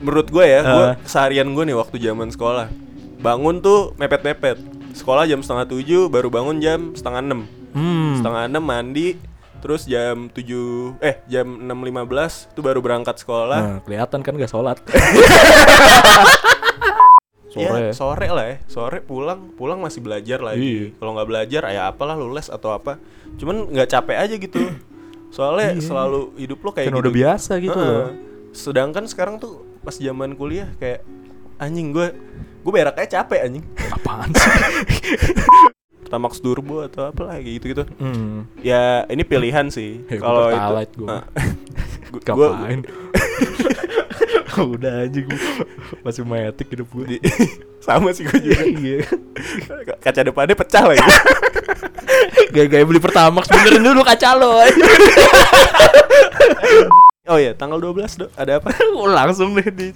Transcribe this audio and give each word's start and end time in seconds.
menurut 0.00 0.26
gue 0.26 0.42
ya, 0.42 0.60
gue 0.62 0.86
keseharian 1.04 1.48
gue 1.48 1.64
nih 1.64 1.76
waktu 1.76 1.96
zaman 1.96 2.28
sekolah. 2.28 2.68
Bangun 3.20 3.60
tuh 3.60 3.92
mepet-mepet. 3.94 4.56
Sekolah 4.90 5.22
jam 5.24 5.40
setengah 5.40 5.68
tujuh, 5.68 6.08
baru 6.08 6.28
bangun 6.28 6.58
jam 6.58 6.80
setengah 6.92 7.20
enam. 7.22 7.40
Hmm. 7.70 8.18
Setengah 8.18 8.42
enam 8.48 8.64
mandi, 8.64 9.14
terus 9.60 9.84
jam 9.84 10.26
tujuh, 10.26 10.98
eh 10.98 11.22
jam 11.24 11.46
enam 11.60 11.78
lima 11.80 12.02
belas 12.02 12.50
itu 12.50 12.58
baru 12.58 12.80
berangkat 12.80 13.20
sekolah. 13.20 13.60
Nah, 13.60 13.78
kelihatan 13.84 14.20
kan 14.20 14.34
gak 14.34 14.50
sholat. 14.50 14.80
Ya, 17.50 17.66
Sore. 17.70 17.90
sore 17.90 18.26
lah 18.30 18.46
ya, 18.46 18.56
sore 18.70 19.02
pulang, 19.02 19.50
pulang 19.58 19.82
masih 19.82 19.98
belajar 19.98 20.38
lagi. 20.38 20.62
Iya. 20.62 20.86
Kalau 20.96 21.18
nggak 21.18 21.28
belajar, 21.28 21.60
ya 21.66 21.90
apalah 21.90 22.14
lu 22.14 22.30
les 22.30 22.46
atau 22.46 22.70
apa. 22.70 22.94
Cuman 23.36 23.66
nggak 23.74 23.90
capek 23.90 24.16
aja 24.22 24.34
gitu. 24.38 24.70
Soalnya 25.30 25.74
selalu 25.82 26.30
hidup 26.38 26.62
lo 26.62 26.70
kayak 26.70 26.90
Kan 26.90 26.94
gitu. 26.94 27.02
udah 27.02 27.14
biasa 27.14 27.52
gitu 27.58 27.74
Heeh. 27.74 27.90
loh. 27.90 28.08
Sedangkan 28.50 29.02
sekarang 29.06 29.38
tuh 29.38 29.66
pas 29.80 29.92
zaman 29.92 30.32
kuliah 30.32 30.68
kayak 30.76 31.00
anjing 31.56 31.90
gue, 31.90 32.12
gue 32.60 32.72
berak 32.72 32.96
aja 32.96 33.20
capek 33.20 33.40
anjing. 33.42 33.64
Apaan 33.90 34.30
sih? 34.30 34.50
Pertamax 36.04 36.38
turbo 36.38 36.82
atau 36.82 37.06
apa 37.06 37.22
lagi 37.24 37.56
gitu 37.56 37.70
gitu. 37.70 37.84
hmm. 37.96 38.60
Ya 38.60 39.06
ini 39.06 39.22
pilihan 39.22 39.70
sih. 39.70 40.02
Ya, 40.06 40.18
Kalau 40.18 40.50
itu, 40.50 40.58
gua- 42.34 42.56
Ngapain? 42.58 42.80
Udah 44.60 45.06
aja 45.06 45.20
gue 45.22 45.40
masih 46.02 46.26
metik 46.26 46.68
hidup 46.68 46.90
gue. 46.90 47.22
sama 47.80 48.10
sih 48.10 48.26
gue 48.26 48.40
juga. 48.42 48.60
Iya. 48.66 48.98
Kaca 49.96 50.20
depannya 50.20 50.52
pecah 50.52 50.84
lagi. 50.84 51.00
Gaya-gaya 52.50 52.82
beli 52.82 52.98
Pertamax 52.98 53.46
benerin 53.46 53.80
dulu 53.80 54.02
kaca 54.02 54.34
lo. 54.34 54.58
Oh 57.30 57.38
iya, 57.38 57.54
tanggal 57.54 57.78
12 57.78 57.96
Dok. 58.18 58.30
Ada 58.34 58.58
apa? 58.58 58.74
Langsung 59.18 59.54
deh 59.54 59.66
di 59.66 59.94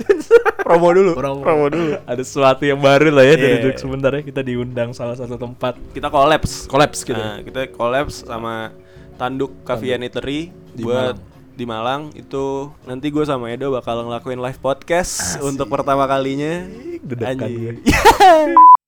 Promo 0.57 0.89
dulu. 0.91 1.13
promo, 1.13 1.67
dulu. 1.67 1.99
Ada 2.01 2.23
sesuatu 2.23 2.63
yang 2.63 2.79
baru 2.79 3.11
lah 3.11 3.23
ya 3.23 3.35
dari 3.35 3.53
Iya. 3.53 3.63
Duduk 3.63 3.77
sebentar 3.77 4.11
ya 4.11 4.23
kita 4.23 4.41
diundang 4.41 4.91
salah 4.91 5.13
satu 5.13 5.35
tempat 5.35 5.77
Kita 5.91 6.09
collabs. 6.09 6.65
kolaps 6.65 7.03
gitu. 7.03 7.13
Nah, 7.15 7.43
kita 7.43 7.69
collabs 7.69 8.23
sama 8.23 8.73
Tanduk 9.15 9.53
Cafe 9.63 9.93
and 9.93 10.03
Eatery 10.03 10.49
Di 10.73 10.83
buat 10.83 11.15
Malang. 11.15 11.33
di 11.53 11.65
Malang 11.65 12.03
itu 12.15 12.45
nanti 12.83 13.07
gue 13.09 13.23
sama 13.23 13.47
Edo 13.49 13.71
bakal 13.71 14.03
ngelakuin 14.03 14.41
live 14.41 14.59
podcast 14.59 15.37
untuk 15.41 15.69
pertama 15.69 16.07
kalinya. 16.07 16.65
Anjing. 17.21 17.85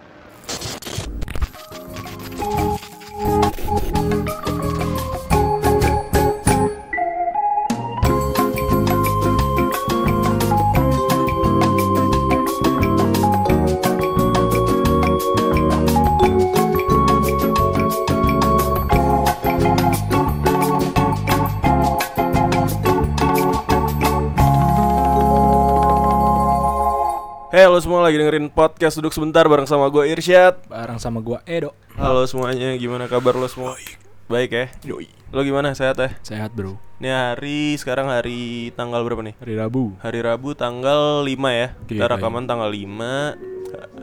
Hey 27.56 27.64
lo 27.64 27.80
semua 27.80 28.04
lagi 28.04 28.20
dengerin 28.20 28.52
podcast 28.52 29.00
duduk 29.00 29.16
sebentar 29.16 29.48
bareng 29.48 29.64
sama 29.64 29.88
gue 29.88 30.04
Irsyad. 30.12 30.68
Bareng 30.68 31.00
sama 31.00 31.24
gua 31.24 31.40
Edo. 31.48 31.72
Halo 31.96 32.28
semuanya, 32.28 32.76
gimana 32.76 33.08
kabar 33.08 33.32
lo 33.32 33.48
semua? 33.48 33.80
Baik 34.28 34.50
ya. 34.52 34.66
Yoi. 34.84 35.08
Lo 35.32 35.40
gimana 35.40 35.72
sehat 35.72 35.96
ya? 35.96 36.12
Sehat, 36.20 36.52
Bro. 36.52 36.76
Ini 37.00 37.08
hari 37.08 37.72
sekarang 37.80 38.12
hari 38.12 38.76
tanggal 38.76 39.00
berapa 39.00 39.24
nih? 39.24 39.40
Hari 39.40 39.56
Rabu. 39.56 39.96
Hari 40.04 40.20
Rabu 40.20 40.52
tanggal 40.52 41.24
5 41.24 41.32
ya. 41.48 41.72
Kita 41.88 42.04
Iya, 42.04 42.12
rekaman 42.12 42.44
tanggal 42.44 42.68
5. 42.68 43.40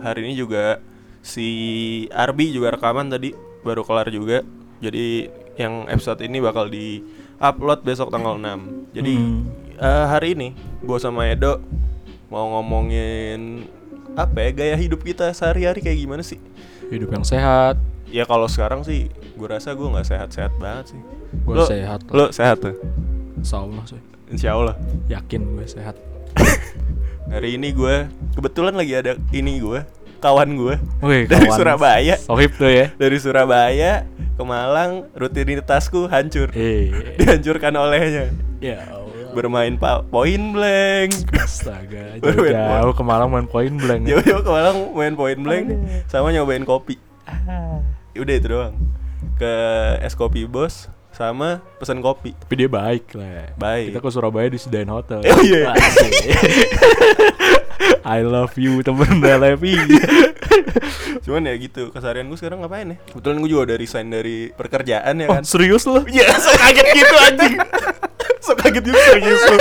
Hari 0.01 0.19
ini 0.25 0.33
juga 0.33 0.81
si 1.21 1.45
Arbi 2.09 2.49
juga 2.49 2.73
rekaman 2.73 3.13
tadi 3.13 3.37
baru 3.61 3.85
kelar 3.85 4.09
juga. 4.09 4.41
Jadi 4.81 5.29
yang 5.61 5.85
episode 5.93 6.25
ini 6.25 6.41
bakal 6.41 6.73
di 6.73 7.05
upload 7.37 7.85
besok 7.85 8.09
tanggal 8.09 8.33
6. 8.33 8.89
Jadi 8.97 9.13
Hmm. 9.13 9.45
eh, 9.77 10.05
hari 10.09 10.33
ini 10.33 10.57
gua 10.81 10.97
sama 10.97 11.29
Edo 11.29 11.61
mau 12.33 12.57
ngomongin 12.57 13.69
apa 14.17 14.49
ya 14.49 14.49
gaya 14.49 14.75
hidup 14.77 15.05
kita 15.05 15.29
sehari-hari 15.37 15.85
kayak 15.85 16.01
gimana 16.01 16.25
sih? 16.25 16.41
Hidup 16.89 17.13
yang 17.13 17.21
sehat. 17.21 17.77
Ya 18.09 18.25
kalau 18.25 18.49
sekarang 18.49 18.81
sih 18.81 19.13
gue 19.13 19.47
rasa 19.47 19.77
gue 19.77 19.85
nggak 19.85 20.05
sehat-sehat 20.09 20.53
banget 20.57 20.97
sih. 20.97 21.01
Lo- 21.45 21.69
sehat. 21.69 22.01
Lo 22.09 22.33
sehat 22.33 22.57
tuh? 22.57 22.73
Insya 23.37 23.61
Allah 23.61 23.83
sih. 23.85 24.01
Insya 24.33 24.49
Allah. 24.57 24.75
Yakin 25.05 25.41
gue 25.53 25.65
sehat. 25.69 25.93
Hari 27.33 27.61
ini 27.61 27.69
gue 27.69 28.09
kebetulan 28.33 28.73
lagi 28.73 28.93
ada 28.97 29.13
ini 29.29 29.61
gue 29.61 29.85
kawan 30.17 30.49
gue 30.57 30.75
Wih, 31.05 31.29
dari 31.29 31.45
kawan. 31.45 31.57
Surabaya. 31.57 32.15
Sohib 32.17 32.57
tuh 32.57 32.69
ya. 32.69 32.89
Dari 32.97 33.17
Surabaya 33.21 34.09
ke 34.33 34.41
Malang 34.41 35.05
rutinitasku 35.13 36.09
hancur. 36.09 36.49
Eh. 36.57 37.17
Dihancurkan 37.21 37.77
olehnya. 37.77 38.33
Ya. 38.57 38.81
Bermain 39.33 39.73
pa- 39.75 40.05
point 40.05 40.45
blank. 40.53 41.11
Astaga, 41.33 42.15
Baru 42.23 42.45
main 42.45 42.53
jauh-jauh 42.53 42.93
ke 42.93 43.03
Malang 43.03 43.29
main 43.33 43.47
point 43.49 43.75
blank. 43.75 44.01
ya. 44.05 44.09
Jauh-jauh 44.17 44.43
ke 44.45 44.51
Malang 44.53 44.77
main 44.93 45.13
point 45.17 45.39
blank 45.41 45.65
sama 46.07 46.29
nyobain 46.29 46.63
kopi. 46.63 47.01
Udah 48.13 48.35
itu 48.37 48.47
doang. 48.47 48.77
Ke 49.41 49.53
es 50.05 50.13
kopi 50.13 50.45
bos 50.45 50.87
sama 51.13 51.61
pesan 51.77 52.01
kopi. 52.01 52.33
Tapi 52.33 52.53
dia 52.57 52.69
baik 52.69 53.13
lah. 53.13 53.53
Baik. 53.57 53.93
Kita 53.93 53.99
ke 54.01 54.09
Surabaya 54.09 54.47
di 54.49 54.57
Sedain 54.61 54.89
Hotel. 54.89 55.21
Oh, 55.29 55.41
iya. 55.41 55.73
I 58.03 58.23
love 58.23 58.55
you 58.55 58.79
temen 58.85 59.19
Levi. 59.19 59.75
Cuman 61.23 61.47
ya 61.47 61.55
gitu, 61.55 61.87
keseharian 61.91 62.27
gue 62.27 62.35
sekarang 62.35 62.59
ngapain 62.63 62.95
ya? 62.95 62.97
Kebetulan 63.11 63.37
gue 63.39 63.49
juga 63.49 63.61
udah 63.71 63.77
resign 63.79 64.07
dari 64.11 64.51
pekerjaan 64.51 65.13
ya 65.23 65.27
oh, 65.31 65.35
kan. 65.39 65.43
serius 65.47 65.87
lo? 65.87 66.03
Iya, 66.03 66.27
so 66.35 66.51
kaget 66.59 66.87
gitu 66.95 67.15
anjing. 67.15 67.55
So 68.43 68.53
kaget 68.53 68.83
gitu 68.83 68.99
serius 68.99 69.41
lu. 69.49 69.57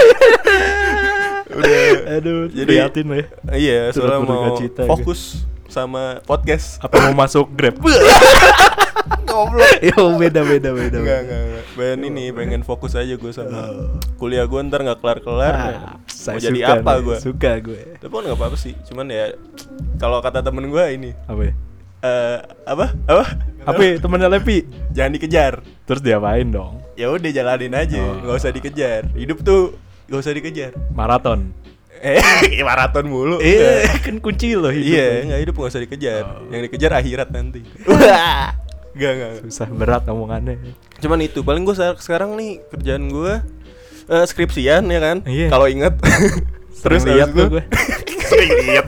Udah 1.53 1.77
Aduh, 2.19 2.41
Jadi- 2.49 2.67
prihatin 2.67 3.07
ya. 3.07 3.25
iya, 3.55 3.81
soalnya 3.93 4.25
mau 4.25 4.57
cita, 4.57 4.89
fokus 4.89 5.45
sama 5.69 6.21
podcast. 6.25 6.81
Apa 6.81 7.09
mau 7.09 7.25
masuk 7.25 7.49
Grab? 7.53 7.77
Goblok. 9.25 9.65
Yo 9.89 10.17
beda 10.17 10.45
beda 10.45 10.71
beda. 10.71 10.97
Enggak, 11.01 11.19
enggak, 11.25 11.41
enggak. 11.43 11.65
Pengen 11.73 12.01
ini, 12.05 12.25
pengen 12.31 12.63
fokus 12.63 12.93
aja 12.93 13.17
gue 13.17 13.33
sama 13.33 13.89
kuliah 14.17 14.45
gue 14.45 14.61
ntar 14.63 14.85
nggak 14.85 15.01
kelar-kelar. 15.01 15.53
Ah, 15.53 15.69
ya. 15.69 15.79
saya 16.07 16.37
mau 16.37 16.43
jadi 16.43 16.59
suka 16.61 16.73
apa 16.77 16.93
gue? 17.01 17.17
Suka 17.19 17.53
gue. 17.59 17.81
Tapi 17.97 18.13
kan 18.13 18.23
nggak 18.29 18.39
apa-apa 18.39 18.57
sih. 18.57 18.75
Cuman 18.85 19.07
ya 19.09 19.33
kalau 19.97 20.21
kata 20.21 20.43
temen 20.43 20.69
gue 20.69 20.85
ini 20.91 21.11
Apa 21.25 21.43
ya? 21.43 21.53
eh 22.03 22.39
apa? 22.67 22.87
Apa? 23.07 23.25
Apa 23.63 23.81
ya, 23.81 23.93
temennya 23.97 24.29
Levi? 24.29 24.67
Jangan 24.91 25.13
dikejar. 25.15 25.53
Terus 25.87 26.03
diapain 26.03 26.51
dong? 26.51 26.82
Ya 26.93 27.09
udah 27.09 27.31
jalanin 27.31 27.73
aja, 27.73 27.99
Oh. 27.99 28.21
nggak 28.21 28.37
usah 28.37 28.51
dikejar. 28.53 29.03
Hidup 29.17 29.41
tuh 29.41 29.77
nggak 30.09 30.21
usah 30.21 30.33
dikejar. 30.33 30.73
Maraton. 30.93 31.53
Eh, 32.03 32.19
maraton 32.69 33.07
mulu. 33.07 33.39
Eh, 33.39 33.87
Enggak. 33.87 34.03
kan 34.03 34.17
kunci 34.19 34.59
lo 34.59 34.69
hidup. 34.69 34.91
Iya, 34.91 35.07
nggak 35.25 35.41
hidup 35.41 35.55
nggak 35.57 35.71
usah 35.71 35.83
dikejar. 35.83 36.23
Oh. 36.27 36.51
Yang 36.51 36.63
dikejar 36.69 36.91
akhirat 36.93 37.29
nanti. 37.31 37.61
Wah. 37.89 38.59
Gak, 38.93 39.13
gak, 39.17 39.31
Susah 39.49 39.73
berat 39.73 40.05
omongannya. 40.05 40.61
Cuman 41.01 41.25
itu, 41.25 41.41
paling 41.41 41.65
gue 41.65 41.73
sekarang 41.97 42.37
nih 42.37 42.61
kerjaan 42.69 43.09
gue 43.09 43.41
eh, 44.05 44.25
skripsian 44.29 44.85
ya 44.85 45.01
kan. 45.01 45.17
Iya. 45.25 45.49
Kalau 45.49 45.65
inget. 45.65 45.97
Terus 46.85 47.07
lihat 47.07 47.31
habis 47.31 47.33
itu 47.33 47.41
tuh 47.41 47.49
gue. 47.57 47.63
sering 48.29 48.51
lihat. 48.69 48.85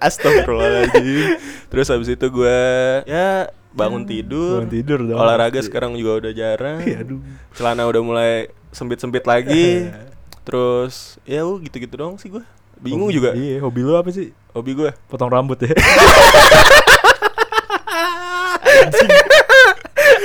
Astagfirullahaladzim. 0.00 1.36
Terus 1.68 1.86
habis 1.90 2.08
itu 2.08 2.26
gue 2.30 2.58
ya 3.04 3.50
bangun 3.74 4.02
tidur. 4.02 4.62
Bangun 4.62 4.70
tidur 4.72 4.98
dong. 5.02 5.18
Olahraga 5.18 5.58
sekarang 5.58 5.92
juga 5.92 6.22
udah 6.22 6.32
jarang. 6.32 6.78
Iya, 6.80 7.02
aduh. 7.02 7.18
Celana 7.52 7.82
udah 7.84 8.00
mulai 8.00 8.30
sempit-sempit 8.70 9.24
lagi. 9.24 9.88
Terus 10.46 11.16
ya 11.24 11.42
uh, 11.42 11.56
gitu-gitu 11.58 11.94
doang 11.94 12.16
sih 12.16 12.28
gue. 12.28 12.40
Bingung 12.76 13.08
Hobi- 13.08 13.16
juga 13.16 13.30
Iya, 13.32 13.60
hobi 13.60 13.80
lu 13.80 13.94
apa 13.94 14.08
sih? 14.08 14.32
hobi 14.50 14.72
gue. 14.72 14.90
Potong 15.06 15.28
rambut 15.28 15.56
ya. 15.58 15.72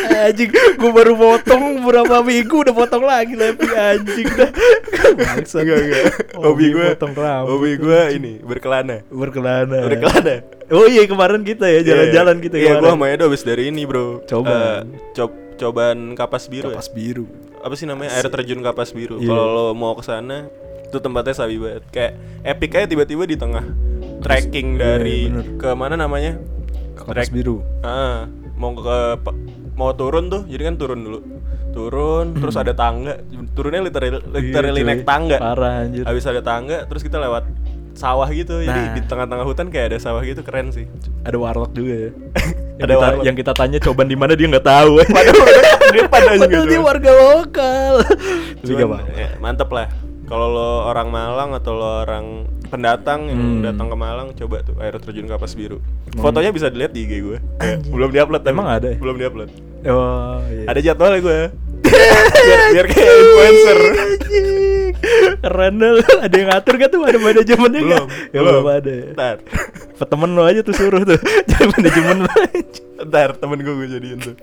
anjing, 0.25 0.49
gue 0.51 0.91
baru 0.91 1.13
potong 1.15 1.63
berapa 1.81 2.21
minggu 2.21 2.55
udah 2.67 2.75
potong 2.75 3.03
lagi 3.03 3.33
Levi 3.35 3.67
anjing 3.71 4.27
dah. 4.33 4.51
Bangsat. 5.15 5.63
Enggak, 5.65 5.79
enggak. 5.83 6.05
Hobi 6.37 6.65
gue 6.71 6.85
potong 6.95 7.13
rambut. 7.13 7.49
Hobi 7.51 7.71
gue 7.75 7.99
ini 8.15 8.33
berkelana. 8.39 9.03
berkelana. 9.09 9.79
Berkelana. 9.83 10.35
Oh 10.69 10.85
iya 10.85 11.03
kemarin 11.09 11.41
kita 11.41 11.65
ya 11.65 11.81
jalan-jalan 11.81 12.37
kita 12.39 12.55
Iya, 12.61 12.77
gue 12.77 12.89
sama 12.89 13.09
Edo 13.09 13.25
abis 13.25 13.41
dari 13.41 13.73
ini, 13.73 13.83
Bro. 13.89 14.23
Coba. 14.29 14.85
Eh, 14.85 15.13
cob 15.17 15.31
cobaan 15.59 16.13
kapas 16.15 16.47
biru. 16.47 16.71
Kapas 16.71 16.87
ya? 16.87 16.95
biru. 16.95 17.25
Apa 17.59 17.73
sih 17.75 17.83
namanya? 17.83 18.15
Air 18.15 18.31
terjun 18.31 18.63
kapas 18.63 18.95
biru. 18.95 19.19
Iya. 19.19 19.27
Kalau 19.27 19.45
lo 19.49 19.65
mau 19.75 19.91
ke 19.93 20.03
sana, 20.05 20.47
itu 20.87 20.97
tempatnya 20.97 21.35
sabi 21.35 21.59
banget. 21.59 21.83
Kayak 21.91 22.13
epic 22.47 22.71
aja 22.73 22.87
tiba-tiba 22.87 23.23
di 23.27 23.35
tengah 23.35 23.65
trekking 24.23 24.75
Iya, 24.75 24.79
dari 24.79 25.19
bener. 25.27 25.45
ke 25.59 25.69
mana 25.75 25.99
namanya? 25.99 26.39
Kapas 26.95 27.27
Trek- 27.27 27.33
biru. 27.35 27.59
Ah, 27.83 28.27
mau 28.55 28.71
ke 28.71 28.99
mau 29.79 29.95
turun 29.95 30.27
tuh, 30.27 30.43
jadi 30.43 30.67
kan 30.67 30.75
turun 30.75 30.99
dulu. 30.99 31.19
Turun, 31.69 32.35
terus 32.35 32.55
ada 32.55 32.73
tangga. 32.73 33.23
Turunnya 33.53 33.79
literally, 33.79 34.19
literally 34.27 34.81
Iya, 34.81 34.89
naik 34.89 35.03
tangga. 35.03 35.37
Parah 35.39 35.87
anjir. 35.87 36.03
Habis 36.03 36.25
ada 36.25 36.41
tangga, 36.41 36.83
terus 36.83 36.99
kita 36.99 37.15
lewat 37.15 37.47
sawah 37.93 38.27
gitu. 38.29 38.59
Jadi 38.59 38.67
Nah. 38.81 38.91
di 38.91 39.01
tengah-tengah 39.01 39.45
hutan 39.45 39.67
kayak 39.69 39.95
ada 39.95 39.97
sawah 39.97 40.19
gitu 40.21 40.41
keren 40.41 40.69
sih. 40.69 40.83
Ada 41.23 41.35
warlock 41.35 41.71
juga 41.71 41.93
ya. 41.95 42.11
yang 42.79 42.83
Ada 42.83 42.91
kita, 42.91 42.99
warlock. 43.01 43.23
Yang 43.23 43.35
kita 43.37 43.51
tanya 43.53 43.77
coban 43.79 44.07
di 44.07 44.17
mana 44.17 44.33
dia 44.33 44.47
nggak 44.47 44.67
tahu. 44.67 44.91
Padahal 44.99 45.47
dia 45.89 46.03
Padahal 46.07 46.35
dia 46.49 46.59
coba. 46.59 46.83
warga 46.85 47.11
lokal. 47.13 47.93
Tapi 48.03 48.65
Cuman, 48.65 48.83
apa-apa. 48.85 49.11
ya, 49.15 49.29
mantep 49.39 49.69
lah. 49.69 49.87
Kalau 50.29 50.47
lo 50.47 50.69
orang 50.85 51.09
Malang 51.09 51.49
atau 51.51 51.73
lo 51.73 52.05
orang 52.05 52.25
pendatang 52.63 53.25
yang 53.25 53.41
Hmm. 53.41 53.61
datang 53.65 53.89
ke 53.89 53.97
Malang, 53.97 54.27
coba 54.31 54.61
tuh 54.61 54.77
air 54.77 54.93
terjun 54.95 55.25
kapas 55.25 55.57
biru. 55.57 55.81
Emang- 56.05 56.21
Fotonya 56.21 56.53
bisa 56.53 56.69
dilihat 56.69 56.93
di 56.93 57.01
IG 57.01 57.13
gue. 57.19 57.37
Kayak, 57.57 57.89
belum 57.89 58.09
diupload 58.09 58.41
tapi. 58.41 58.53
Emang 58.53 58.69
ada 58.69 58.87
ya? 58.87 58.97
Belum 58.97 59.17
diupload. 59.17 59.49
Oh, 59.83 60.37
iya. 60.45 60.65
Ada 60.67 60.79
jadwalnya 60.83 61.19
gue. 61.19 61.39
biar, 62.45 62.59
biar 62.69 62.85
kayak 62.87 63.09
influencer. 63.11 63.79
Keren. 65.39 65.75
Ada 66.19 66.35
yang 66.35 66.49
ngatur 66.49 66.73
gak 66.77 66.89
tuh? 66.91 67.01
Ada 67.01 67.17
manajemennya 67.17 67.81
belum. 67.81 68.05
nggak? 68.05 68.05
Ya 68.29 68.39
belum 68.39 68.65
ada 68.67 68.91
ya. 68.91 69.05
Ntar, 69.11 69.35
Temen 69.99 70.31
lo 70.31 70.43
aja 70.43 70.61
tuh 70.61 70.71
suruh 70.71 71.01
tuh. 71.01 71.19
Jadi 71.49 71.65
manajemen 71.69 72.17
lo 72.23 72.31
aja. 72.31 72.81
ntar 72.99 73.31
temen 73.33 73.55
gue 73.57 73.73
gue 73.73 73.87
jadiin 73.89 74.19
tuh. 74.19 74.35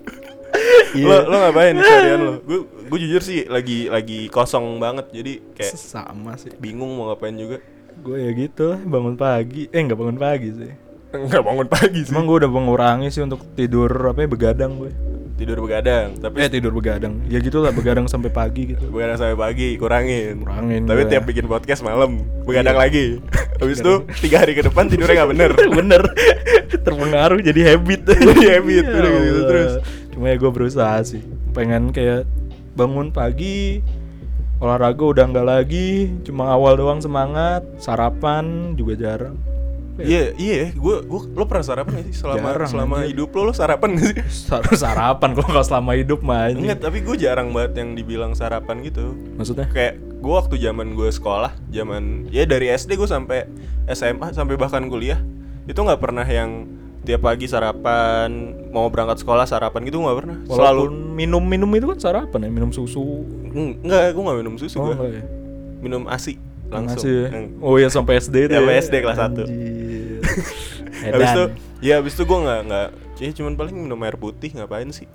Iya. 0.93 1.05
Lo 1.05 1.17
lo 1.25 1.37
ngapain 1.39 1.75
seharian 1.79 2.21
lo? 2.21 2.33
Gue 2.41 2.59
gue 2.65 2.99
jujur 3.03 3.21
sih 3.21 3.45
lagi 3.47 3.87
lagi 3.87 4.27
kosong 4.27 4.77
banget. 4.77 5.11
Jadi 5.11 5.33
kayak 5.53 5.75
Sama 5.75 6.35
sih. 6.35 6.51
bingung 6.57 6.93
mau 6.93 7.11
ngapain 7.11 7.35
juga. 7.35 7.61
Gue 7.97 8.21
ya 8.21 8.31
gitu 8.33 8.77
bangun 8.79 9.15
pagi. 9.15 9.69
Eh 9.69 9.81
nggak 9.81 9.97
bangun 9.97 10.17
pagi 10.17 10.51
sih. 10.51 10.73
Enggak 11.07 11.43
bangun 11.43 11.65
pagi 11.67 12.01
sih. 12.03 12.13
Emang 12.13 12.27
gue 12.27 12.37
udah 12.39 12.51
mengurangi 12.51 13.09
sih 13.09 13.23
untuk 13.23 13.41
tidur 13.55 13.89
apa 13.89 14.21
ya 14.21 14.29
begadang 14.29 14.73
gue. 14.77 14.93
Tidur 15.37 15.61
begadang, 15.61 16.17
tapi 16.17 16.41
Eh 16.41 16.49
tidur 16.49 16.73
begadang. 16.73 17.21
Ya 17.29 17.37
gitulah 17.39 17.69
begadang 17.69 18.09
sampai 18.09 18.29
pagi 18.29 18.73
gitu. 18.73 18.89
Begadang 18.89 19.21
sampai 19.21 19.37
pagi, 19.37 19.77
kurangin. 19.77 20.41
Kurangin 20.41 20.89
Tapi 20.89 21.05
gua. 21.05 21.11
tiap 21.13 21.25
bikin 21.25 21.45
podcast 21.45 21.85
malam, 21.85 22.25
begadang 22.43 22.73
Iya. 22.73 22.81
lagi. 22.81 23.07
Habis 23.61 23.79
itu 23.79 23.95
tiga 24.19 24.41
hari 24.41 24.53
ke 24.53 24.65
depan 24.65 24.89
tidurnya 24.89 25.13
nggak 25.19 25.31
bener. 25.31 25.51
Bener. 25.79 26.03
Terpengaruh 26.75 27.41
jadi 27.41 27.61
habit. 27.71 28.01
Jadi 28.09 28.45
habit, 28.49 28.85
Ya 28.85 28.91
gitu 28.91 28.99
Allah. 28.99 29.45
terus. 29.47 29.73
Cuma 30.17 30.33
ya 30.33 30.37
gue 30.41 30.49
berusaha 30.49 30.97
sih. 31.05 31.21
Pengen 31.53 31.93
kayak 31.93 32.25
bangun 32.73 33.13
pagi, 33.13 33.85
olahraga 34.57 35.05
udah 35.05 35.25
nggak 35.29 35.45
lagi, 35.47 36.09
cuma 36.25 36.49
awal 36.49 36.81
doang 36.81 37.05
semangat, 37.05 37.61
sarapan 37.77 38.73
juga 38.73 38.97
jarang. 38.97 39.37
Iya, 39.97 40.37
iya. 40.37 40.73
Gue, 40.77 41.01
gue, 41.05 41.21
lo 41.33 41.49
pernah 41.49 41.65
sarapan 41.65 42.01
gak 42.01 42.07
sih 42.13 42.17
selama 42.21 42.53
Jarang, 42.53 42.69
selama 42.69 42.95
anjir. 43.01 43.09
hidup 43.17 43.29
lo 43.33 43.49
lo 43.49 43.53
sarapan 43.57 43.89
gak 43.97 44.05
sih? 44.05 44.17
Sar- 44.53 44.69
sarapan 44.77 45.33
kok 45.33 45.49
kalau 45.49 45.65
selama 45.65 45.97
hidup 45.97 46.21
mah. 46.21 46.53
Enggak, 46.53 46.85
tapi 46.85 47.01
gue 47.01 47.17
jarang 47.17 47.49
banget 47.57 47.81
yang 47.81 47.97
dibilang 47.97 48.33
sarapan 48.37 48.85
gitu. 48.85 49.17
Maksudnya? 49.41 49.65
Kayak 49.73 49.97
gue 50.21 50.33
waktu 50.37 50.61
zaman 50.61 50.93
gue 50.93 51.09
sekolah, 51.09 51.53
zaman 51.73 52.29
ya 52.29 52.45
dari 52.45 52.69
SD 52.69 53.01
gue 53.01 53.09
sampai 53.09 53.49
SMA 53.89 54.37
sampai 54.37 54.61
bahkan 54.61 54.85
kuliah 54.93 55.17
itu 55.65 55.81
nggak 55.81 55.99
pernah 55.99 56.29
yang 56.29 56.69
tiap 57.07 57.23
pagi 57.23 57.47
sarapan 57.47 58.29
mau 58.75 58.91
berangkat 58.91 59.23
sekolah 59.23 59.47
sarapan 59.47 59.87
gitu 59.87 60.03
nggak 60.03 60.17
pernah. 60.19 60.37
Walaupun 60.45 60.59
Selalu 60.59 60.83
minum-minum 61.15 61.71
itu 61.73 61.87
kan 61.87 61.99
sarapan 62.03 62.41
ya, 62.45 62.51
minum 62.51 62.71
susu. 62.75 63.23
enggak, 63.55 64.13
gue 64.13 64.23
nggak 64.23 64.39
minum 64.43 64.55
susu 64.59 64.77
Oh, 64.77 64.91
gue. 64.91 64.95
enggak 64.99 65.11
ya? 65.15 65.23
Minum 65.81 66.03
asi 66.11 66.35
langsung. 66.67 67.07
Masih 67.07 67.15
ya? 67.23 67.29
Oh 67.63 67.75
iya 67.79 67.89
sampai 67.89 68.19
SD 68.19 68.51
itu. 68.51 68.55
Sampai 68.59 68.75
ya? 68.75 68.83
SD 68.83 68.95
kelas 69.01 69.19
satu. 69.19 69.43
Habis 71.07 71.29
itu, 71.31 71.45
ya 71.87 71.95
habis 72.01 72.13
itu 72.19 72.25
gue 72.25 72.39
nggak 72.41 72.61
nggak, 72.67 72.89
ya 73.21 73.31
cuman 73.31 73.55
paling 73.55 73.77
minum 73.79 74.01
air 74.03 74.17
putih 74.19 74.51
ngapain 74.51 74.91
sih? 74.91 75.07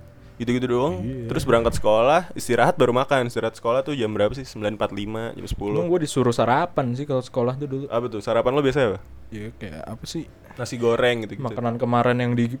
Gitu-gitu 0.42 0.66
doang. 0.66 1.06
Iya. 1.06 1.30
Terus 1.30 1.46
berangkat 1.46 1.78
sekolah, 1.78 2.34
istirahat 2.34 2.74
baru 2.74 2.90
makan. 2.90 3.30
Istirahat 3.30 3.54
sekolah 3.54 3.86
tuh 3.86 3.94
jam 3.94 4.10
berapa 4.10 4.34
sih? 4.34 4.42
9.45, 4.42 5.38
jam 5.38 5.46
10. 5.46 5.70
Emang 5.70 5.86
gue 5.86 6.00
disuruh 6.02 6.34
sarapan 6.34 6.98
sih 6.98 7.06
kalau 7.06 7.22
sekolah 7.22 7.54
tuh 7.54 7.70
dulu. 7.70 7.84
Apa 7.86 8.10
tuh? 8.10 8.18
Sarapan 8.18 8.58
lo 8.58 8.62
biasa 8.66 8.78
apa? 8.82 8.98
Iya 9.30 9.54
kayak 9.54 9.82
apa 9.86 10.04
sih? 10.04 10.26
Nasi 10.58 10.76
goreng 10.76 11.24
gitu 11.24 11.40
gitu. 11.40 11.46
Makanan 11.46 11.78
kemarin 11.78 12.18
yang 12.18 12.34
di 12.34 12.50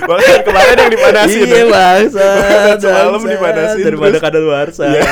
Bahkan 0.00 0.38
kemarin 0.42 0.76
yang 0.76 0.90
dipanasin. 0.90 1.42
Iya 1.42 1.64
bangsa 1.66 2.26
Semalam 2.78 3.22
dipanasin, 3.22 3.82
Daripada 3.82 4.10
terus- 4.10 4.22
kadal 4.22 4.42
luarsa 4.42 4.84
Iya. 4.86 5.02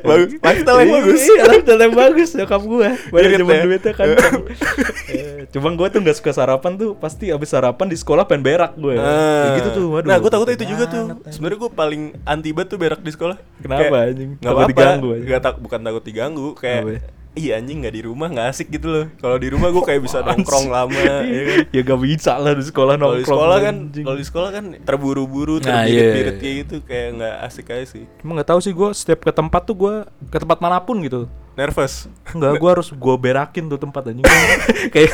Bagus. 0.00 0.28
Lifestyle 0.46 0.78
yang 0.78 0.92
bagus. 0.92 1.20
Iya 1.20 1.42
lifestyle 1.46 1.80
yang 1.80 1.94
bagus 1.94 2.28
Nyokap 2.32 2.62
gue 2.62 2.88
Banyak 3.10 3.30
ya? 3.32 3.62
duitnya 3.64 3.92
kan 3.92 4.06
Cuma 5.52 5.68
gue 5.72 5.86
tuh 5.88 6.00
gak 6.00 6.16
suka 6.16 6.30
sarapan 6.32 6.72
tuh 6.74 6.90
Pasti 6.94 7.28
abis 7.28 7.48
sarapan 7.48 7.86
di 7.86 7.96
sekolah 7.96 8.24
pengen 8.24 8.42
berak 8.44 8.72
gue 8.74 8.94
Ah. 8.94 9.06
Kayak 9.42 9.52
gitu 9.56 9.68
tuh 9.72 9.86
waduh 9.90 10.06
Nah, 10.06 10.16
gue 10.16 10.28
takutnya 10.28 10.54
itu 10.54 10.66
juga 10.68 10.84
tuh. 10.86 11.04
Sebenarnya 11.26 11.58
gue 11.58 11.70
paling 11.72 12.02
anti 12.24 12.50
banget 12.50 12.68
tuh 12.68 12.78
berak 12.78 13.00
di 13.00 13.10
sekolah. 13.10 13.36
Kenapa, 13.58 13.96
anjing? 14.04 14.30
Gak 14.36 14.48
apa-apa. 14.48 14.70
diganggu. 14.70 15.08
Gak 15.20 15.40
tak, 15.40 15.54
bukan 15.58 15.78
takut 15.80 16.02
diganggu. 16.02 16.48
Kayak 16.54 16.80
ya? 16.86 17.00
Iya 17.36 17.60
anjing 17.60 17.84
nggak 17.84 17.92
di 17.92 18.02
rumah 18.02 18.26
nggak 18.26 18.48
asik 18.48 18.72
gitu 18.72 18.88
loh. 18.88 19.06
Kalau 19.14 19.36
di 19.36 19.52
rumah 19.52 19.68
gue 19.68 19.84
kayak 19.84 20.00
bisa 20.00 20.18
nongkrong 20.26 20.66
lama. 20.66 20.96
ya 21.20 21.42
kan? 21.44 21.58
Ya 21.68 21.80
gak 21.82 22.00
bisa 22.00 22.32
lah 22.34 22.52
di 22.52 22.64
sekolah 22.64 22.96
Kalau 22.96 23.12
nongkrong 23.12 23.20
di 23.20 23.26
sekolah 23.28 23.58
kan, 23.60 23.76
kalau 23.92 24.16
di 24.16 24.24
sekolah 24.24 24.50
kan 24.50 24.64
terburu-buru, 24.80 25.60
Nah, 25.60 25.84
terbirit-birit 25.84 26.24
iya. 26.26 26.40
kayak 26.40 26.56
gitu, 26.64 26.76
kayak 26.82 27.08
nggak 27.14 27.34
asik 27.44 27.66
aja 27.68 27.84
sih. 27.86 28.04
Emang 28.20 28.40
gak 28.40 28.48
tahu 28.48 28.60
sih 28.60 28.72
gue 28.72 28.88
setiap 28.90 29.20
ke 29.20 29.30
tempat 29.30 29.62
tuh 29.62 29.76
gue 29.76 29.94
Ke 30.26 30.40
tempat 30.40 30.58
mana 30.58 30.80
pun 30.80 30.96
gitu 30.98 31.28
Nervous. 31.52 32.08
Enggak, 32.32 32.56
gue 32.56 32.70
harus 32.72 32.88
gue 32.88 33.14
berakin 33.16 33.64
tuh 33.66 33.76
tempat 33.76 34.02
anjing 34.06 34.24
Kayak 34.96 35.12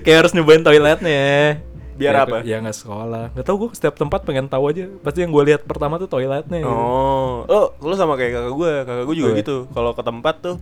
Kayak 0.00 0.18
harus 0.22 0.32
nyobain 0.32 0.62
toiletnya 0.62 1.58
Biar 1.92 2.14
Ya, 2.14 2.22
apa? 2.22 2.36
Ya 2.42 2.56
nggak 2.58 2.74
sekolah 2.76 3.30
Gak 3.32 3.44
tau 3.44 3.58
gue 3.58 3.68
setiap 3.72 3.94
tempat 3.94 4.22
pengen 4.22 4.46
tahu 4.46 4.70
aja 4.70 4.86
Pasti 5.02 5.20
yang 5.20 5.30
gue 5.30 5.42
lihat 5.44 5.62
pertama 5.62 5.98
tuh 5.98 6.06
toiletnya 6.06 6.62
Oh, 6.62 7.42
oh, 7.44 7.66
lo 7.78 7.94
sama 7.94 8.14
kayak 8.14 8.30
kakak 8.32 8.54
gue. 8.54 8.72
Kakak 8.86 9.04
gue 9.04 9.16
juga 9.18 9.26
Oh, 9.26 9.34
iya. 9.34 9.40
gitu. 9.42 9.56
Kalau 9.68 9.90
ke 9.90 10.02
tempat 10.02 10.34
tuh 10.38 10.56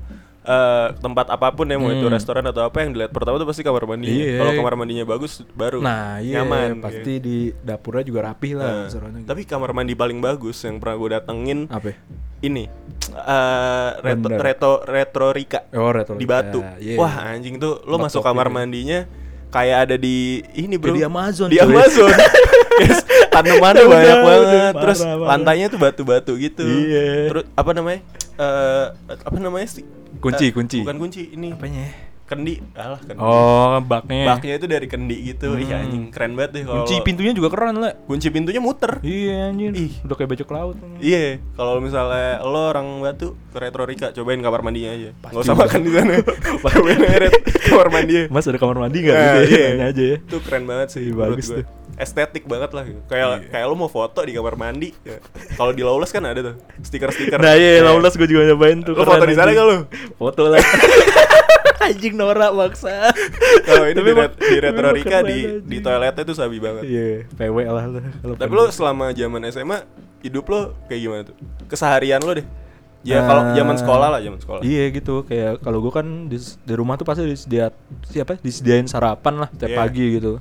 eh 0.50 0.86
tempat 0.96 1.30
apa 1.30 1.46
pun 1.50 1.62
ya 1.64 1.76
mau 1.76 1.86
itu 1.88 2.02
Hmm. 2.02 2.10
restoran 2.10 2.42
atau 2.42 2.62
apa 2.64 2.82
yang 2.82 2.90
dilihat 2.90 3.10
pertama 3.10 3.36
tuh 3.36 3.46
pasti 3.46 3.62
kamar 3.62 3.86
mandinya. 3.86 4.18
Iya. 4.20 4.36
Kalau 4.36 4.52
kamar 4.56 4.74
mandinya 4.74 5.04
bagus 5.04 5.46
baru 5.48 5.78
Nah 5.78 6.18
iya 6.18 6.42
nyaman. 6.42 6.80
Pasti 6.80 7.12
iya. 7.12 7.22
di 7.22 7.36
dapurnya 7.56 8.02
juga 8.02 8.20
rapih 8.26 8.52
lah 8.54 8.90
Nah, 8.90 8.90
gitu. 8.90 9.22
tapi 9.24 9.42
kamar 9.44 9.70
mandi 9.70 9.94
paling 9.94 10.18
bagus 10.18 10.58
yang 10.60 10.76
pernah 10.76 10.96
gue 10.96 11.08
datengin 11.12 11.58
Apa 11.66 11.86
ya? 11.88 11.96
ini 12.40 12.64
eh 13.12 13.90
retro, 14.00 14.26
Bener. 14.26 14.40
retro 14.40 14.72
retro 14.82 15.26
Rika 15.30 15.60
Oh 15.72 15.90
retro 15.90 16.14
di 16.14 16.24
Batu. 16.24 16.60
Iya. 16.76 16.96
Wah 16.96 17.14
anjing 17.28 17.56
tuh 17.56 17.84
lo 17.84 17.96
masuk 17.96 18.18
kamar 18.20 18.46
tuh. 18.46 18.54
mandinya 18.56 19.06
kayak 19.48 19.78
ada 19.84 19.96
di 19.96 20.16
ini 20.52 20.74
bro 20.74 20.90
di 20.90 21.02
Amazon, 21.02 21.46
di 21.46 21.58
cuy. 21.58 21.66
Amazon 21.68 22.10
Yes, 22.80 23.04
tanamannya 23.28 23.82
Udah, 23.82 23.92
banyak 23.92 24.16
udah, 24.16 24.24
banget 24.24 24.46
parah, 24.48 24.72
terus 24.80 24.98
parah. 25.00 25.26
lantainya 25.28 25.66
tuh 25.68 25.78
batu-batu 25.78 26.32
gitu 26.34 26.64
Iya. 26.64 27.28
terus 27.28 27.44
apa 27.52 27.70
namanya 27.70 28.00
eh 28.34 28.86
apa 29.20 29.36
namanya 29.36 29.68
sih 29.68 29.84
Kunci, 30.18 30.46
Eh, 30.46 30.50
kunci. 30.50 30.78
bukan 30.82 30.98
kunci 30.98 31.22
ini 31.30 31.54
Apanya? 31.54 31.86
kendi 32.24 32.62
alah 32.72 33.02
kendi 33.02 33.18
Oh 33.18 33.82
baknya 33.82 34.22
baknya 34.24 34.54
itu 34.54 34.66
dari 34.66 34.86
kendi 34.86 35.34
gitu 35.34 35.50
Hmm. 35.50 35.66
anjing 35.66 36.04
keren 36.08 36.32
banget 36.32 36.50
deh 36.52 36.62
kalau 36.62 36.76
Kunci 36.80 37.02
pintunya 37.02 37.32
juga 37.32 37.50
keren 37.50 37.74
lah 37.76 37.90
kunci 38.00 38.30
pintunya 38.30 38.58
muter 38.58 39.02
Iya 39.02 39.50
anjir 39.50 39.74
Ih. 39.74 39.90
Udah 40.00 40.14
kayak 40.14 40.30
bajak 40.30 40.46
laut 40.48 40.78
Iya, 40.98 41.42
kalau 41.54 41.82
misalnya 41.82 42.38
lo 42.40 42.70
orang 42.70 43.02
Batu 43.02 43.34
ke 43.50 43.58
Retro 43.58 43.82
Rika, 43.82 44.10
cobain 44.12 44.38
kamar 44.38 44.62
mandinya 44.62 44.94
aja. 44.94 45.10
Pasti 45.16 45.34
Gak 45.34 45.42
usah 45.42 45.56
makan 45.58 45.80
di 45.80 45.90
sana. 45.90 46.14
cobain 46.62 47.00
kamar 47.66 47.88
mandi. 47.90 48.14
Mas 48.30 48.46
ada 48.46 48.58
kamar 48.58 48.76
mandi 48.78 48.98
gak? 49.02 49.10
Nah, 49.12 49.26
gitu 49.36 49.42
ya? 49.42 49.50
iya. 49.50 49.66
Nanya 49.72 49.86
aja 49.90 50.02
ya 50.06 50.16
Itu 50.20 50.36
keren 50.38 50.64
banget 50.64 50.88
sih 50.90 51.02
Iya, 51.02 51.14
bagus 51.16 51.46
tuh. 51.50 51.64
Estetik 52.00 52.44
banget 52.44 52.70
lah 52.70 52.82
gitu. 52.82 53.00
Kayak 53.04 53.26
Iya. 53.38 53.48
kayak 53.50 53.66
lo 53.66 53.74
mau 53.76 53.86
foto 53.86 54.18
di 54.20 54.32
kamar 54.32 54.56
mandi. 54.56 54.90
ya. 55.00 55.20
Kalau 55.52 55.70
di 55.70 55.80
Lawless 55.80 56.08
kan 56.08 56.24
ada 56.24 56.40
tuh 56.42 56.54
stiker-stiker. 56.80 57.36
Nah 57.36 57.52
iya, 57.52 57.76
Kayak- 57.76 57.86
Lawless 57.86 58.14
gue 58.14 58.26
juga 58.26 58.42
nyobain 58.46 58.80
tuh 58.80 58.94
Lo 58.94 59.04
foto 59.04 59.22
di 59.22 59.34
sana 59.34 59.50
gak 59.50 59.66
lo? 59.66 59.76
Foto 60.16 60.42
lah 60.46 60.60
Anjing 61.80 62.12
norak 62.12 62.52
maksa 62.52 63.08
Kalau 63.62 63.84
ini 63.86 63.96
Tapi 63.96 64.04
di, 64.06 64.12
ret- 64.14 64.36
di 64.38 64.58
Retro 64.58 64.76
tapi 64.76 64.84
emang 64.84 64.96
Rika 64.96 65.08
keren, 65.10 65.24
di 65.24 65.32
anjing. 65.34 65.64
di 65.64 65.78
toiletnya 65.80 66.22
tuh 66.22 66.34
sabi 66.34 66.56
banget. 66.58 66.82
Iya, 66.84 67.08
PW 67.30 67.56
lah 67.66 67.84
lu 67.86 67.98
kalau 68.14 68.34
Tapi 68.36 68.52
lo 68.52 68.62
selama 68.68 69.04
zaman 69.10 69.40
SMA 69.48 69.78
hidup 70.20 70.44
lo 70.46 70.60
kayak 70.86 71.00
gimana 71.00 71.22
tuh? 71.24 71.36
Keseharian 71.66 72.20
lo 72.20 72.32
deh. 72.34 72.46
Ya 73.00 73.24
kalau 73.24 73.42
Nah, 73.42 73.56
zaman 73.56 73.76
sekolah 73.76 74.08
lah, 74.10 74.20
zaman 74.20 74.36
sekolah. 74.38 74.60
Iya 74.60 74.92
gitu, 74.92 75.24
kayak 75.24 75.64
kalau 75.64 75.80
gue 75.80 75.88
kan 75.90 76.04
di, 76.28 76.36
di 76.36 76.74
rumah 76.74 76.94
tuh 76.94 77.08
pasti 77.08 77.24
disediain 77.24 77.72
siapa? 78.04 78.36
Disediain 78.36 78.84
sarapan 78.84 79.34
lah 79.38 79.48
tiap 79.50 79.72
Iya. 79.72 79.78
pagi 79.78 80.04
gitu. 80.12 80.36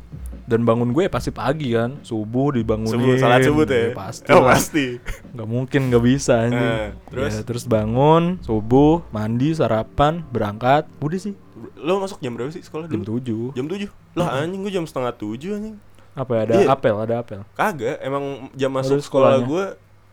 Dan 0.49 0.65
bangun 0.65 0.89
gue 0.89 1.05
ya 1.05 1.11
pasti 1.13 1.29
pagi 1.29 1.71
kan, 1.71 2.01
subuh 2.01 2.49
dibangunin. 2.49 2.89
Subuh 2.89 3.13
salat 3.15 3.45
subuh 3.45 3.63
tuh 3.63 3.77
ya. 3.77 3.85
Ya, 3.85 3.89
pasti. 3.93 4.29
Oh, 4.33 4.41
pasti. 4.41 4.85
Nggak 5.37 5.45
mungkin 5.47 5.81
nggak 5.87 6.03
bisa 6.03 6.33
anjing. 6.41 6.57
Eh, 6.65 6.89
terus? 7.07 7.31
Ya, 7.31 7.41
terus 7.45 7.63
bangun, 7.63 8.41
subuh, 8.41 9.05
mandi, 9.09 9.53
sarapan, 9.53 10.25
berangkat. 10.27 10.89
Udah 10.97 11.19
sih, 11.21 11.37
Lo 11.77 11.99
masuk 11.99 12.17
jam 12.17 12.33
berapa 12.33 12.49
sih 12.49 12.59
sekolah 12.59 12.87
jam? 12.87 13.03
7. 13.03 13.53
Jam 13.53 13.65
7 13.67 13.87
Lah 14.15 14.41
anjing 14.41 14.59
gue 14.59 14.73
jam 14.73 14.83
setengah 14.83 15.11
7 15.13 15.53
anjing 15.53 15.75
Apa 16.11 16.31
ya, 16.33 16.41
ada 16.41 16.53
Iya. 16.55 16.67
apel, 16.69 16.95
ada 16.97 17.15
apel. 17.19 17.39
Kagak 17.53 17.99
Emang 17.99 18.47
jam 18.51 18.71
masuk 18.71 18.97
sekolah 18.97 19.39
sekolahnya. 19.39 19.47
gue 19.47 19.63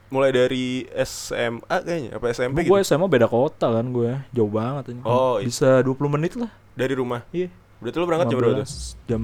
Mulai 0.07 0.31
dari 0.31 0.67
SMA 0.97 1.67
kayaknya 1.81 2.11
Apa 2.15 2.31
SMP 2.31 2.63
Gue 2.63 2.79
gitu 2.79 2.87
SMA 2.87 3.07
beda 3.09 3.27
kota 3.27 3.71
kan 3.73 3.87
gue, 3.89 4.15
jauh 4.31 4.47
banget 4.47 4.91
anjing. 4.91 5.03
Oh, 5.03 5.39
iya. 5.39 5.47
Bisa 5.47 5.83
20 5.83 6.07
menit 6.13 6.35
lah. 6.35 6.51
Dari 6.75 6.95
rumah 6.95 7.23
Iya. 7.31 7.51
Berarti 7.77 7.97
lo 7.97 8.05
berangkat 8.05 8.27
jam 8.29 8.39
berapa 8.39 8.55
tuh? 8.57 8.67
15, 8.67 9.07
Jam 9.07 9.23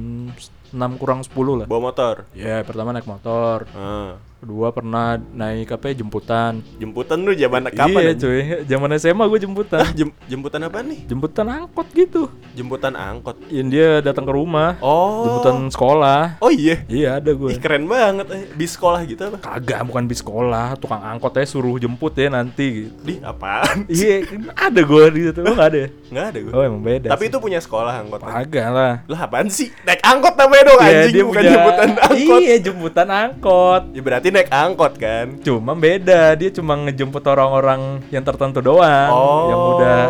6 0.73 0.81
kurang 0.97 1.21
10 1.21 1.33
lah. 1.55 1.67
Bawa 1.67 1.81
motor. 1.89 2.25
Ya, 2.33 2.61
pertama 2.63 2.91
naik 2.91 3.05
motor. 3.05 3.69
Ah. 3.73 4.17
Kedua 4.43 4.75
pernah 4.75 5.15
naik 5.23 5.71
apa 5.71 5.87
ya, 5.87 6.03
jemputan. 6.03 6.67
Jemputan 6.75 7.23
lu 7.23 7.31
zaman 7.31 7.63
kapan? 7.71 8.01
iya, 8.03 8.13
cuy. 8.13 8.41
Zaman 8.67 8.91
SMA 8.99 9.25
gue 9.25 9.39
jemputan. 9.39 9.87
Jem- 9.95 10.17
jemputan 10.27 10.67
apa 10.67 10.83
nih? 10.83 11.07
jemputan 11.07 11.47
angkot 11.47 11.87
gitu. 11.95 12.27
Jemputan 12.51 12.99
angkot. 12.99 13.39
Yang 13.47 13.69
dia 13.71 13.89
datang 14.03 14.27
ke 14.27 14.35
rumah. 14.35 14.75
Oh. 14.83 15.23
Jemputan 15.23 15.71
sekolah. 15.71 16.43
Oh 16.43 16.51
iya. 16.51 16.83
Iya, 16.91 17.23
ada 17.23 17.31
gue. 17.31 17.55
Ih, 17.55 17.61
keren 17.63 17.87
banget. 17.87 18.27
eh. 18.35 18.51
Di 18.51 18.67
sekolah 18.67 19.07
gitu 19.07 19.31
apa? 19.31 19.39
Kagak, 19.39 19.87
bukan 19.87 20.11
bis 20.11 20.19
sekolah, 20.19 20.75
tukang 20.75 21.07
angkot 21.07 21.39
aja 21.39 21.47
suruh 21.47 21.79
jemput 21.79 22.11
ya 22.19 22.27
nanti 22.27 22.91
gitu. 22.91 22.99
Di 22.99 23.15
apaan? 23.23 23.87
Iya, 23.87 24.27
ada 24.59 24.81
gue 24.83 25.05
di 25.15 25.21
situ. 25.31 25.39
Lo 25.39 25.55
gak 25.55 25.71
ada 25.71 25.79
ya? 25.87 25.89
Nggak 26.11 26.27
ada 26.35 26.39
gue. 26.43 26.51
Oh, 26.51 26.63
emang 26.67 26.83
beda. 26.83 27.09
Tapi 27.15 27.23
sih. 27.23 27.31
itu 27.31 27.39
punya 27.39 27.63
sekolah 27.63 27.95
angkot. 27.95 28.27
Kagak 28.27 28.69
lah. 28.75 28.95
Lah 29.07 29.21
apaan 29.23 29.47
sih? 29.47 29.71
Naik 29.87 30.03
angkot 30.03 30.35
namanya 30.35 30.62
dong 30.63 30.79
Iya, 30.79 30.99
anjing 31.05 31.27
bukan 31.27 31.43
jemputan 31.45 31.89
angkot. 31.93 32.41
Iya, 32.41 32.57
jemputan 32.59 33.09
angkot. 33.09 33.83
Ya 33.93 34.01
berarti 34.01 34.29
naik 34.29 34.49
angkot 34.49 34.93
kan? 34.97 35.27
Cuma 35.41 35.73
beda, 35.73 36.35
dia 36.35 36.51
cuma 36.51 36.75
ngejemput 36.79 37.25
orang-orang 37.25 37.81
yang 38.09 38.23
tertentu 38.23 38.59
doang 38.59 39.11
Oh. 39.11 39.45
yang 39.47 39.61
udah 39.77 40.01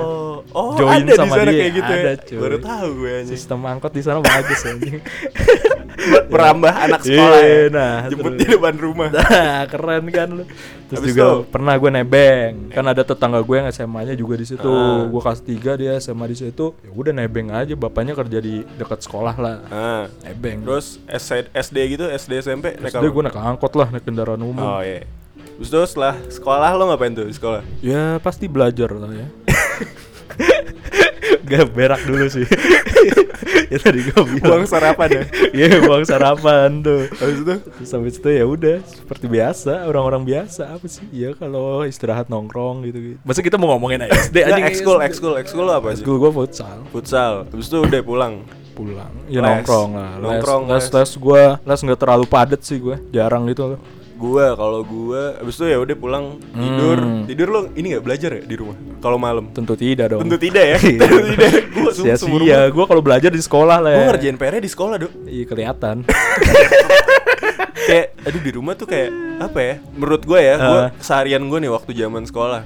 oh, 0.53 0.73
join 0.77 1.03
ada 1.03 1.13
sama 1.17 1.27
di 1.27 1.39
sana 1.39 1.51
dia. 1.51 1.61
kayak 1.61 1.73
gitu 1.73 1.93
ya. 1.93 2.01
Ada, 2.01 2.13
cuy. 2.23 2.39
Baru 2.39 2.57
tahu 2.59 2.87
gue 2.95 3.13
anjing. 3.13 3.31
sistem 3.33 3.59
angkot 3.65 3.93
di 3.93 4.03
sana 4.03 4.19
bagus 4.21 4.61
anjing. 4.65 4.97
Buat 6.03 6.27
merambah 6.29 6.73
anak 6.73 7.01
sekolah 7.01 7.39
Iya, 7.39 7.55
ya. 7.55 7.67
nah, 7.71 7.95
Jemput 8.07 8.33
terus. 8.33 8.41
di 8.41 8.47
depan 8.51 8.75
rumah. 8.75 9.09
Nah, 9.09 9.61
keren 9.67 10.05
kan 10.09 10.29
lu. 10.33 10.45
Terus 10.89 10.99
Habis 10.99 11.09
juga 11.09 11.23
itu? 11.23 11.37
pernah 11.49 11.75
gue 11.75 11.91
nebeng. 11.91 12.53
Kan 12.69 12.85
ada 12.85 13.03
tetangga 13.03 13.41
gue 13.41 13.57
yang 13.57 13.69
SMA-nya 13.69 14.13
juga 14.13 14.35
di 14.35 14.45
situ. 14.45 14.67
Ah. 14.67 15.07
Gue 15.07 15.21
kelas 15.21 15.41
3 15.41 15.81
dia 15.81 15.93
SMA 15.97 16.27
di 16.27 16.37
situ. 16.37 16.75
Ya 16.77 16.91
udah 16.91 17.13
nebeng 17.13 17.49
aja, 17.49 17.73
bapaknya 17.73 18.13
kerja 18.13 18.39
di 18.39 18.67
dekat 18.75 19.01
sekolah 19.01 19.35
lah. 19.35 19.57
Nah, 19.65 20.03
Nebeng. 20.23 20.63
terus 20.63 20.99
SD, 21.05 21.49
SD 21.51 21.77
gitu, 21.93 22.05
SD 22.07 22.33
SMP 22.41 22.75
naik 22.77 22.93
apa? 22.93 23.05
gue 23.05 23.23
naik 23.23 23.37
angkot 23.37 23.73
lah, 23.73 23.89
naik 23.89 24.03
kendaraan 24.03 24.39
umum. 24.39 24.61
Oh 24.61 24.81
iya. 24.81 25.07
Terus 25.55 25.69
tuh 25.69 25.87
setelah 25.87 26.19
sekolah 26.27 26.71
lo 26.73 26.89
ngapain 26.89 27.13
tuh 27.13 27.25
di 27.25 27.33
sekolah? 27.33 27.63
Ya 27.81 28.19
pasti 28.19 28.45
belajar 28.47 28.91
lah 28.91 29.13
ya. 29.13 29.27
Gak 31.53 31.69
berak 31.77 32.01
dulu 32.09 32.25
sih. 32.33 32.49
ya 33.73 33.79
tadi 33.81 34.01
gue 34.01 34.23
bilang. 34.25 34.45
Buang 34.49 34.65
sarapan 34.65 35.09
ya. 35.13 35.23
Iya 35.59 35.85
buang 35.85 36.05
sarapan 36.09 36.81
tuh. 36.81 37.13
Habis 37.13 37.39
itu 37.45 37.55
Terus 37.61 37.91
habis 37.93 38.15
itu 38.17 38.29
ya 38.33 38.45
udah 38.49 38.77
seperti 38.89 39.27
biasa 39.29 39.85
orang-orang 39.85 40.23
biasa 40.25 40.73
apa 40.73 40.87
sih? 40.89 41.05
Ya 41.13 41.37
kalau 41.37 41.85
istirahat 41.85 42.33
nongkrong 42.33 42.89
gitu 42.89 42.99
gitu. 42.99 43.19
Masa 43.21 43.45
kita 43.45 43.61
mau 43.61 43.77
ngomongin 43.77 44.09
SD 44.33 44.49
anjing 44.49 44.65
ekskul, 44.65 44.99
ekskul, 45.05 45.37
ekskul 45.37 45.69
apa 45.69 45.93
sih? 45.93 46.01
Ekskul 46.01 46.17
gue 46.17 46.33
futsal 46.33 46.79
Futsal. 46.89 47.45
Habis 47.53 47.69
itu 47.69 47.79
udah 47.85 48.01
pulang. 48.01 48.35
pulang. 48.73 49.13
Ya 49.29 49.45
Les. 49.45 49.61
nongkrong 49.61 49.91
lah. 49.93 50.13
Les, 50.17 50.25
Nongkrong, 50.25 50.63
les, 50.73 50.81
les. 50.81 50.89
les 51.05 51.11
gue 51.21 51.43
les 51.69 51.81
nggak 51.85 52.01
terlalu 52.01 52.25
padat 52.25 52.61
sih 52.65 52.81
gue. 52.81 52.97
Jarang 53.13 53.45
gitu 53.53 53.77
loh. 53.77 53.81
Gua 54.23 54.55
kalau 54.55 54.87
gua 54.87 55.35
habis 55.35 55.59
itu 55.59 55.67
ya 55.67 55.83
udah 55.83 55.97
pulang 55.99 56.39
tidur. 56.55 56.99
Hmm. 57.03 57.27
Tidur 57.27 57.49
lo 57.51 57.61
ini 57.75 57.87
nggak 57.91 58.05
belajar 58.07 58.31
ya 58.39 58.43
di 58.47 58.55
rumah? 58.55 58.79
Kalau 59.03 59.19
malam? 59.19 59.51
Tentu 59.51 59.75
tidak 59.75 60.15
dong. 60.15 60.23
Tentu 60.23 60.39
tidak 60.39 60.63
ya. 60.63 60.79
Iya. 60.87 60.99
Tentu 61.03 61.19
tidak. 61.35 61.51
Gua 61.75 61.91
seumur 62.15 62.41
Sia-sia. 62.47 62.71
Gue 62.71 62.85
kalau 62.87 63.03
belajar 63.03 63.31
di 63.35 63.43
sekolah 63.43 63.83
lah. 63.83 63.91
Gue 63.91 63.99
ya. 63.99 64.09
ngerjain 64.15 64.37
PR 64.39 64.55
di 64.57 64.71
sekolah 64.71 64.95
dong. 64.97 65.13
Iya 65.27 65.45
kelihatan. 65.45 65.97
kayak 67.89 68.07
aduh 68.23 68.41
di 68.41 68.51
rumah 68.55 68.79
tuh 68.79 68.87
kayak 68.87 69.11
apa 69.43 69.59
ya? 69.59 69.75
Menurut 69.93 70.23
gue 70.23 70.39
ya, 70.39 70.55
gue 70.55 70.81
Ah. 70.87 70.89
seharian 71.03 71.43
gue 71.43 71.59
nih 71.59 71.73
waktu 71.73 71.91
zaman 71.93 72.23
sekolah. 72.23 72.63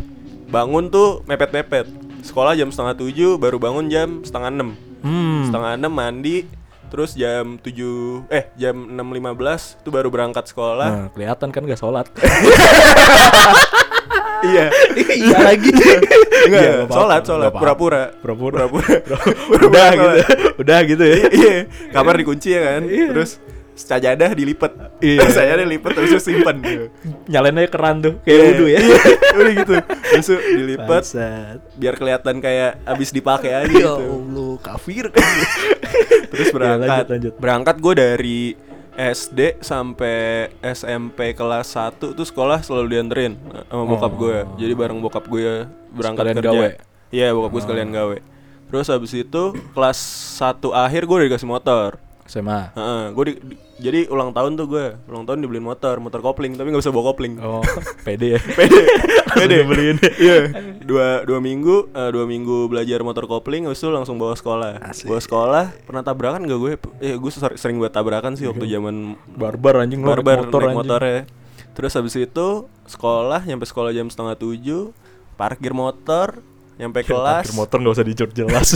Bangun 0.46 0.92
tuh 0.92 1.24
mepet-mepet. 1.24 1.88
Sekolah 2.20 2.52
jam 2.52 2.68
setengah 2.68 2.94
tujuh, 2.98 3.40
baru 3.40 3.56
bangun 3.56 3.88
jam 3.88 4.20
setengah 4.20 4.50
enam. 4.52 4.68
Hmm. 5.00 5.46
Setengah 5.48 5.78
enam 5.78 5.92
mandi, 5.94 6.44
terus 6.88 7.14
jam 7.18 7.58
tujuh 7.58 8.24
eh 8.30 8.48
jam 8.54 8.74
enam 8.74 9.08
lima 9.10 9.34
belas 9.34 9.74
tuh 9.82 9.90
baru 9.90 10.08
berangkat 10.10 10.48
sekolah. 10.50 10.88
Nah, 10.88 11.06
kelihatan 11.12 11.48
kan 11.50 11.62
gak 11.66 11.80
sholat. 11.80 12.06
iya. 14.46 14.66
iya 15.12 15.38
lagi. 15.42 15.70
Enggak, 16.46 16.62
Iya, 16.62 16.72
apa-apa, 16.86 16.94
sholat, 16.94 17.22
sholat, 17.26 17.50
pura-pura. 17.52 18.02
Pura-pura. 18.22 18.64
Pura-pura. 18.70 19.04
udah 19.66 19.88
gitu. 19.90 20.18
Udah 20.62 20.78
gitu 20.86 21.04
ya. 21.04 21.16
Iya, 21.32 21.56
kamar 21.90 22.14
dikunci 22.20 22.48
ya 22.54 22.60
kan. 22.62 22.82
Iya. 22.86 23.08
Terus 23.12 23.30
sajadah 23.76 24.32
dilipat. 24.32 24.72
Iya. 24.98 25.28
sajadah 25.36 25.62
dilipat 25.62 25.90
terus 25.92 26.08
terus 26.10 26.24
simpan. 26.24 26.56
Nyalain 27.24 27.54
aja 27.54 27.68
keran 27.68 27.96
tuh 28.00 28.14
kayak 28.22 28.40
wudhu 28.50 28.66
ya. 28.66 28.80
Iya, 28.80 28.96
udah 29.36 29.52
gitu. 29.54 29.74
Terus 29.86 30.26
tuh 30.26 30.40
dilipat 30.40 31.02
Bangsat. 31.04 31.58
biar 31.76 31.94
kelihatan 31.94 32.34
kayak 32.38 32.80
abis 32.82 33.08
dipakai 33.10 33.52
aja 33.54 33.68
Ya 33.68 33.76
gitu. 33.86 33.92
Allah, 33.92 34.52
kafir 34.58 35.04
kan. 35.08 35.22
Terus 36.32 36.48
berangkat. 36.50 36.82
Ya, 36.82 36.92
lanjut, 36.96 37.08
lanjut. 37.12 37.32
Berangkat 37.36 37.76
gue 37.78 37.94
dari 37.94 38.40
SD 38.92 39.60
sampai 39.60 40.16
SMP 40.64 41.30
kelas 41.30 41.68
1 41.70 42.00
tuh 42.00 42.24
sekolah 42.24 42.64
selalu 42.64 42.86
dianterin 42.90 43.36
sama 43.62 43.84
bokap 43.86 44.08
Oh. 44.10 44.18
gue. 44.18 44.36
Jadi 44.56 44.72
bareng 44.72 44.98
bokap 44.98 45.24
gue 45.26 45.68
berangkat 45.92 46.24
Sekalian 46.26 46.36
kerja. 46.40 46.48
gawe? 46.50 46.68
Iya, 47.08 47.28
bokap 47.30 47.50
gue 47.50 47.62
sekalian 47.62 47.90
gawe. 47.90 48.18
Terus 48.66 48.86
habis 48.88 49.12
itu 49.12 49.42
kelas 49.70 49.98
1 50.40 50.58
akhir 50.74 51.04
gue 51.04 51.14
udah 51.14 51.28
dikasih 51.28 51.46
motor. 51.46 52.00
SMA. 52.24 52.74
Heeh, 52.74 53.02
gue 53.12 53.24
di, 53.24 53.32
di- 53.38 53.58
jadi 53.76 54.08
ulang 54.08 54.32
tahun 54.32 54.56
tuh 54.56 54.66
gue, 54.66 54.86
ulang 55.04 55.24
tahun 55.24 55.38
dibeliin 55.38 55.60
motor, 55.62 56.00
motor 56.00 56.18
kopling, 56.18 56.54
tapi 56.54 56.68
nggak 56.68 56.80
bisa 56.80 56.88
bawa 56.88 57.12
kopling. 57.12 57.36
Oh, 57.38 57.60
pede 58.06 58.34
ya. 58.34 58.40
Pede, 58.40 58.80
pede 59.36 59.54
dibeliin. 59.60 59.96
Iya, 60.16 60.36
dua 60.80 61.22
dua 61.22 61.38
minggu, 61.38 61.90
eh, 61.90 62.10
dua 62.10 62.24
minggu 62.24 62.66
belajar 62.66 63.00
motor 63.00 63.24
kopling, 63.24 63.64
habis 63.64 63.78
itu 63.78 63.88
langsung 63.88 64.16
bawa 64.16 64.32
sekolah. 64.32 64.80
Asik. 64.80 65.06
Bawa 65.06 65.20
sekolah, 65.20 65.64
pernah 65.84 66.00
tabrakan 66.00 66.42
gak 66.42 66.56
gue? 66.56 66.72
Eh, 66.98 67.14
gue 67.14 67.30
ser- 67.30 67.56
sering 67.56 67.76
buat 67.76 67.90
tabrakan 67.90 68.32
sih 68.32 68.44
waktu 68.44 68.64
zaman 68.66 69.12
Barbar 69.28 69.78
anjing 69.78 70.00
lo 70.00 70.08
naik 70.08 70.16
barbar 70.18 70.36
motor 70.42 70.58
naik 70.58 70.66
anjing. 70.66 70.80
motornya. 70.80 71.20
Terus 71.72 71.92
habis 71.92 72.16
itu 72.16 72.48
sekolah, 72.84 73.44
nyampe 73.44 73.64
sekolah 73.64 73.92
jam 73.92 74.08
setengah 74.08 74.34
tujuh, 74.34 74.96
parkir 75.34 75.70
motor, 75.70 76.40
nyampe 76.76 77.04
kelas, 77.04 77.44
Parkir 77.44 77.52
motor 77.54 77.76
gak 77.78 77.92
usah 77.92 78.06
dijor 78.06 78.28
jelas. 78.32 78.72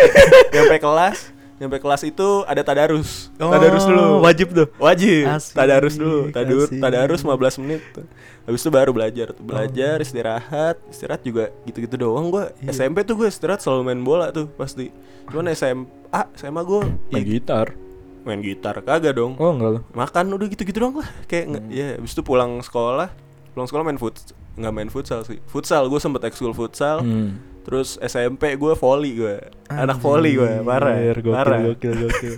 nyampe 0.54 0.78
kelas, 0.78 1.33
nyampe 1.54 1.78
kelas 1.78 2.02
itu 2.02 2.28
ada 2.42 2.60
tadarus, 2.60 3.30
Oh, 3.36 3.46
tadarus 3.48 3.84
dulu, 3.84 4.20
wajib 4.20 4.50
tuh. 4.50 4.66
Wajib. 4.76 5.24
Asik, 5.24 5.54
tadarus 5.54 5.94
dulu. 5.94 6.28
Tadur, 6.28 6.66
asik. 6.66 6.78
tadarus 6.78 7.20
15 7.20 7.60
menit. 7.60 7.80
tuh. 7.90 8.06
Habis 8.44 8.58
itu 8.58 8.70
baru 8.70 8.90
belajar. 8.90 9.30
tuh. 9.30 9.40
Belajar, 9.40 9.96
istirahat. 9.98 10.76
Istirahat 10.86 11.22
juga 11.22 11.48
gitu-gitu 11.62 11.94
doang 11.96 12.28
gua. 12.28 12.50
Iya. 12.58 12.74
SMP 12.74 13.00
tuh 13.00 13.14
gue 13.14 13.26
istirahat 13.26 13.58
selalu 13.58 13.82
main 13.86 14.00
bola 14.00 14.28
tuh 14.28 14.50
pasti. 14.50 14.90
Cuman 15.26 15.48
SMA, 15.50 16.20
SMA 16.34 16.60
gue 16.60 16.80
Main 17.08 17.24
gitar. 17.24 17.72
main 18.20 18.40
gitar 18.40 18.80
kagak 18.80 19.14
dong. 19.14 19.36
Oh 19.36 19.48
enggak 19.50 19.70
lo. 19.70 19.80
Makan 19.90 20.32
udah 20.32 20.46
gitu-gitu 20.46 20.78
doang 20.78 20.96
lah. 20.96 21.08
Kayak 21.24 21.44
nggak- 21.50 21.66
ya 21.70 21.88
habis 21.94 22.10
itu 22.10 22.20
pulang 22.20 22.56
sekolah, 22.58 23.08
pulang 23.52 23.64
sekolah 23.64 23.84
main 23.84 23.96
fut 23.96 24.16
nggak 24.54 24.72
main 24.72 24.88
futsal 24.88 25.22
sih. 25.22 25.38
Futsal 25.44 25.86
gue 25.86 25.98
sempet 25.98 26.24
ekskul 26.24 26.50
futsal. 26.50 27.00
Hmm. 27.00 27.36
Terus 27.64 27.96
SMP 27.98 28.54
gue 28.54 28.72
volley 28.72 29.12
gue. 29.14 29.36
Anak 29.66 29.98
volley 29.98 30.36
gue, 30.36 30.60
parah. 30.60 30.94
Anjir, 30.94 31.18
Gokil, 31.18 31.32
parah. 31.32 31.58
gokil, 31.64 31.92
gokil. 31.98 32.34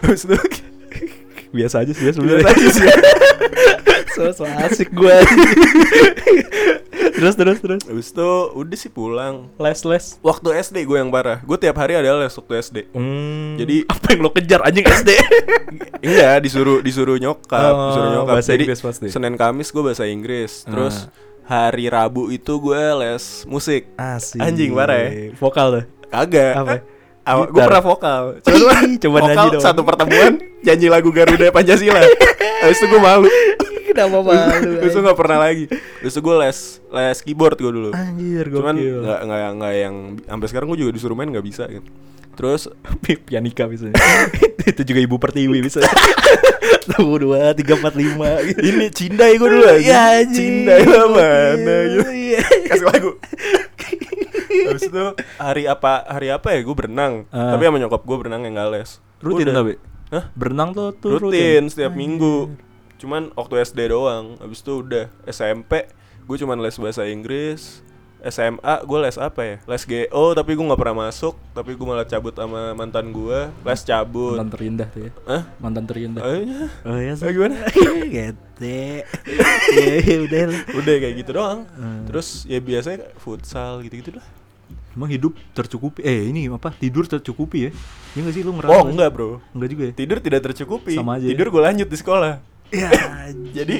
Habis 0.00 0.22
itu 0.26 0.36
Biasa 1.48 1.80
aja 1.80 1.90
sih 1.90 2.04
ya 2.04 2.12
biasa 2.12 2.18
sebenarnya. 2.20 2.44
aja 2.46 2.68
sih. 2.68 2.88
so, 4.14 4.22
so 4.34 4.44
asik 4.44 4.92
gue. 4.92 5.16
terus 7.10 7.34
terus 7.34 7.58
terus. 7.58 7.82
Habis 7.82 8.08
itu 8.10 8.28
udah 8.52 8.76
sih 8.76 8.90
pulang. 8.90 9.48
Les 9.56 9.80
les. 9.82 10.04
Waktu 10.20 10.48
SD 10.60 10.84
gue 10.84 10.98
yang 10.98 11.08
parah. 11.08 11.40
Gue 11.40 11.56
tiap 11.56 11.74
hari 11.74 11.96
ada 11.96 12.14
les 12.14 12.30
waktu 12.30 12.52
SD. 12.60 12.76
Hmm. 12.92 13.56
Jadi- 13.56 13.88
apa 13.88 14.06
yang 14.10 14.20
lo 14.20 14.30
kejar 14.30 14.60
anjing 14.62 14.84
SD? 14.84 15.10
Enggak, 16.00 16.36
disuruh 16.42 16.78
disuruh 16.78 17.16
nyokap, 17.16 17.72
Oh, 17.72 17.80
disuruh 17.88 18.10
nyokap. 18.14 18.34
bahasa 18.34 18.50
Jadi 18.52 18.62
Inggris 18.62 18.82
pasti. 18.82 19.06
Senin 19.08 19.34
Kamis 19.34 19.68
gue 19.70 19.82
bahasa 19.82 20.04
Inggris. 20.04 20.62
Terus 20.64 21.08
hari 21.48 21.88
Rabu 21.88 22.28
itu 22.28 22.52
gue 22.54 22.82
les 23.00 23.24
musik. 23.44 23.88
Asik. 23.96 24.36
Anjing, 24.38 24.70
parah 24.70 24.98
ya? 25.00 25.08
Vokal 25.34 25.66
tuh. 25.72 25.84
Kagak. 26.06 26.52
Apa? 26.54 26.74
Awa, 27.24 27.44
gue 27.44 27.56
Gitar. 27.56 27.68
pernah 27.68 27.84
vokal. 27.84 28.22
Coba, 28.40 28.72
Coba 29.04 29.18
vokal 29.18 29.28
nyanyi 29.28 29.48
dong. 29.52 29.60
satu 29.60 29.80
pertemuan 29.84 30.32
nyanyi 30.60 30.86
lagu 30.88 31.08
Garuda 31.08 31.48
Pancasila. 31.48 32.00
Habis 32.60 32.78
itu 32.78 32.86
gue 32.86 33.00
malu. 33.00 33.28
Kenapa 33.88 34.20
Habis 34.60 34.92
itu 34.92 35.00
gak 35.00 35.18
pernah 35.18 35.38
lagi. 35.40 35.64
Itu 36.00 36.20
gue 36.20 36.36
les 36.38 36.58
les 36.84 37.18
keyboard 37.20 37.56
gue 37.56 37.68
dulu. 37.68 37.90
Anjir, 37.92 38.48
Cuman 38.48 38.76
gokil. 38.76 39.00
nggak 39.04 39.20
nggak 39.24 39.50
nggak 39.58 39.74
yang 39.74 39.94
sampai 40.22 40.46
sekarang 40.48 40.66
gue 40.68 40.78
juga 40.80 40.92
disuruh 40.92 41.16
main 41.16 41.28
nggak 41.28 41.44
bisa 41.44 41.64
gitu. 41.68 41.88
Terus 42.38 42.70
pianika 43.26 43.66
bisa. 43.66 43.90
itu 44.70 44.82
juga 44.86 45.00
ibu 45.02 45.18
pertiwi 45.18 45.58
bisa. 45.58 45.82
Satu 46.88 47.04
dua 47.18 47.52
tiga 47.52 47.74
empat 47.74 47.98
lima. 47.98 48.40
ini 48.62 48.88
cindai 48.94 49.34
gue 49.36 49.48
dulu 49.50 49.66
aja. 49.66 50.22
Ya, 50.22 50.78
lah 50.86 51.06
mana 51.10 51.76
gitu. 51.90 52.08
Iya. 52.14 52.42
Kasih 52.70 52.86
lagu. 52.86 53.10
Habis 54.48 54.82
itu 54.86 55.04
hari 55.36 55.68
apa 55.68 56.06
hari 56.06 56.30
apa 56.30 56.54
ya 56.54 56.62
gue 56.62 56.76
berenang. 56.78 57.26
Ah. 57.34 57.58
Tapi 57.58 57.66
sama 57.66 57.76
nyokap 57.82 58.02
gue 58.06 58.16
berenang 58.22 58.46
yang 58.46 58.54
gak 58.54 58.70
les. 58.70 58.90
Rutin 59.18 59.50
tapi. 59.50 59.74
Hah? 60.08 60.30
Berenang 60.32 60.72
tuh 60.72 60.94
tuh 60.96 61.18
Rutin, 61.18 61.68
setiap 61.68 61.92
minggu. 61.92 62.54
Cuman 62.96 63.34
waktu 63.34 63.66
SD 63.66 63.90
doang. 63.90 64.38
Habis 64.40 64.62
itu 64.62 64.80
udah 64.86 65.10
SMP 65.26 65.90
gue 66.28 66.36
cuman 66.36 66.60
les 66.60 66.76
bahasa 66.76 67.08
Inggris, 67.08 67.80
SMA 68.26 68.74
gue 68.82 68.98
les 68.98 69.14
apa 69.14 69.40
ya? 69.46 69.56
Les 69.62 69.82
GO 69.86 70.24
tapi 70.34 70.50
gue 70.58 70.64
nggak 70.66 70.80
pernah 70.80 71.06
masuk, 71.06 71.38
tapi 71.54 71.78
gue 71.78 71.86
malah 71.86 72.02
cabut 72.02 72.34
sama 72.34 72.74
mantan 72.74 73.14
gue, 73.14 73.46
les 73.46 73.80
cabut. 73.86 74.34
Mantan 74.34 74.50
terindah 74.50 74.88
tuh 74.90 75.00
ya. 75.06 75.10
Hah? 75.22 75.42
Mantan 75.62 75.84
terindah. 75.86 76.22
Oh, 76.26 76.34
iya. 76.34 76.62
Oh 76.82 76.98
ya 76.98 77.14
Eh, 77.14 77.30
gimana? 77.30 77.54
Gete 78.14 79.06
Iya 79.78 79.94
iya 80.02 80.16
udah 80.26 80.40
Udah 80.74 80.94
kayak 80.98 81.14
gitu 81.22 81.30
doang. 81.30 81.62
Hmm. 81.78 82.10
Terus 82.10 82.42
ya 82.50 82.58
biasanya 82.58 83.06
futsal 83.22 83.86
gitu-gitu 83.86 84.18
lah. 84.18 84.26
Emang 84.98 85.14
hidup 85.14 85.38
tercukupi 85.54 86.02
Eh 86.02 86.26
ini 86.26 86.50
apa 86.50 86.74
tidur 86.74 87.06
tercukupi 87.06 87.70
ya 87.70 87.72
Iya 88.18 88.20
gak 88.24 88.34
sih 88.34 88.42
lu 88.42 88.50
ngerasa 88.58 88.72
Oh 88.74 88.82
enggak 88.90 89.10
bro. 89.14 89.38
Enggak 89.54 89.68
juga 89.70 89.82
ya 89.86 89.92
Tidur 89.94 90.18
tidak 90.18 90.40
tercukupi. 90.50 90.98
Sama 90.98 91.22
aja 91.22 91.24
ya? 91.24 91.30
Tidur 91.30 91.46
gue 91.54 91.62
lanjut 91.62 91.86
di 91.86 91.96
sekolah. 91.96 92.42
Ya 92.70 92.90
Jadi 93.56 93.76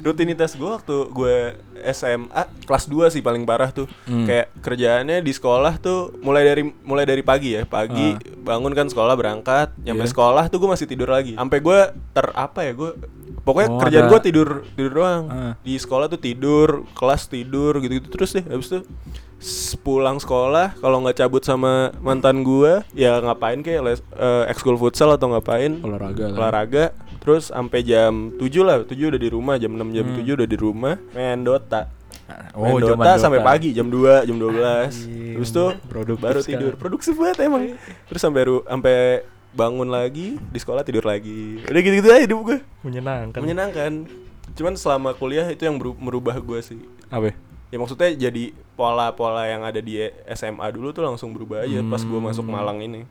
rutinitas 0.00 0.54
gue 0.54 0.64
waktu 0.66 0.96
gue 1.08 1.36
SMA 1.86 2.28
kelas 2.64 2.84
2 2.86 3.08
sih 3.08 3.20
paling 3.20 3.44
parah 3.44 3.68
tuh. 3.68 3.84
Hmm. 4.04 4.24
Kayak 4.24 4.48
kerjaannya 4.58 5.18
di 5.18 5.28
sekolah 5.30 5.76
tuh 5.76 6.16
mulai 6.18 6.42
dari 6.42 6.62
mulai 6.80 7.04
dari 7.04 7.20
pagi 7.20 7.52
ya. 7.52 7.64
Pagi 7.64 8.16
bangun 8.38 8.72
kan 8.72 8.86
sekolah 8.86 9.12
berangkat, 9.12 9.76
nyampe 9.78 10.02
Iya. 10.02 10.10
sekolah 10.10 10.48
tuh 10.48 10.56
gue 10.58 10.68
masih 10.68 10.86
tidur 10.86 11.08
lagi. 11.08 11.36
Sampai 11.36 11.58
gue 11.58 11.78
ter 12.10 12.26
apa 12.30 12.60
ya 12.62 12.72
gue 12.72 12.90
pokoknya 13.40 13.68
Oh, 13.70 13.78
kerjaan 13.78 14.04
ada- 14.04 14.10
gue 14.10 14.20
tidur 14.22 14.48
tidur 14.70 14.92
doang. 14.94 15.24
Ah. 15.26 15.52
Di 15.58 15.76
sekolah 15.76 16.06
tuh 16.06 16.18
tidur, 16.18 16.84
kelas 16.92 17.26
tidur 17.26 17.76
gitu-gitu 17.78 18.08
terus 18.08 18.32
deh. 18.32 18.42
Habis 18.42 18.68
itu 18.70 18.80
s- 19.36 19.72
pulang 19.74 20.16
sekolah 20.16 20.76
kalau 20.76 21.00
nggak 21.00 21.16
cabut 21.18 21.40
sama 21.40 21.92
mantan 21.98 22.40
gue 22.40 22.84
ya 22.94 23.16
ngapain 23.18 23.56
kayak 23.58 23.80
les 23.82 24.00
eh, 24.12 24.44
ekskul 24.48 24.76
futsal 24.76 25.08
atau 25.10 25.28
ngapain 25.28 25.76
Olahraga 25.78 26.24
lah. 26.26 26.36
olahraga 26.36 26.84
terus 27.20 27.48
sampai 27.48 27.80
jam 27.80 28.32
7 28.32 28.42
lah 28.60 28.76
7 28.82 28.96
udah 29.06 29.20
di 29.20 29.28
rumah 29.28 29.54
jam 29.56 29.70
6 29.70 29.92
jam 29.92 30.04
Hmm. 30.06 30.16
7 30.18 30.34
udah 30.34 30.48
di 30.48 30.58
rumah 30.58 30.94
main 31.10 31.40
Dota 31.40 31.82
Oh, 32.54 32.62
main 32.62 32.78
zaman 32.80 33.04
Dota, 33.04 33.12
sampai 33.18 33.38
Dota. 33.38 33.48
pagi 33.48 33.68
jam 33.70 33.86
2 33.86 34.22
jam 34.22 34.36
12 34.36 35.34
terus 35.34 35.50
tuh 35.50 35.68
produktif 35.84 36.18
baru 36.20 36.38
sekali. 36.38 36.52
tidur 36.54 36.72
produktif 36.74 37.14
banget 37.14 37.36
emang 37.42 37.62
terus 38.06 38.20
sampai 38.20 38.42
sampai 38.62 38.96
bangun 39.50 39.88
lagi 39.88 40.38
di 40.38 40.56
sekolah 40.56 40.80
tidur 40.80 41.02
lagi 41.02 41.58
udah 41.60 41.80
gitu-gitu 41.80 42.08
aja 42.08 42.22
hidup 42.22 42.38
gue 42.44 42.58
Menyenangkan. 42.80 43.34
menyenangkan 43.36 43.92
cuman 44.52 44.74
selama 44.74 45.10
kuliah 45.12 45.46
itu 45.46 45.62
yang 45.62 45.74
merubah 45.76 46.34
gue 46.36 46.60
sih 46.60 46.78
Apa? 47.08 47.30
ya? 47.30 47.34
ya 47.68 47.76
maksudnya 47.76 48.10
jadi 48.12 48.44
pola-pola 48.74 49.44
yang 49.44 49.62
ada 49.62 49.78
di 49.78 49.98
SMA 50.28 50.66
dulu 50.70 50.90
tuh 50.90 51.02
langsung 51.02 51.30
berubah 51.30 51.62
aja 51.62 51.82
pas 51.84 52.00
gue 52.00 52.20
masuk 52.20 52.42
Hmm. 52.42 52.54
Malang 52.54 52.78
ini 52.80 53.02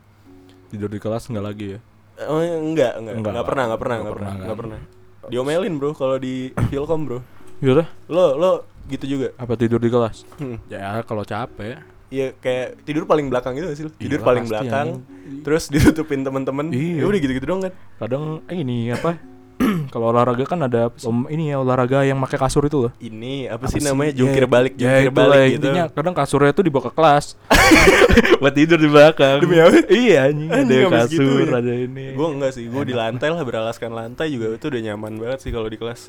Tidur 0.68 0.88
di 0.88 0.98
kelas 0.98 1.28
enggak 1.28 1.44
lagi 1.46 1.66
ya? 1.76 1.80
Oh 2.22 2.40
enggak, 2.42 3.00
enggak, 3.00 3.14
Enggak 3.16 3.16
enggak, 3.16 3.34
lah. 3.34 3.44
pernah, 3.48 3.64
enggak 3.64 3.80
pernah, 3.80 3.96
Enggak 3.96 4.04
enggak 4.04 4.12
pernah, 4.12 4.32
pernah, 4.32 4.34
enggak 4.34 4.50
kan? 4.50 4.60
pernah. 4.60 4.80
Diomelin 5.30 5.74
bro 5.78 5.92
kalau 5.94 6.18
di 6.18 6.36
Filkom 6.68 7.02
bro. 7.06 7.20
Iya 7.60 7.86
Lo 8.08 8.26
lo 8.36 8.52
gitu 8.88 9.06
juga. 9.06 9.28
Apa 9.38 9.54
tidur 9.54 9.78
di 9.78 9.88
kelas? 9.88 10.26
Hmm. 10.36 10.58
Ya 10.68 11.00
kalau 11.06 11.22
capek. 11.22 11.80
Iya 12.10 12.34
kayak 12.36 12.82
tidur 12.84 13.06
paling 13.06 13.30
belakang 13.30 13.54
gitu 13.54 13.70
gak 13.70 13.78
sih 13.78 13.86
lo? 13.86 13.92
Tidur 13.94 14.20
Iya, 14.20 14.26
paling 14.26 14.46
belakang, 14.50 14.88
anjing. 14.98 15.44
terus 15.46 15.70
ditutupin 15.74 16.26
temen-temen. 16.26 16.74
Iya. 16.74 16.98
Ya 16.98 17.06
udah 17.06 17.20
gitu-gitu 17.22 17.46
dong 17.46 17.62
kan. 17.62 17.74
Kadang 18.02 18.42
eh, 18.50 18.58
ini 18.58 18.90
apa? 18.90 19.22
kalau 19.94 20.10
olahraga 20.10 20.44
kan 20.44 20.60
ada 20.62 20.88
om, 21.04 21.28
ini 21.28 21.52
ya 21.52 21.60
olahraga 21.60 22.02
yang 22.02 22.16
pakai 22.20 22.40
kasur 22.40 22.64
itu 22.64 22.88
loh. 22.88 22.92
Ini 22.98 23.52
apa, 23.52 23.68
Apa 23.68 23.76
sih 23.76 23.84
namanya? 23.84 24.12
Jungkir 24.16 24.44
Ya, 24.44 24.50
balik, 24.50 24.74
ya 24.74 24.80
jungkir 24.80 25.12
itulah, 25.12 25.28
balik 25.30 25.48
gitu. 25.50 25.60
Intinya 25.60 25.84
kadang 25.92 26.16
kasurnya 26.16 26.52
tuh 26.52 26.64
dibawa 26.64 26.84
ke 26.88 26.94
kelas. 26.94 27.26
Buat 28.42 28.54
tidur 28.56 28.80
di 28.80 28.88
belakang. 28.88 29.38
Demi 29.40 29.60
apa? 29.60 29.84
Iya 29.86 30.18
anjing, 30.28 30.50
ada 30.50 30.60
Anjing, 30.60 30.82
habis 30.86 31.12
gitu 31.12 31.24
kasur, 31.28 31.44
ya. 31.44 31.58
ada 31.60 31.74
ini. 31.76 32.06
Gue 32.16 32.28
enggak 32.32 32.52
sih, 32.56 32.66
gue 32.66 32.84
di 32.84 32.96
lantai 32.96 33.30
lah 33.30 33.44
beralaskan 33.44 33.92
lantai 33.92 34.28
juga 34.32 34.46
itu 34.54 34.66
udah 34.66 34.82
nyaman 34.82 35.14
banget 35.18 35.40
sih 35.44 35.52
kalau 35.52 35.68
di 35.68 35.76
kelas. 35.76 36.08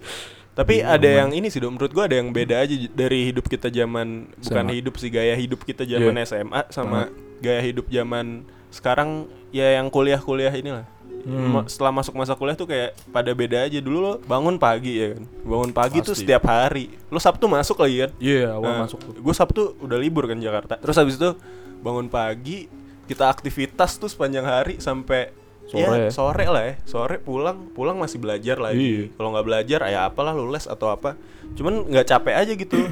Tapi 0.50 0.82
Iya, 0.82 0.94
ada 0.94 1.08
aman. 1.08 1.18
yang 1.18 1.30
ini 1.32 1.46
sih, 1.48 1.58
Dok. 1.58 1.70
menurut 1.72 1.90
gue 1.90 2.04
ada 2.04 2.16
yang 2.16 2.28
beda 2.30 2.56
aja 2.60 2.74
dari 2.90 3.18
hidup 3.24 3.46
kita 3.46 3.66
zaman 3.66 4.30
bukan 4.36 4.64
SMA. 4.66 4.76
hidup 4.76 4.94
sih 4.94 5.08
gaya 5.08 5.34
hidup 5.34 5.60
kita 5.62 5.82
zaman 5.82 6.12
Iya. 6.12 6.26
SMA 6.28 6.60
sama 6.70 6.98
gaya 7.38 7.62
hidup 7.62 7.86
zaman 7.88 8.44
sekarang 8.68 9.26
ya 9.50 9.74
yang 9.74 9.90
kuliah-kuliah 9.90 10.52
inilah. 10.52 10.86
Hmm. 11.20 11.60
Setelah 11.64 11.92
masuk 11.92 12.14
masa 12.14 12.32
kuliah 12.32 12.54
tuh 12.54 12.64
kayak 12.64 12.96
pada 13.08 13.30
beda 13.30 13.68
aja 13.68 13.78
dulu 13.78 13.98
lo 14.00 14.12
bangun 14.22 14.56
pagi 14.56 14.96
ya 14.96 15.14
kan. 15.14 15.22
Bangun 15.42 15.70
pagi 15.70 16.00
tuh 16.00 16.12
Pasti. 16.12 16.24
setiap 16.24 16.44
hari. 16.44 16.88
Lo 17.06 17.18
Sabtu 17.18 17.44
masuk 17.44 17.76
lagi 17.78 17.96
kan? 18.02 18.10
Iya, 18.16 18.56
awal 18.56 18.84
masuk 18.84 18.98
tuh. 19.00 19.12
Gue 19.16 19.34
Sabtu 19.34 19.76
udah 19.78 19.98
libur 19.98 20.24
kan 20.24 20.36
Jakarta. 20.36 20.76
Terus 20.76 20.96
habis 20.96 21.14
itu 21.14 21.36
bangun 21.80 22.08
pagi, 22.08 22.68
kita 23.04 23.28
aktivitas 23.28 23.96
tuh 23.96 24.06
sepanjang 24.06 24.44
hari 24.44 24.78
sampai 24.78 25.36
Sore. 25.66 25.86
ya, 25.96 26.10
sore 26.10 26.44
lah 26.44 26.62
ya. 26.66 26.74
Sore 26.82 27.16
pulang, 27.16 27.70
pulang 27.70 27.94
masih 27.94 28.18
belajar 28.18 28.58
lagi. 28.58 28.80
Iya. 28.80 29.04
Kalau 29.14 29.30
nggak 29.30 29.46
belajar 29.46 29.78
ya 29.86 30.00
apalah 30.04 30.32
lu 30.32 30.48
les 30.48 30.66
atau 30.66 30.90
apa. 30.90 31.14
Cuman 31.54 31.86
nggak 31.86 32.06
capek 32.06 32.34
aja 32.34 32.52
gitu. 32.54 32.90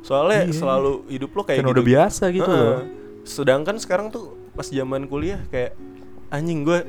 Soalnya 0.00 0.48
Iya. 0.48 0.56
selalu 0.56 1.04
hidup 1.08 1.30
lo 1.32 1.42
kayak 1.42 1.60
Kan 1.60 1.68
gitu. 1.68 1.74
udah 1.74 1.84
biasa 1.84 2.24
gitu 2.30 2.48
Heeh. 2.48 2.64
loh. 2.64 2.80
Sedangkan 3.24 3.76
sekarang 3.76 4.08
tuh 4.08 4.32
pas 4.52 4.64
zaman 4.64 5.04
kuliah 5.04 5.42
kayak 5.48 5.76
anjing 6.30 6.62
gue 6.62 6.80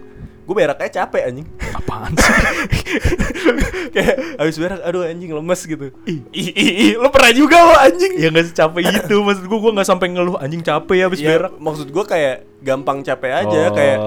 gue 0.45 0.55
berak 0.55 0.77
aja 0.79 1.03
capek 1.03 1.21
anjing 1.25 1.47
Apaan 1.73 2.13
sih? 2.13 2.34
kayak 3.91 4.15
habis 4.38 4.55
berak 4.55 4.79
aduh 4.81 5.03
anjing 5.03 5.31
lemes 5.31 5.62
gitu 5.62 5.89
ih 6.03 6.19
ih 6.31 6.49
ih, 6.53 6.93
lo 6.95 7.10
pernah 7.10 7.31
juga 7.31 7.58
lo 7.63 7.75
anjing 7.75 8.13
ya 8.15 8.29
nggak 8.29 8.45
secapek 8.47 8.84
itu 8.86 9.15
maksud 9.17 9.45
gua 9.45 9.60
gua 9.60 9.71
nggak 9.73 9.88
sampai 9.88 10.08
ngeluh 10.10 10.38
anjing 10.38 10.62
capek 10.62 10.95
ya 10.95 11.05
habis 11.05 11.19
Ya, 11.19 11.29
berak. 11.31 11.51
maksud 11.58 11.88
gue 11.88 12.03
kayak 12.03 12.36
gampang 12.62 13.01
capek 13.01 13.31
aja 13.36 13.60
Oh. 13.63 13.71
kayak 13.71 13.97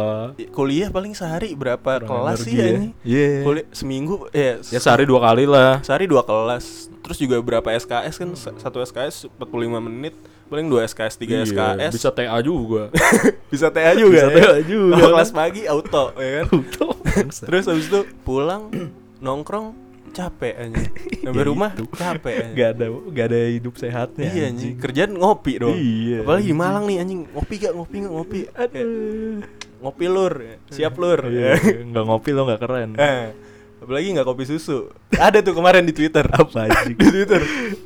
kuliah 0.51 0.88
paling 0.88 1.12
sehari 1.12 1.53
berapa 1.53 1.79
Kurang 1.98 2.07
kelas 2.09 2.38
sih 2.40 2.53
ya. 2.53 2.64
anjing 2.68 2.92
Iya. 3.03 3.29
kuliah 3.42 3.66
seminggu 3.70 4.14
ya, 4.31 4.53
Ya 4.64 4.79
sehari 4.79 5.05
dua 5.05 5.20
kali 5.22 5.44
lah. 5.44 5.81
sehari 5.81 6.05
dua 6.05 6.22
kelas 6.22 6.87
terus 7.01 7.16
juga 7.16 7.38
berapa 7.38 7.68
SKS 7.68 8.14
kan 8.16 8.29
S- 8.33 8.57
satu 8.59 8.79
SKS 8.79 9.27
45 9.35 9.48
menit 9.81 10.14
paling 10.49 10.67
dua 10.67 10.83
SKS 10.83 11.15
tiga 11.17 11.35
Iya, 11.37 11.45
SKS 11.45 11.93
Bisa 11.93 12.11
TA 12.11 12.39
juga. 12.41 12.83
bisa 13.53 13.67
TA 13.69 13.93
juga 13.93 14.17
Bisa 14.19 14.29
ya. 14.29 14.45
TA 14.49 14.61
juga. 14.63 14.93
Kalau 14.95 15.11
kelas 15.15 15.31
pagi 15.31 15.63
auto 15.65 16.05
ya 16.15 16.31
kan 16.35 16.47
Terus 17.19 17.37
terus 17.41 17.65
habis 17.67 17.87
itu 17.87 18.01
pulang 18.23 18.73
nongkrong 19.19 19.75
capek 20.09 20.55
anjing 20.59 20.89
sampai 21.21 21.37
Ya 21.37 21.45
rumah 21.45 21.71
itu. 21.73 21.85
capek 21.93 22.35
anjing. 22.43 22.57
Gak 22.57 22.69
ada 22.73 22.87
gak 23.09 23.27
ada 23.29 23.41
hidup 23.47 23.75
sehatnya. 23.77 24.27
Iya 24.27 24.43
anjing 24.49 24.75
kerjaan 24.75 25.13
ngopi 25.15 25.53
dong 25.57 25.75
Iya, 25.75 26.17
apalagi 26.23 26.49
anjing. 26.49 26.59
Malang 26.59 26.85
nih 26.85 26.97
anjing 26.99 27.21
ngopi 27.29 27.55
gak 27.57 27.73
ngopi 27.73 27.97
gak 27.99 28.13
ngopi 28.13 28.39
Aduh. 28.51 29.39
ngopi 29.79 30.07
lur 30.07 30.35
siap 30.69 30.95
lur 30.97 31.21
Iya, 31.25 31.55
nggak 31.89 32.05
ngopi 32.05 32.31
lo 32.31 32.43
nggak 32.45 32.59
keren. 32.59 32.91
Eh, 32.95 33.31
apalagi 33.79 34.11
nggak 34.11 34.27
kopi 34.27 34.43
susu. 34.45 34.91
Ada 35.13 35.39
tuh 35.39 35.55
kemarin 35.55 35.83
di 35.83 35.93
Twitter. 35.93 36.25
Apa 36.25 36.67
anjing? 36.67 36.99
di 36.99 37.07
Twitter. 37.07 37.39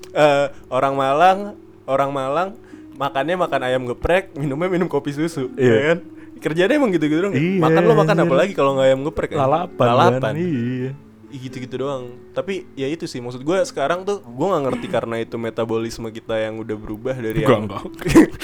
Eh, 0.09 0.46
orang 0.68 0.94
Malang, 0.94 1.38
orang 1.86 2.10
Malang 2.10 2.48
makannya 2.92 3.34
makan 3.34 3.60
ayam 3.64 3.82
geprek, 3.88 4.36
minumnya 4.36 4.68
minum 4.68 4.86
kopi 4.86 5.10
susu, 5.10 5.48
Iya. 5.56 5.72
ya 5.72 5.80
kan? 5.94 5.98
Kerjanya 6.42 6.74
emang 6.74 6.90
gitu-gitu 6.90 7.30
dong. 7.30 7.34
Iya, 7.34 7.58
makan 7.58 7.82
lo 7.86 7.94
makan 7.94 8.16
anjir. 8.18 8.26
apa 8.26 8.34
lagi 8.34 8.52
kalau 8.52 8.70
nggak 8.74 8.86
ayam 8.86 9.00
geprek? 9.06 9.30
ya? 9.30 9.38
Lalapan. 9.42 9.86
Lalapan. 9.86 10.32
Kan? 10.34 10.34
Iya. 10.38 10.90
Gitu-gitu 11.32 11.74
doang. 11.74 12.12
Tapi 12.30 12.68
ya 12.72 12.84
itu 12.86 13.04
sih 13.04 13.18
maksud 13.18 13.40
gue 13.40 13.56
sekarang 13.64 14.04
tuh 14.04 14.20
gue 14.20 14.46
nggak 14.46 14.62
ngerti 14.68 14.86
karena 14.86 15.16
itu 15.16 15.34
metabolisme 15.34 16.06
kita 16.08 16.36
yang 16.36 16.60
udah 16.60 16.76
berubah 16.76 17.16
dari 17.16 17.40
yang 17.40 17.64
enggak. 17.64 17.82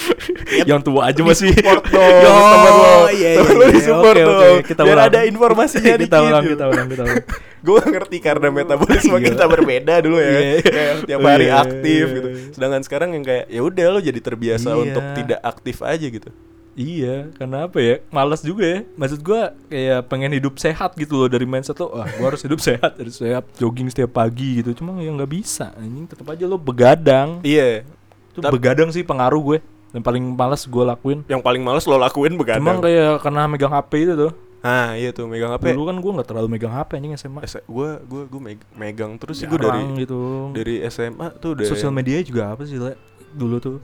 yang 0.70 0.80
tua 0.80 1.12
aja 1.12 1.20
masih 1.20 1.52
support 1.52 1.84
dong 1.92 2.08
Yo, 2.18 2.32
temen 2.32 2.72
lo 2.72 2.92
iya, 3.10 3.30
temen 3.36 3.52
iya, 3.52 3.54
lo 3.54 3.64
iya. 3.64 3.68
di 3.70 3.82
support 3.82 4.16
Oke, 4.16 4.24
oke, 4.24 4.32
dong 4.40 4.56
kita 4.64 4.80
biar 4.82 4.96
ulang. 4.96 5.08
ada 5.08 5.20
informasinya 5.24 5.84
kita 5.92 6.00
dikit 6.00 6.24
ulang, 6.24 6.44
kita 6.44 6.64
ulang, 6.66 6.86
kita 6.88 7.02
ulang. 7.04 7.18
gue 7.58 7.80
ngerti 7.90 8.16
karena 8.18 8.48
metabolisme 8.48 9.14
Iya. 9.14 9.26
kita 9.28 9.44
berbeda 9.46 9.94
dulu 10.00 10.16
ya 10.16 10.30
Iya. 10.30 10.56
kayak 10.64 10.94
tiap 11.04 11.20
hari 11.22 11.46
Iya, 11.46 11.60
aktif 11.60 12.04
iya, 12.04 12.16
gitu 12.16 12.28
iya. 12.28 12.40
sedangkan 12.52 12.82
sekarang 12.82 13.10
yang 13.12 13.24
kayak 13.24 13.44
ya 13.46 13.60
udah 13.60 13.86
lo 13.90 14.00
jadi 14.00 14.20
terbiasa 14.20 14.68
Iya. 14.70 14.80
untuk 14.80 15.04
tidak 15.14 15.40
aktif 15.42 15.76
aja 15.82 16.06
gitu 16.08 16.30
Iya, 16.78 17.34
karena 17.34 17.66
apa 17.66 17.78
ya? 17.82 17.98
Malas 18.08 18.38
juga 18.38 18.62
ya. 18.62 18.80
Maksud 18.94 19.18
gua 19.20 19.50
kayak 19.66 20.06
pengen 20.06 20.30
hidup 20.30 20.54
sehat 20.56 20.94
gitu 20.94 21.18
loh 21.18 21.26
dari 21.26 21.42
mindset 21.42 21.74
lo. 21.74 21.90
Wah, 21.90 22.06
gua 22.14 22.26
harus 22.30 22.42
hidup 22.46 22.62
sehat, 22.62 22.94
harus 22.94 23.18
sehat, 23.18 23.42
jogging 23.58 23.90
setiap 23.90 24.14
pagi 24.14 24.62
gitu. 24.62 24.78
Cuma 24.78 24.94
ya 25.02 25.10
nggak 25.10 25.26
bisa. 25.26 25.74
Anjing 25.74 26.06
tetap 26.06 26.30
aja 26.30 26.46
lo 26.46 26.54
begadang. 26.54 27.42
iya 27.42 27.82
Itu 28.30 28.38
Tap- 28.38 28.54
begadang 28.54 28.94
sih 28.94 29.02
pengaruh 29.02 29.42
gue. 29.42 29.58
Yang 29.90 30.04
paling 30.06 30.24
malas 30.38 30.62
gue 30.62 30.84
lakuin. 30.86 31.18
yang 31.26 31.42
paling 31.42 31.64
males 31.64 31.82
lo 31.82 31.98
lakuin 31.98 32.38
Cuma 32.38 32.46
begadang 32.46 32.78
kayak 32.78 33.24
karena 33.26 33.42
megang 33.50 33.72
HP 33.74 33.92
itu 34.06 34.14
tuh. 34.14 34.32
ah 34.58 34.90
iya 34.94 35.10
tuh 35.10 35.26
megang 35.26 35.50
HP 35.50 35.70
Dulu 35.74 35.82
kan 35.86 35.96
gue 35.98 36.12
nggak 36.18 36.28
terlalu 36.30 36.46
megang 36.46 36.70
HP 36.70 36.90
anjing 36.94 37.14
SMA. 37.18 37.40
gue 37.42 37.88
gue 38.06 38.22
gue 38.30 38.40
megang 38.76 39.18
terus 39.18 39.42
sih 39.42 39.50
gue 39.50 39.58
dari 39.58 39.82
gitu. 39.98 40.54
dari 40.54 40.78
SMA 40.86 41.34
tuh 41.42 41.58
udah 41.58 41.66
Sosial 41.66 41.90
media 41.90 42.22
juga 42.22 42.54
apa 42.54 42.62
sih, 42.62 42.78
Le? 42.78 42.94
Dulu 43.34 43.56
tuh. 43.58 43.76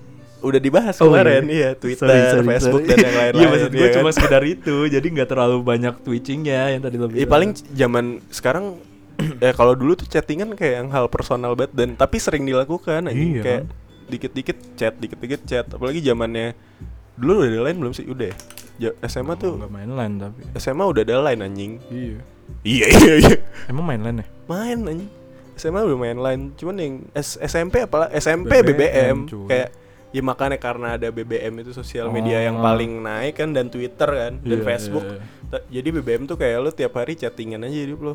Udah 0.44 0.60
dibahas 0.60 0.94
Oh, 0.98 1.08
kemarin 1.08 1.42
iya. 1.44 1.50
iya 1.50 1.70
Twitter 1.72 2.04
Sorry, 2.04 2.20
sorry, 2.28 2.46
Facebook 2.50 2.82
sorry. 2.82 2.90
dan 2.92 2.98
yang 3.00 3.16
lain-lain 3.20 3.34
Iya 3.34 3.46
maksud 3.48 3.70
gue 3.70 3.80
iya 3.80 3.92
cuma 3.92 4.04
kan? 4.04 4.14
sekedar 4.14 4.42
itu 4.44 4.76
Jadi 4.86 5.06
nggak 5.10 5.28
terlalu 5.28 5.56
banyak 5.58 5.94
twitchingnya 6.00 6.60
yang 6.70 6.80
tadi 6.80 6.96
lo 6.96 7.06
Iya 7.06 7.12
bilang 7.16 7.30
paling 7.30 7.50
zaman 7.72 8.04
sekarang 8.28 8.64
ya 9.40 9.50
kalau 9.50 9.72
dulu 9.72 9.94
tuh 9.94 10.04
chattingan 10.04 10.52
kayak 10.52 10.74
yang 10.76 10.88
hal 10.88 11.06
personal 11.06 11.54
banget 11.54 11.72
dan 11.72 11.88
tapi 11.94 12.18
sering 12.18 12.44
dilakukan 12.44 13.06
anjing 13.06 13.30
Iya 13.30 13.42
kayak 13.42 13.62
dikit-dikit 14.04 14.58
chat, 14.74 14.94
dikit-dikit 14.94 15.40
chat. 15.44 15.64
Apalagi 15.66 15.98
zamannya 15.98 16.52
dulu 17.14 17.40
udah 17.40 17.48
ada 17.48 17.60
line 17.64 17.78
belum 17.78 17.92
sih? 17.92 18.04
Udah. 18.04 18.34
ya? 18.76 18.90
SMA 19.02 19.32
tuh 19.34 19.56
Nggak 19.56 19.72
main 19.72 19.88
line 19.88 20.14
tapi 20.18 20.40
SMA 20.54 20.84
udah 20.84 21.02
ada 21.02 21.14
line 21.22 21.40
anjing. 21.40 21.72
Iya 21.88 22.18
Iya 22.60 22.86
iya 22.90 23.14
iya. 23.18 23.36
Emang 23.64 23.82
main 23.82 23.98
line 23.98 24.20
ya? 24.20 24.26
Main 24.44 24.78
anjing. 24.84 25.10
SMA 25.54 25.80
udah 25.80 25.94
main 25.96 26.18
line, 26.18 26.42
cuman 26.52 26.74
yang 26.76 26.94
S- 27.14 27.38
SMP 27.38 27.78
apalah 27.80 28.10
SMP 28.10 28.50
BBM, 28.58 28.66
BBM, 28.66 29.16
cuy. 29.24 29.46
kayak 29.46 29.68
ya 30.14 30.22
makanya 30.22 30.56
karena 30.56 30.94
ada 30.94 31.10
BBM 31.10 31.58
itu 31.58 31.72
sosial 31.72 32.06
media 32.08 32.38
yang 32.40 32.54
Oh. 32.54 32.62
paling 32.62 33.02
naik 33.02 33.34
kan 33.34 33.50
dan 33.50 33.66
Twitter 33.66 34.06
kan 34.06 34.38
dan 34.38 34.58
Iya, 34.58 34.64
Facebook 34.64 35.04
iya, 35.04 35.18
Ta- 35.44 35.64
jadi 35.68 35.88
BBM 35.92 36.22
tuh 36.24 36.36
kayak 36.36 36.56
lu 36.56 36.70
tiap 36.70 36.94
hari 36.94 37.14
chattingan 37.14 37.60
aja 37.60 37.78
hidup 37.82 38.00
lo 38.00 38.14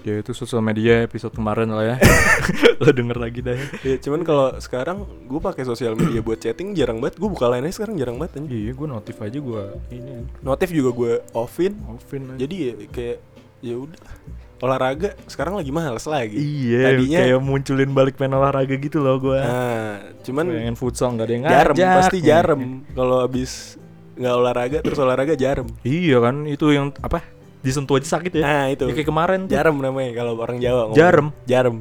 Ya 0.00 0.16
itu 0.16 0.32
sosial 0.32 0.62
media 0.62 1.04
episode 1.04 1.28
kemarin 1.30 1.68
lah 1.68 1.84
ya. 1.84 1.96
Lo 2.80 2.88
denger 2.88 3.20
lagi 3.20 3.44
dah. 3.44 3.52
ya 3.82 4.00
cuman 4.00 4.24
kalau 4.24 4.56
sekarang 4.56 4.98
gue 5.28 5.36
pakai 5.38 5.60
sosial 5.62 5.92
media 5.92 6.18
buat 6.18 6.40
chatting 6.40 6.72
jarang 6.72 6.96
banget 6.98 7.20
gue 7.20 7.28
buka 7.28 7.44
lainnya 7.46 7.68
sekarang 7.68 8.00
jarang 8.00 8.16
banget. 8.16 8.40
Iya, 8.40 8.72
gue 8.72 8.86
notif 8.88 9.20
aja 9.20 9.36
gue 9.36 9.62
ini 9.90 10.24
notif 10.40 10.72
juga 10.72 10.90
gue 10.94 11.12
offin 11.32 11.76
offin 11.86 12.32
aja. 12.32 12.38
jadi 12.38 12.54
ya 12.56 12.72
kayak 12.88 13.18
ya 13.60 13.74
udah 13.76 14.00
olahraga 14.60 15.16
sekarang 15.24 15.56
lagi 15.56 15.68
males 15.68 16.04
lagi 16.04 16.36
Iya, 16.36 16.92
tadinya 16.92 17.18
kayak 17.18 17.40
munculin 17.40 17.90
balik 17.90 18.16
main 18.16 18.30
olahraga 18.30 18.72
gitu 18.72 18.98
loh 18.98 19.16
gue. 19.18 19.36
nah 19.36 19.96
cuman 20.20 20.44
Pengen 20.46 20.76
futsal 20.76 21.08
nggak 21.12 21.24
ada 21.24 21.32
yang 21.32 21.44
jarem 21.44 21.74
ngajak. 21.74 21.96
pasti 21.96 22.18
jarem 22.20 22.60
kalau 22.90 23.16
habis 23.20 23.50
nggak 24.14 24.34
olahraga 24.34 24.78
terus 24.80 24.98
olahraga 24.98 25.32
jarem 25.34 25.64
Iya 25.80 26.20
kan, 26.20 26.44
itu 26.44 26.66
yang 26.68 26.92
apa? 26.98 27.24
Disentuh 27.60 27.96
aja 27.96 28.08
sakit 28.14 28.32
ya. 28.34 28.42
nah 28.42 28.64
itu 28.68 28.84
Ya, 28.84 28.92
kayak 28.94 29.04
kemarin 29.06 29.40
tuh. 29.44 29.52
jarem 29.52 29.76
namanya 29.76 30.12
kalau 30.14 30.36
orang 30.36 30.56
Jawa 30.56 30.80
ngomong. 30.86 30.96
Jarem. 30.96 31.26
jarem 31.44 31.76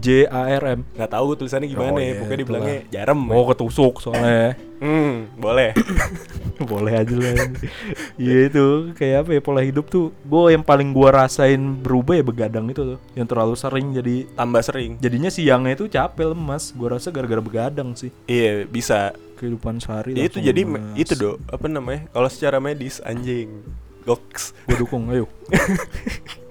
J 0.00 0.24
A 0.24 0.42
R 0.50 0.64
M. 0.72 0.80
nggak 0.90 1.10
tahu 1.10 1.24
gue 1.28 1.36
tulisannya 1.38 1.68
gimana 1.68 1.90
Oh, 1.90 1.96
ya 1.96 2.02
iya, 2.02 2.14
pokoknya 2.16 2.38
dibilangnya 2.38 2.74
itulah. 2.74 2.90
jarem 2.90 3.18
Mau 3.20 3.44
ketusuk 3.46 3.94
soalnya. 4.00 4.56
hmm 4.80 5.12
boleh 5.36 5.70
Boleh 6.62 6.92
aja 6.94 7.14
lah. 7.14 7.36
Iya 8.16 8.38
itu 8.46 8.66
kayak 8.92 9.16
apa 9.22 9.30
ya 9.32 9.40
pola 9.40 9.60
hidup 9.60 9.86
tuh. 9.86 10.12
Gue 10.22 10.52
yang 10.52 10.60
paling 10.60 10.90
gua 10.90 11.24
rasain 11.24 11.56
berubah 11.74 12.12
ya 12.14 12.22
begadang 12.22 12.64
itu 12.66 12.82
tuh. 12.86 12.98
Yang 13.12 13.28
terlalu 13.28 13.54
sering 13.54 13.86
jadi 13.90 14.16
tambah 14.30 14.60
sering 14.60 14.90
jadinya 14.96 15.28
siangnya 15.28 15.72
itu 15.74 15.84
capek 15.86 16.32
lemas. 16.32 16.72
Gua 16.72 16.94
rasa 16.94 17.08
gara-gara 17.08 17.40
begadang 17.40 17.92
sih. 17.94 18.08
iya 18.24 18.64
bisa 18.64 19.12
Kehidupan 19.34 19.78
sehari. 19.78 20.12
Ya, 20.12 20.24
itu 20.26 20.36
jadi 20.38 20.62
lemas. 20.62 20.92
itu 20.94 21.12
do 21.14 21.40
apa 21.46 21.64
namanya 21.64 22.04
kalau 22.10 22.28
secara 22.28 22.56
medis 22.56 23.00
anjing 23.00 23.64
goks 24.02 24.52
Gua 24.64 24.76
dukung, 24.76 25.08
ayo. 25.08 25.24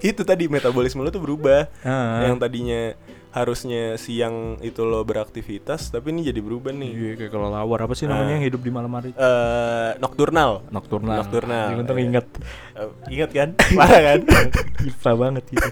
itu 0.00 0.20
tadi 0.20 0.46
metabolisme 0.46 0.98
lo 0.98 1.08
tuh 1.08 1.20
berubah 1.20 1.70
Ah. 1.80 2.24
yang 2.24 2.34
tadinya 2.36 2.94
harusnya 3.30 3.94
siang 3.94 4.34
itu 4.58 4.82
lo 4.82 5.00
beraktivitas 5.00 5.88
tapi 5.88 6.10
ini 6.10 6.24
jadi 6.24 6.38
berubah 6.38 6.70
nih 6.70 6.90
Iya 6.90 7.12
kayak 7.16 7.30
kalau 7.30 7.48
lawar 7.48 7.84
apa 7.84 7.94
sih 7.94 8.04
namanya 8.04 8.26
Ah. 8.26 8.34
yang 8.34 8.44
hidup 8.44 8.60
di 8.60 8.70
malam 8.70 8.90
hari? 8.90 9.10
eh 9.10 9.90
nocturnal 9.96 10.66
Nocturnal. 10.68 11.16
Nocturnal. 11.20 11.66
Yang 11.68 11.78
penting 11.84 12.06
ingat. 12.08 12.26
Eh, 12.72 12.90
ingat 13.10 13.30
kan 13.30 13.48
parah 13.78 14.00
kan 14.04 14.20
IPA 14.88 15.12
banget 15.14 15.44
gitu. 15.48 15.68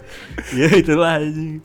ya 0.54 0.68
itulah 0.72 1.10
anjing 1.16 1.58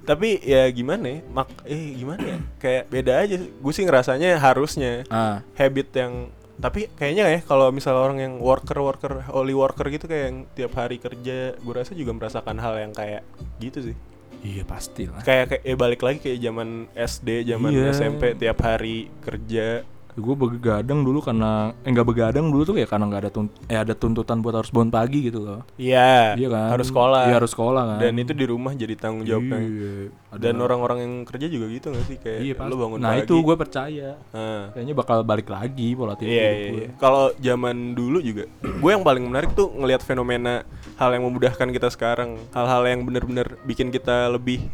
tapi 0.00 0.40
ya 0.40 0.64
gimana 0.68 1.04
ya 1.06 1.20
mak 1.28 1.48
eh 1.64 1.92
gimana 1.94 2.22
ya 2.24 2.38
kayak 2.56 2.84
beda 2.88 3.12
aja 3.18 3.36
gue 3.36 3.72
sih 3.72 3.84
ngerasanya 3.84 4.36
harusnya 4.38 5.04
Ah. 5.06 5.44
habit 5.54 5.88
yang 5.92 6.12
tapi 6.56 6.88
kayaknya 6.90 7.24
ya 7.28 7.40
kalau 7.40 7.68
misal 7.68 7.94
orang 7.94 8.18
yang 8.18 8.34
worker 8.38 8.76
worker 8.78 9.20
holy 9.28 9.52
worker 9.52 9.84
gitu 9.86 10.04
kayak 10.04 10.24
yang 10.26 10.38
tiap 10.50 10.72
hari 10.74 10.96
kerja 10.96 11.54
gue 11.54 11.72
rasa 11.72 11.92
juga 11.92 12.10
merasakan 12.10 12.56
hal 12.56 12.74
yang 12.78 12.92
kayak 12.92 13.20
gitu 13.58 13.92
sih 13.92 13.96
Iya 14.38 14.62
pasti 14.62 15.02
lah. 15.04 15.18
kayak 15.20 15.44
kayak 15.50 15.62
eh, 15.64 15.74
balik 15.74 16.00
lagi 16.00 16.18
kayak 16.20 16.38
zaman 16.40 16.68
SD 16.94 17.28
zaman 17.44 17.70
Iya. 17.70 17.90
SMP 17.90 18.22
tiap 18.34 18.58
hari 18.60 19.10
kerja 19.18 19.82
Gue 20.18 20.34
begadang 20.34 21.00
dulu 21.00 21.18
karena 21.18 21.70
eh 21.78 21.88
enggak 21.88 22.02
begadang 22.04 22.50
dulu 22.50 22.62
tuh 22.62 22.74
kayak 22.74 22.90
karena 22.90 23.06
nggak 23.06 23.22
ada 23.22 23.30
tunt 23.30 23.50
eh 23.64 23.78
ada 23.78 23.94
tuntutan 23.94 24.38
buat 24.38 24.50
harus 24.52 24.68
bangun 24.68 24.90
pagi 24.90 25.24
gitu 25.24 25.38
loh. 25.40 25.62
iya 25.76 26.34
Iya 26.34 26.48
kan? 26.48 26.68
harus 26.72 26.86
sekolah 26.86 27.22
Iya 27.24 27.34
harus 27.36 27.50
sekolah 27.50 27.82
kan. 27.86 27.98
dan 28.00 28.14
itu 28.16 28.32
di 28.32 28.42
rumah 28.42 28.72
jadi 28.72 28.94
tanggung 28.94 29.22
jawab 29.22 29.46
Iya. 29.48 30.10
Ada- 30.28 30.42
dan 30.42 30.54
orang-orang 30.58 30.98
yang 30.98 31.14
kerja 31.22 31.46
juga 31.46 31.66
gitu 31.68 31.86
gak 31.88 32.04
sih 32.04 32.16
kayak 32.16 32.40
Iya 32.40 32.52
lu 32.52 32.58
pasti. 32.58 32.74
bangun 32.76 32.98
Nah 32.98 33.10
pagi 33.10 33.22
itu 33.22 33.34
gue 33.38 33.56
percaya. 33.56 34.08
Nah, 34.28 34.62
Kayaknya 34.70 34.94
bakal 34.94 35.16
balik 35.22 35.48
lagi 35.48 35.88
pola 35.92 36.12
tidur 36.12 36.28
Iya, 36.28 36.42
hidup 36.44 36.58
iya, 36.58 36.68
gue. 36.68 36.80
iya. 36.80 36.88
Kalau 36.96 37.24
zaman 37.34 37.76
dulu 37.94 38.18
juga, 38.20 38.44
gue 38.82 38.90
yang 38.90 39.02
paling 39.02 39.24
menarik 39.24 39.50
tuh 39.52 39.70
ngelihat 39.70 40.02
fenomena 40.02 40.66
hal 40.94 41.10
yang 41.10 41.22
memudahkan 41.22 41.68
kita 41.68 41.88
sekarang, 41.88 42.42
hal-hal 42.50 42.82
yang 42.84 43.00
bener-bener 43.02 43.54
bikin 43.62 43.88
kita 43.88 44.26
lebih 44.28 44.66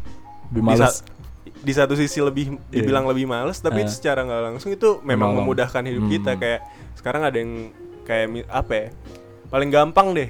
Lebih 0.47 0.73
sa- 0.75 1.05
Di, 1.55 1.71
satu 1.71 1.93
sisi 1.93 2.19
lebih 2.19 2.57
dibilang 2.67 3.05
lebih 3.05 3.25
males, 3.25 3.57
tapi 3.57 3.81
Eh. 3.81 3.89
secara 3.89 4.21
nggak 4.21 4.41
langsung 4.45 4.69
itu 4.69 4.99
memang 5.01 5.31
Menolong. 5.31 5.45
memudahkan 5.45 5.83
hidup 5.83 6.05
kita. 6.07 6.31
Hmm. 6.31 6.39
Kayak 6.39 6.59
sekarang 6.93 7.21
ada 7.23 7.37
yang 7.37 7.51
kayak 8.03 8.25
apa 8.45 8.73
ya? 8.73 8.87
Paling 9.47 9.69
gampang 9.69 10.07
deh. 10.11 10.29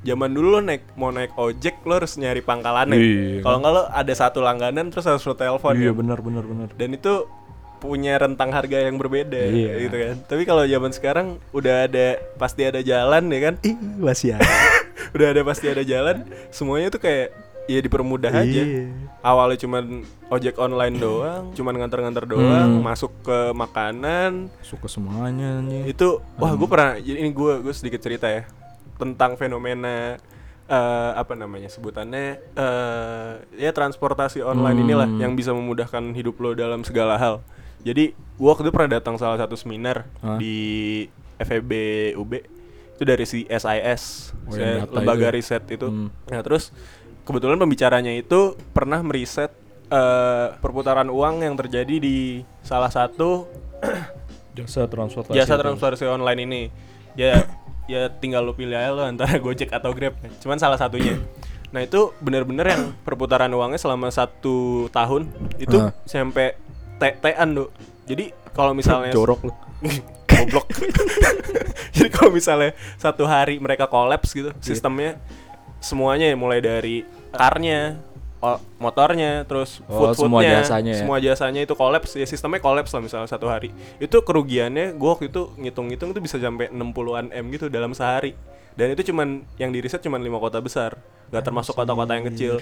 Zaman 0.00 0.30
dulu 0.30 0.48
lo 0.50 0.60
naik 0.60 0.94
mau 0.94 1.10
naik 1.10 1.34
ojek 1.34 1.82
lo 1.82 1.96
harus 1.96 2.16
nyari 2.16 2.40
pangkalannya. 2.40 2.96
Iya. 2.96 3.40
Kalau 3.40 3.56
nggak 3.58 3.72
lo 3.72 3.82
ada 3.86 4.12
satu 4.12 4.40
langganan 4.40 4.88
terus 4.88 5.04
harus 5.04 5.20
lo 5.22 5.34
telepon. 5.34 5.74
Iya 5.74 5.90
ya. 5.90 5.92
benar 5.92 6.18
benar 6.18 6.42
benar. 6.42 6.68
dan 6.72 6.90
itu 6.90 7.28
punya 7.76 8.14
rentang 8.14 8.52
harga 8.52 8.76
yang 8.78 8.94
berbeda 8.94 9.40
Iya. 9.40 9.72
gitu 9.80 9.96
kan. 9.96 10.16
Tapi 10.22 10.42
kalau 10.44 10.64
zaman 10.64 10.92
sekarang 10.92 11.26
udah 11.50 11.84
ada 11.84 12.06
pasti 12.36 12.62
ada 12.62 12.80
jalan 12.80 13.24
ya 13.26 13.40
kan. 13.42 13.54
Ih, 13.62 13.76
masih 13.96 14.36
ada. 14.36 14.44
udah 15.16 15.26
ada 15.32 15.42
pasti 15.42 15.66
ada 15.66 15.80
jalan. 15.82 16.22
Semuanya 16.50 16.88
tuh 16.88 17.00
kayak 17.00 17.32
ya 17.66 17.78
dipermudah 17.78 18.30
aja. 18.30 18.62
Iya. 18.62 18.88
Awalnya 19.20 19.58
cuman 19.60 19.84
ojek 20.28 20.56
online 20.56 20.96
doang, 20.96 21.52
cuman 21.52 21.74
nganter-nganter 21.76 22.24
doang, 22.24 22.78
Hmm. 22.78 22.82
masuk 22.82 23.12
ke 23.20 23.38
makanan. 23.52 24.48
Suka 24.60 24.86
semuanya 24.86 25.60
nih. 25.60 25.90
Itu 25.90 26.22
wah 26.34 26.52
gue 26.52 26.64
pernah 26.66 26.96
jadi 26.96 27.18
ini 27.18 27.30
gue 27.30 27.60
gue 27.60 27.72
sedikit 27.72 28.00
cerita 28.00 28.26
ya 28.26 28.48
tentang 28.96 29.34
fenomena 29.34 30.16
eh, 30.66 31.12
apa 31.12 31.34
namanya 31.34 31.66
sebutannya 31.66 32.38
eh 32.54 33.32
ya 33.58 33.70
transportasi 33.70 34.38
online 34.40 34.76
Hmm. 34.76 34.84
inilah 34.86 35.08
yang 35.18 35.34
bisa 35.34 35.50
memudahkan 35.50 36.12
hidup 36.12 36.38
lo 36.38 36.54
dalam 36.54 36.80
segala 36.80 37.16
hal. 37.16 37.42
Jadi 37.80 38.12
gua 38.36 38.52
waktu 38.52 38.68
itu 38.68 38.72
pernah 38.72 38.92
datang 38.94 39.16
salah 39.16 39.34
satu 39.34 39.56
seminar 39.56 40.04
Hah? 40.20 40.36
di 40.36 41.08
FEB 41.38 41.72
UB 42.14 42.32
itu 42.94 43.02
dari 43.02 43.24
si 43.24 43.48
SIS, 43.48 44.36
Oh, 44.44 44.52
data 44.52 44.84
lembaga 44.92 45.24
itu 45.24 45.26
ya? 45.26 45.32
riset 45.32 45.64
itu. 45.66 45.88
Hmm. 45.88 46.12
Nah 46.28 46.40
terus 46.44 46.68
kebetulan 47.22 47.56
pembicaranya 47.56 48.12
itu 48.12 48.40
pernah 48.70 49.00
meriset 49.00 49.50
eh, 49.86 50.46
perputaran 50.56 51.06
uang 51.06 51.42
yang 51.42 51.54
terjadi 51.54 51.96
di 51.96 52.16
salah 52.60 52.88
satu 52.88 53.46
Jasa 54.52 54.84
transportasi. 54.84 55.32
jasa 55.32 55.54
itu. 55.54 55.62
transportasi 55.62 56.04
online 56.06 56.40
ini 56.42 56.62
ya 57.14 57.46
ya 57.86 58.06
tinggal 58.08 58.42
lu 58.42 58.52
pilih 58.52 58.74
aja 58.74 58.90
lo 58.90 59.02
antara 59.02 59.38
Gojek 59.42 59.70
atau 59.70 59.90
Grab 59.90 60.14
cuman 60.38 60.58
salah 60.58 60.76
satunya 60.76 61.16
nah 61.72 61.80
itu 61.80 62.10
bener-bener 62.18 62.66
yang 62.66 62.82
perputaran 63.00 63.48
uangnya 63.48 63.78
selama 63.78 64.10
satu 64.10 64.90
tahun 64.90 65.30
itu 65.56 65.76
Ah. 65.76 65.94
sampai 66.04 66.58
t-an 66.98 67.48
do 67.52 67.70
jadi 68.04 68.34
kalau 68.50 68.74
misalnya 68.74 69.14
jorok 69.16 69.40
lu. 69.44 69.52
goblok 70.30 70.66
jadi 71.94 72.08
kalau 72.08 72.30
misalnya 72.30 72.70
satu 72.96 73.22
hari 73.24 73.58
mereka 73.58 73.86
kolaps 73.86 74.30
gitu 74.30 74.50
Iya. 74.50 74.62
sistemnya 74.62 75.18
semuanya 75.80 76.28
ya, 76.28 76.36
mulai 76.36 76.60
dari 76.60 77.02
karnya 77.32 77.96
motornya 78.80 79.44
terus 79.44 79.84
Oh, 79.84 80.08
food 80.12 80.16
semua 80.16 80.40
foodnya 80.40 80.64
jasanya 80.64 80.92
ya? 80.96 81.00
semua 81.04 81.18
jasanya 81.20 81.60
itu 81.60 81.74
kolaps 81.76 82.16
ya 82.16 82.24
sistemnya 82.24 82.56
kolaps 82.56 82.88
lah 82.96 83.04
misalnya 83.04 83.28
satu 83.28 83.52
hari. 83.52 83.68
Itu 84.00 84.24
kerugiannya 84.24 84.96
gua 84.96 85.12
waktu 85.16 85.28
itu 85.28 85.52
ngitung-ngitung 85.60 86.16
itu 86.16 86.20
bisa 86.24 86.40
sampai 86.40 86.72
60-an 86.72 87.36
m 87.36 87.44
gitu 87.52 87.68
dalam 87.68 87.92
sehari. 87.92 88.32
Dan 88.72 88.96
itu 88.96 89.12
cuman 89.12 89.44
yang 89.60 89.68
di 89.68 89.84
riset 89.84 90.00
cuman 90.00 90.24
lima 90.24 90.40
kota 90.40 90.56
besar. 90.56 90.96
Nggak 91.28 91.44
termasuk 91.44 91.76
kota-kota 91.76 92.16
yang 92.16 92.32
kecil. 92.32 92.54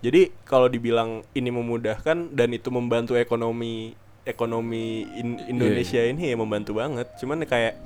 Jadi 0.00 0.32
kalau 0.48 0.72
dibilang 0.72 1.20
ini 1.36 1.52
memudahkan 1.52 2.32
dan 2.32 2.48
itu 2.56 2.72
membantu 2.72 3.12
ekonomi 3.16 3.92
ekonomi 4.24 5.04
In- 5.20 5.40
Indonesia 5.52 6.00
ini 6.00 6.32
ya 6.32 6.36
membantu 6.36 6.80
banget. 6.80 7.12
Cuman 7.20 7.44
kayak 7.44 7.76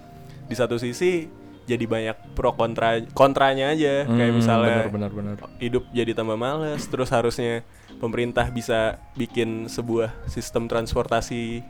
di 0.46 0.54
satu 0.54 0.78
sisi 0.78 1.26
jadi 1.62 1.84
banyak 1.84 2.16
pro 2.32 2.50
kontra 2.50 2.88
kontranya 3.10 3.70
aja 3.70 4.02
kayak 4.02 4.28
Hmm, 4.28 4.36
misalnya 4.36 4.76
benar 4.86 5.10
benar 5.10 5.34
benar. 5.36 5.36
hidup 5.56 5.84
jadi 5.90 6.12
tambah 6.12 6.34
males 6.34 6.82
terus 6.84 7.08
harusnya 7.08 7.62
pemerintah 7.96 8.48
bisa 8.48 8.78
bikin 9.12 9.66
sebuah 9.66 10.10
sistem 10.26 10.66
transportasi 10.66 11.60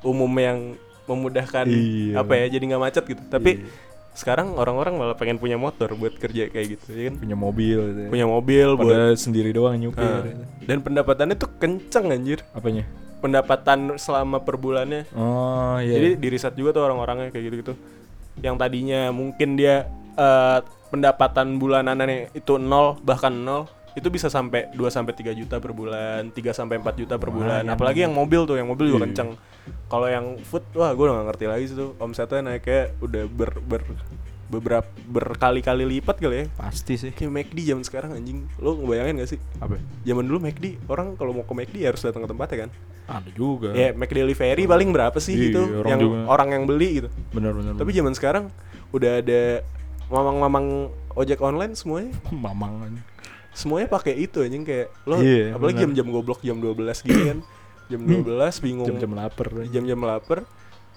umum 0.00 0.30
yang 0.32 0.58
memudahkan 1.04 1.66
Iya. 1.66 2.14
apa 2.16 2.32
ya 2.36 2.46
jadi 2.48 2.64
nggak 2.66 2.82
macet 2.82 3.04
gitu 3.04 3.22
tapi 3.26 3.58
Iya. 3.58 3.68
sekarang 4.12 4.54
orang-orang 4.54 4.94
malah 4.94 5.14
pengen 5.14 5.36
punya 5.36 5.54
motor 5.54 5.92
buat 5.92 6.14
kerja 6.14 6.46
kayak 6.46 6.66
gitu 6.70 6.86
ya 6.90 7.02
kan 7.08 7.14
Punya 7.18 7.36
mobil 7.36 7.78
gitu. 7.84 8.00
ya. 8.00 8.08
punya 8.08 8.26
mobil 8.26 8.66
buat 8.74 8.86
Pada 8.88 9.14
sendiri 9.14 9.50
doang 9.50 9.76
nyupir. 9.76 10.02
Gitu. 10.24 10.44
dan 10.64 10.78
pendapatannya 10.80 11.34
tuh 11.34 11.50
kenceng 11.54 12.06
anjir 12.10 12.40
Apanya? 12.50 12.86
pendapatan 13.20 13.94
selama 13.96 14.40
per 14.40 14.56
bulannya 14.56 15.04
Oh 15.12 15.76
iya. 15.76 15.94
jadi 15.94 16.08
di 16.16 16.28
riset 16.28 16.54
juga 16.54 16.72
tuh 16.72 16.82
orang-orangnya 16.82 17.28
kayak 17.28 17.44
gitu-gitu 17.44 17.74
yang 18.38 18.54
tadinya 18.54 19.10
mungkin 19.10 19.58
dia 19.58 19.90
eh, 20.14 20.58
pendapatan 20.90 21.58
bulanannya 21.58 22.30
itu 22.34 22.58
nol 22.58 22.98
bahkan 23.02 23.30
nol 23.34 23.66
itu 23.98 24.06
bisa 24.06 24.30
sampai 24.30 24.70
2 24.70 24.86
sampai 24.86 25.18
3 25.18 25.34
juta 25.34 25.58
per 25.58 25.74
bulan, 25.74 26.30
3 26.30 26.54
sampai 26.54 26.78
4 26.78 26.94
juta 26.94 27.18
per 27.18 27.34
bulan. 27.34 27.66
Lumayan. 27.66 27.74
Apalagi 27.74 28.06
yang 28.06 28.14
mobil 28.14 28.46
tuh, 28.46 28.54
yang 28.54 28.70
mobil 28.70 28.86
juga 28.86 29.02
Iya. 29.02 29.06
kenceng. 29.10 29.30
Kalau 29.90 30.06
yang 30.06 30.38
food, 30.46 30.62
wah 30.78 30.94
gue 30.94 31.04
udah 31.10 31.14
gak 31.18 31.26
ngerti 31.34 31.44
lagi 31.50 31.64
sih 31.66 31.76
tuh. 31.76 31.98
Omsetnya 31.98 32.38
naiknya 32.54 32.94
udah 33.02 33.22
ber, 33.26 33.50
ber 33.58 33.82
beberapa 34.50 34.86
berkali-kali 35.06 35.86
lipat 35.86 36.18
kali 36.18 36.36
ya. 36.42 36.46
pasti 36.58 36.98
sih. 36.98 37.14
Kayak 37.14 37.30
McD 37.30 37.58
zaman 37.70 37.84
sekarang 37.86 38.10
anjing. 38.18 38.50
Lo 38.58 38.74
ngebayangin 38.74 39.22
gak 39.22 39.30
sih? 39.30 39.38
Apa? 39.62 39.78
Zaman 40.02 40.26
dulu 40.26 40.42
McD, 40.42 40.90
orang 40.90 41.14
kalau 41.14 41.30
mau 41.30 41.46
ke 41.46 41.54
McD 41.54 41.76
harus 41.86 42.02
datang 42.02 42.26
ke 42.26 42.28
tempatnya 42.34 42.58
kan. 42.66 42.70
Ada 43.10 43.30
juga. 43.34 43.70
Ya, 43.74 43.94
Mac 43.94 44.10
Delivery 44.10 44.64
paling 44.66 44.90
berapa 44.90 45.18
sih 45.22 45.34
Iya, 45.34 45.44
gitu 45.50 45.62
orang 45.82 45.90
yang 45.90 46.00
juga. 46.02 46.18
orang 46.26 46.48
yang 46.50 46.64
beli 46.66 46.88
gitu. 47.02 47.08
Bener 47.30 47.54
bener. 47.54 47.74
Tapi 47.78 47.90
zaman 47.94 48.12
sekarang 48.14 48.44
udah 48.90 49.22
ada 49.22 49.42
mamang-mamang 50.10 50.90
ojek 51.14 51.38
online 51.38 51.78
semuanya 51.78 52.10
mamang 52.34 52.98
semuanya 53.54 53.86
pakai 53.90 54.14
itu 54.18 54.42
anjing 54.42 54.62
kayak 54.66 54.90
lo 55.06 55.22
Iya, 55.22 55.54
apalagi 55.54 55.82
jam-jam 55.82 56.06
goblok 56.10 56.42
jam 56.42 56.58
12 56.58 57.06
gini 57.06 57.22
kan. 57.34 57.38
Jam 57.90 58.00
12 58.06 58.62
bingung. 58.62 58.86
Jam-jam 58.86 59.10
lapar. 59.14 59.46
jam-jam 59.70 60.00
lapar. 60.02 60.38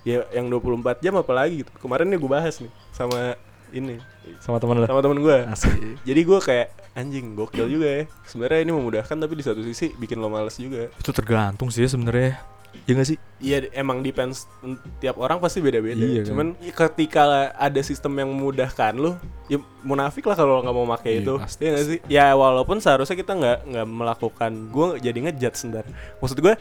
Ya 0.05 0.25
yang 0.35 0.49
24 0.53 1.01
jam 1.01 1.13
apalagi 1.17 1.65
gitu. 1.65 1.71
Kemarin 1.81 2.13
nih 2.13 2.19
gue 2.21 2.29
bahas 2.29 2.61
nih 2.61 2.69
sama 2.93 3.35
ini 3.69 3.97
Sama 4.39 4.55
teman 4.55 4.79
lo. 4.79 4.85
sama 4.85 5.01
temen 5.01 5.19
gue. 5.19 5.37
Jadi 6.03 6.21
gue 6.21 6.39
kayak 6.39 6.67
anjing 6.93 7.33
gokil 7.33 7.67
juga 7.67 7.87
ya. 7.89 8.03
Sebenarnya 8.23 8.59
ini 8.61 8.71
memudahkan 8.71 9.15
tapi 9.17 9.33
di 9.33 9.43
satu 9.43 9.59
sisi 9.59 9.91
bikin 9.93 10.15
lo 10.15 10.29
males 10.29 10.55
juga. 10.55 10.87
Itu 10.93 11.09
tergantung 11.09 11.67
sih 11.67 11.83
sebenarnya. 11.83 12.37
Ya 12.85 12.93
gak 12.95 13.05
sih? 13.05 13.17
Iya 13.37 13.69
emang 13.71 14.01
depends 14.01 14.49
en- 14.59 14.79
tiap 14.97 15.17
orang 15.17 15.37
pasti 15.37 15.59
beda-beda. 15.59 15.99
Iya 15.99 16.21
kan. 16.21 16.27
Cuman 16.29 16.47
ketika 16.57 17.21
ada 17.51 17.81
sistem 17.81 18.13
yang 18.15 18.29
memudahkan 18.29 18.93
lo, 18.95 19.13
ya 19.45 19.57
munafik 19.81 20.23
lah 20.23 20.33
kalau 20.33 20.57
lo 20.57 20.61
nggak 20.61 20.73
mau 20.73 20.87
pakai 20.89 21.11
Iya, 21.11 21.21
itu. 21.21 21.33
pasti, 21.37 21.61
Iya 21.61 21.69
nggak 21.69 21.85
sih? 21.85 21.99
Ya 22.07 22.25
walaupun 22.33 22.77
seharusnya 22.77 23.13
kita 23.13 23.33
nggak 23.33 23.57
nggak 23.67 23.87
melakukan. 23.87 24.51
Gue 24.69 24.97
jadi 24.97 25.17
ngejudge 25.19 25.53
sebentar. 25.55 25.85
Maksud 26.17 26.37
gue, 26.39 26.53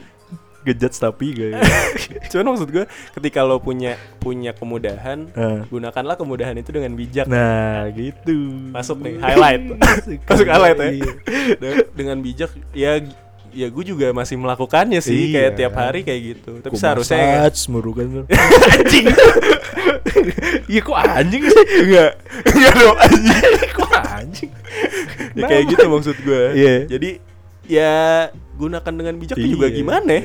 Gejat 0.62 0.94
tapi 0.94 1.34
gak 1.34 1.48
ya? 1.50 1.60
cuman 2.30 2.54
maksud 2.54 2.68
gue 2.68 2.84
ketika 3.18 3.42
lo 3.42 3.58
punya 3.58 3.94
punya 4.16 4.50
kemudahan, 4.50 5.26
Nah. 5.32 5.66
gunakanlah 5.66 6.14
kemudahan 6.14 6.54
itu 6.54 6.70
dengan 6.70 6.94
bijak. 6.94 7.26
Nah, 7.26 7.90
gitu. 7.90 8.70
Masuk 8.70 9.02
nih 9.02 9.18
highlight. 9.18 9.62
Masuk 10.30 10.46
highlight 10.46 10.78
ya. 10.78 10.88
Iya. 10.94 11.10
De- 11.58 11.86
dengan 11.92 12.16
bijak 12.18 12.50
ya 12.70 13.02
ya 13.52 13.68
gue 13.68 13.84
juga 13.84 14.08
masih 14.10 14.40
melakukannya 14.40 14.98
sih 14.98 15.28
Iya. 15.28 15.34
kayak 15.34 15.52
tiap 15.58 15.74
hari 15.76 16.00
kayak 16.02 16.20
gitu. 16.24 16.52
Tapi 16.62 16.72
Ku 16.72 16.78
seharusnya 16.80 17.50
massage 17.50 17.68
lu. 17.68 18.22
Iya 20.68 20.80
kok 20.80 20.96
anjing 20.96 21.42
sih? 21.44 21.64
enggak 21.84 22.10
enggak 22.48 22.72
dong 22.74 22.96
anjing. 22.98 23.42
kok 23.78 23.92
anjing? 23.92 24.50
ya 25.36 25.42
kayak 25.44 25.64
gitu 25.68 25.84
maksud 25.88 26.16
gue. 26.22 26.42
Iya. 26.56 26.74
Jadi 26.88 27.10
ya 27.68 27.92
gunakan 28.56 28.92
dengan 28.92 29.14
bijak 29.16 29.36
tuh 29.36 29.50
juga 29.50 29.66
Iya. 29.68 29.76
gimana 29.76 30.10
ya? 30.12 30.22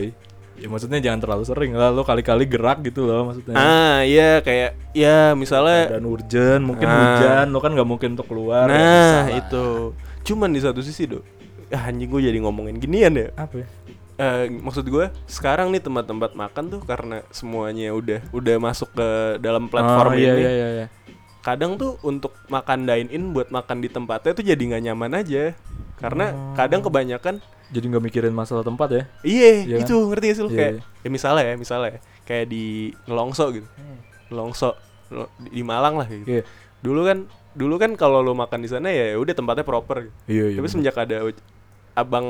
Ya 0.57 0.67
maksudnya 0.67 0.97
jangan 0.97 1.19
terlalu 1.19 1.43
sering 1.43 1.71
lah 1.71 1.89
lo 1.89 2.01
kali-kali 2.01 2.43
gerak 2.43 2.81
gitu 2.81 3.05
loh 3.05 3.29
maksudnya. 3.29 3.53
Ah 3.53 4.01
iya 4.01 4.41
kayak 4.41 4.73
ya 4.91 5.31
misalnya 5.33 5.93
Dan 5.93 6.03
urgent, 6.03 6.61
mungkin 6.61 6.83
Ah. 6.83 6.97
hujan, 7.13 7.45
lo 7.47 7.59
kan 7.59 7.71
nggak 7.71 7.85
mungkin 7.85 8.09
untuk 8.13 8.25
keluar. 8.25 8.65
ya 8.65 8.73
nah 8.73 8.81
lah. 9.23 9.37
itu. 9.37 9.67
Cuman 10.23 10.49
di 10.49 10.57
satu 10.57 10.81
sisi 10.81 11.05
do, 11.05 11.21
ah, 11.69 11.87
anjing 11.87 12.07
gue 12.07 12.21
jadi 12.23 12.37
ngomongin 12.37 12.77
ginian 12.77 13.13
ya. 13.15 13.29
apa 13.35 13.61
ya? 13.61 13.67
Eh, 14.17 14.49
maksud 14.49 14.81
gue 14.83 15.07
sekarang 15.25 15.69
nih 15.69 15.77
tempat-tempat 15.79 16.33
makan 16.33 16.63
tuh 16.67 16.81
karena 16.81 17.21
semuanya 17.29 17.93
udah 17.93 18.25
udah 18.31 18.55
masuk 18.57 18.89
ke 18.91 19.07
dalam 19.37 19.69
platform 19.69 20.09
Oh, 20.09 20.17
iya, 20.17 20.33
ini. 20.33 20.41
iya, 20.41 20.51
iya, 20.51 20.67
iya. 20.73 20.87
Kadang 21.39 21.77
tuh 21.77 22.01
untuk 22.01 22.33
makan 22.47 22.83
dine 22.83 23.07
in 23.07 23.29
buat 23.29 23.47
makan 23.47 23.77
di 23.77 23.87
tempatnya 23.87 24.33
tuh 24.33 24.41
jadi 24.43 24.57
nggak 24.57 24.83
nyaman 24.83 25.11
aja. 25.15 25.53
Karena 25.95 26.33
Oh. 26.33 26.53
kadang 26.53 26.81
kebanyakan 26.81 27.45
Jadi 27.67 27.85
nggak 27.85 28.03
mikirin 28.03 28.31
masalah 28.31 28.61
tempat 28.61 28.87
ya? 28.89 29.03
iya 29.21 29.51
Iya 29.61 29.75
kan? 29.77 29.83
itu 29.83 29.95
ngerti 30.07 30.25
gak 30.25 30.35
sih 30.35 30.41
lu 30.41 30.49
Iya, 30.49 30.57
kayak 30.57 30.73
iya. 30.73 30.81
ya 31.03 31.09
misalnya 31.09 31.43
ya 31.43 31.55
misalnya 31.55 31.89
ya, 31.89 31.99
kayak 32.23 32.45
di 32.47 32.63
Nelongso 33.03 33.45
gitu. 33.51 33.67
Nelongso 34.27 34.69
Nel- 35.07 35.31
di 35.47 35.61
Malang 35.61 35.95
lah 35.95 36.07
gitu. 36.07 36.27
Iya. 36.29 36.43
Dulu 36.79 37.01
kan 37.03 37.17
dulu 37.51 37.75
kan 37.75 37.91
kalau 37.93 38.19
lo 38.19 38.31
makan 38.31 38.59
di 38.59 38.69
sana 38.69 38.87
ya 38.87 39.15
udah 39.15 39.33
tempatnya 39.33 39.63
proper 39.63 39.97
gitu. 40.03 40.15
Iya, 40.27 40.45
iya. 40.47 40.55
Tapi 40.55 40.61
bener. 40.61 40.71
semenjak 40.71 40.97
ada 40.97 41.17
abang 41.93 42.27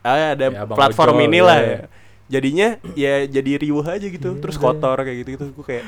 ah, 0.00 0.32
ada 0.32 0.46
Ya, 0.48 0.58
abang 0.58 0.74
platform 0.74 1.14
ojol, 1.14 1.26
inilah 1.26 1.58
iya. 1.58 1.70
ya. 1.70 1.80
Jadinya 2.30 2.68
ya 2.94 3.14
jadi 3.28 3.50
riuh 3.58 3.82
aja 3.82 4.02
gitu, 4.02 4.28
Iya, 4.28 4.40
terus 4.40 4.56
kotor 4.56 4.96
kayak 4.96 5.16
gitu-gitu. 5.20 5.50
Gue 5.52 5.66
kayak 5.66 5.84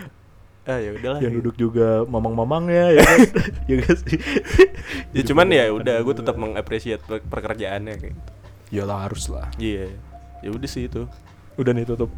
ah 0.62 0.78
ya 0.78 0.90
udahlah. 0.92 1.18
yang 1.18 1.32
gitu. 1.32 1.38
duduk 1.42 1.54
juga 1.56 1.88
mamang-mamangnya 2.04 2.92
ya 2.92 3.02
kan? 3.02 3.18
ya 3.70 3.74
gak 3.80 3.96
sih? 4.00 4.18
Ya 5.10 5.22
cuman 5.24 5.46
ya 5.48 5.64
udah 5.70 5.96
gue 5.98 6.14
tetap 6.14 6.34
mengapresiasi 6.34 6.98
per- 7.00 7.22
pekerjaannya 7.24 7.94
kayak 7.96 8.14
gitu. 8.14 8.30
Iyalah 8.72 9.04
harus 9.04 9.28
lah. 9.28 9.52
Iya. 9.56 9.92
Ya 10.40 10.48
udah 10.48 10.66
sih 10.66 10.88
itu. 10.88 11.04
Udah 11.54 11.70
nih 11.70 11.84
tutup. 11.84 12.08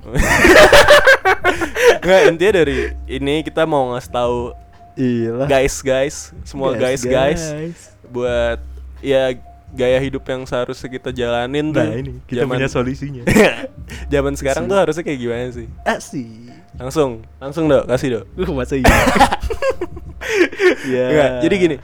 Nggak 2.01 2.21
intinya 2.31 2.53
dari 2.55 2.77
ini 3.07 3.43
kita 3.43 3.65
mau 3.65 3.93
ngasih 3.93 4.13
tahu 4.13 4.39
Iyalah. 4.95 5.49
guys 5.51 5.77
guys, 5.81 6.17
semua 6.47 6.71
guys 6.73 7.03
guys, 7.03 7.43
buat 8.07 8.63
ya 9.03 9.35
gaya 9.75 9.99
hidup 9.99 10.23
yang 10.23 10.47
seharusnya 10.47 10.87
kita 10.87 11.11
jalanin 11.11 11.75
tuh. 11.75 11.83
Nah 11.83 11.99
ini 11.99 12.13
kita 12.25 12.47
zaman- 12.47 12.57
punya 12.57 12.69
solusinya. 12.71 13.23
Zaman 14.13 14.33
sekarang 14.33 14.65
tuh 14.65 14.79
harusnya 14.79 15.03
kayak 15.03 15.19
gimana 15.19 15.51
sih? 15.51 15.67
Asik. 15.83 16.55
Langsung, 16.75 17.23
langsung 17.39 17.65
dok, 17.71 17.87
kasih 17.87 18.09
dok. 18.19 18.25
Uh, 18.35 18.51
masa 18.51 18.75
iya. 18.75 18.87
ya. 20.89 21.05
Enggak, 21.07 21.31
jadi 21.45 21.55
gini, 21.55 21.77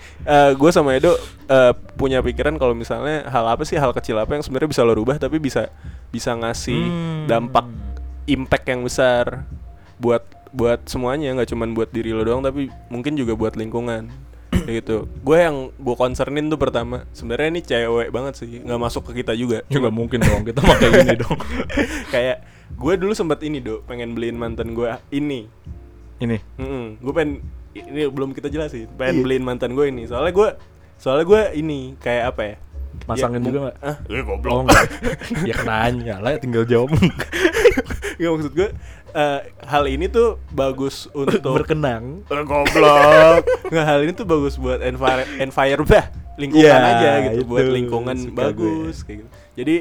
gue 0.56 0.70
sama 0.72 0.96
Edo 0.96 1.14
eh, 1.46 1.72
punya 1.94 2.18
pikiran 2.24 2.56
kalau 2.56 2.72
misalnya 2.72 3.26
hal 3.28 3.44
apa 3.46 3.62
sih 3.62 3.76
hal 3.76 3.92
kecil 3.92 4.16
apa 4.18 4.34
yang 4.34 4.42
sebenarnya 4.42 4.70
bisa 4.70 4.82
lo 4.82 4.96
rubah 4.96 5.20
tapi 5.20 5.36
bisa 5.36 5.68
bisa 6.10 6.34
ngasih 6.34 6.80
Hmm. 6.80 7.26
dampak 7.28 7.66
impact 8.26 8.66
yang 8.66 8.80
besar 8.82 9.44
buat 10.00 10.24
buat 10.50 10.82
semuanya 10.90 11.30
nggak 11.36 11.54
cuman 11.54 11.70
buat 11.76 11.90
diri 11.94 12.10
lo 12.10 12.26
doang 12.26 12.42
tapi 12.42 12.66
mungkin 12.90 13.14
juga 13.14 13.38
buat 13.38 13.54
lingkungan 13.54 14.10
kayak 14.66 14.82
gitu 14.82 15.06
gue 15.06 15.36
yang 15.38 15.70
gue 15.78 15.94
concernin 15.94 16.50
tuh 16.50 16.58
pertama 16.58 17.06
sebenarnya 17.14 17.48
ini 17.54 17.60
cewek 17.62 18.08
banget 18.10 18.34
sih 18.42 18.58
nggak 18.64 18.80
masuk 18.80 19.06
ke 19.10 19.22
kita 19.22 19.36
juga 19.38 19.62
Ya 19.70 19.78
nggak 19.78 19.94
mungkin 19.94 20.18
dong 20.18 20.42
kita 20.42 20.58
pakai 20.58 20.88
gini 20.90 21.14
dong. 21.20 21.38
kayak 22.14 22.42
gue 22.72 22.92
dulu 22.96 23.12
sempat 23.12 23.40
ini 23.40 23.58
do 23.58 23.82
pengen 23.84 24.12
beliin 24.12 24.34
mantan 24.34 24.72
gue 24.72 24.90
ini 25.10 25.48
Ini. 26.20 26.36
gue 26.96 27.12
pengen 27.12 27.40
ini 27.72 28.04
belum 28.06 28.30
kita 28.30 28.46
jelasin 28.46 28.90
pengen 28.94 29.16
Iya. 29.16 29.22
beliin 29.22 29.44
mantan 29.44 29.72
gue 29.72 29.86
ini 29.86 30.04
soalnya 30.04 30.30
gue 30.30 30.48
soalnya 30.96 31.24
gue 31.24 31.42
ini 31.56 31.96
kayak 31.96 32.24
apa 32.28 32.42
ya 32.44 32.56
Masangin 33.06 33.40
Ya, 33.40 33.46
juga 33.46 33.58
nggak? 33.62 33.76
ah 33.80 33.96
ya 34.02 34.18
Oh 34.18 34.24
goblok 34.26 34.56
enggak. 34.60 34.82
ya 35.46 35.56
nanya 35.62 36.14
lah 36.18 36.34
tinggal 36.36 36.66
jawab. 36.66 36.90
Nggak, 36.90 38.30
maksud 38.34 38.52
gue 38.52 38.68
eh, 39.10 39.40
hal 39.62 39.84
ini 39.86 40.10
tuh 40.10 40.42
bagus 40.50 41.06
untuk 41.08 41.38
Berkenang. 41.40 42.26
Eh, 42.26 42.42
goblok 42.42 43.46
nggak 43.72 43.86
hal 43.86 43.98
ini 44.02 44.12
tuh 44.12 44.26
bagus 44.26 44.58
buat 44.58 44.82
envir 44.82 45.22
envir 45.38 45.78
bah 45.86 46.10
lingkungan 46.34 46.66
Ya, 46.66 46.82
aja 46.82 47.10
gitu 47.22 47.34
itu 47.36 47.44
buat 47.46 47.62
lingkungan 47.64 48.16
suka 48.18 48.34
bagus 48.34 48.96
kayak 49.06 49.16
gitu 49.22 49.28
jadi 49.54 49.74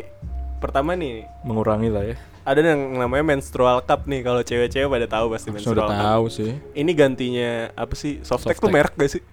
pertama 0.59 0.93
nih 0.93 1.25
Mengurangi 1.41 1.89
lah 1.89 2.03
ya. 2.05 2.15
Ada 2.41 2.59
yang 2.61 2.79
namanya 2.95 3.25
menstrual 3.27 3.81
cup 3.81 4.03
nih 4.03 4.21
kalau 4.21 4.41
cewek-cewek 4.41 4.87
pada 4.87 5.07
tahu 5.07 5.25
pasti 5.29 5.49
menstrual 5.49 5.75
udah 5.77 5.87
cup 5.87 5.99
tahu 6.01 6.25
sih. 6.29 6.51
ini 6.73 6.91
gantinya 6.91 7.49
apa 7.73 7.93
sih 7.93 8.19
softtek 8.21 8.55
tuh 8.55 8.67
merek 8.67 8.93
gak 8.93 9.11
sih 9.11 9.23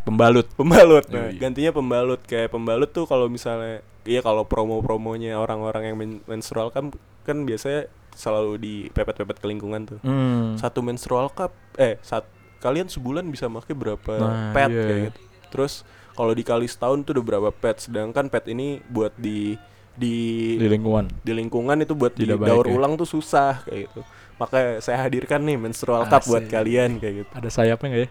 Pembalut. 0.00 0.48
pembalut 0.54 1.04
nah, 1.06 1.28
Yoi. 1.28 1.36
gantinya 1.36 1.70
pembalut 1.70 2.20
kayak 2.22 2.48
pembalut 2.48 2.88
tuh 2.88 3.04
kalau 3.04 3.26
misalnya 3.26 3.84
iya 4.02 4.18
kalau 4.18 4.42
promo-promonya 4.42 5.36
orang-orang 5.36 5.82
yang 5.84 5.96
men- 5.96 6.22
menstrual 6.24 6.68
kan 6.68 6.88
kan 7.22 7.44
biasanya 7.44 7.84
selalu 8.10 8.56
dipepet-pepet 8.56 9.36
ke 9.36 9.46
lingkungan 9.46 9.84
tuh 9.86 9.98
Hmm. 10.00 10.56
satu 10.56 10.80
menstrual 10.80 11.28
cup 11.28 11.52
eh 11.76 12.00
saat 12.00 12.24
kalian 12.58 12.88
sebulan 12.88 13.24
bisa 13.24 13.46
pakai 13.46 13.72
berapa 13.72 14.12
Nah, 14.14 14.50
pet 14.50 14.68
iya. 14.68 14.82
kayak 14.82 15.00
gitu 15.06 15.20
terus 15.50 15.72
kalau 16.10 16.32
dikali 16.32 16.64
setahun 16.64 17.00
tuh 17.02 17.12
udah 17.14 17.24
berapa 17.26 17.50
pet 17.50 17.76
sedangkan 17.82 18.26
pet 18.26 18.44
ini 18.46 18.80
buat 18.86 19.12
di 19.14 19.54
di 20.00 20.16
Di 20.56 20.66
lingkungan. 20.66 21.04
di 21.20 21.32
lingkungan 21.32 21.76
itu 21.78 21.92
buat 21.92 22.12
Tidak 22.12 22.34
didaur 22.34 22.64
baik 22.64 22.72
ya? 22.72 22.74
ulang 22.74 22.92
tuh 22.96 23.04
susah 23.06 23.60
kayak 23.62 23.80
gitu 23.86 24.00
maka 24.34 24.80
saya 24.80 24.96
hadirkan 24.98 25.44
nih 25.44 25.60
menstrual 25.60 26.08
cup 26.08 26.24
buat 26.24 26.48
kalian 26.48 26.96
kayak 26.96 27.14
gitu 27.20 27.30
Ada 27.30 27.48
sayapnya 27.52 27.86
nggak 27.86 28.02
ya? 28.02 28.08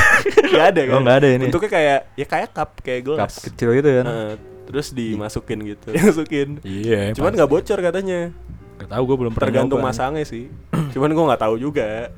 nggak 0.52 0.66
ada 0.68 0.80
kan 0.80 0.94
Oh, 0.94 1.00
nggak 1.02 1.16
ada 1.18 1.28
ini. 1.28 1.44
bentuknya 1.44 1.70
kayak 1.72 1.98
ya 2.14 2.26
kayak 2.28 2.48
cup 2.52 2.70
kayak 2.78 3.00
Cup 3.00 3.06
gelas 3.10 3.34
kecil 3.42 3.68
gitu 3.74 3.90
kan. 3.92 4.06
Heeh, 4.06 4.32
terus 4.62 4.86
dimasukin 4.90 5.58
gitu 5.66 5.86
dimasukin 5.98 6.48
Iya. 6.62 7.10
cuman 7.12 7.34
nggak 7.34 7.50
bocor 7.50 7.78
katanya 7.80 8.30
Gak 8.74 8.90
tahu 8.90 9.02
gue 9.04 9.16
belum 9.16 9.32
pernah 9.32 9.46
tergantung 9.48 9.78
masangnya 9.80 10.22
sih 10.22 10.46
cuman 10.94 11.10
gua 11.10 11.24
nggak 11.28 11.42
tahu 11.42 11.54
juga 11.56 12.14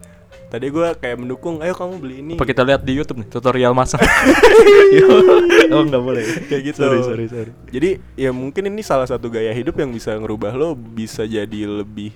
tadi 0.55 0.71
gua 0.71 0.95
kayak 0.95 1.19
mendukung 1.19 1.59
ayo 1.59 1.75
kamu 1.75 1.95
beli 1.99 2.17
ini 2.23 2.33
Apa 2.35 2.47
kita 2.47 2.63
lihat 2.63 2.81
di 2.81 2.95
YouTube 2.95 3.19
nih 3.21 3.29
tutorial 3.29 3.75
masang? 3.75 3.99
oh 5.75 5.83
nggak 5.83 6.03
boleh. 6.03 6.25
Kayak 6.47 6.63
gitu. 6.71 6.79
Sorry 6.81 7.01
sorry 7.03 7.27
sorry. 7.27 7.51
jadi 7.69 7.99
ya 8.15 8.31
mungkin 8.31 8.71
ini 8.71 8.81
salah 8.81 9.05
satu 9.05 9.27
gaya 9.27 9.51
hidup 9.51 9.75
yang 9.75 9.91
bisa 9.91 10.15
ngerubah 10.15 10.55
lo 10.55 10.73
bisa 10.75 11.25
jadi 11.25 11.61
lebih 11.67 12.15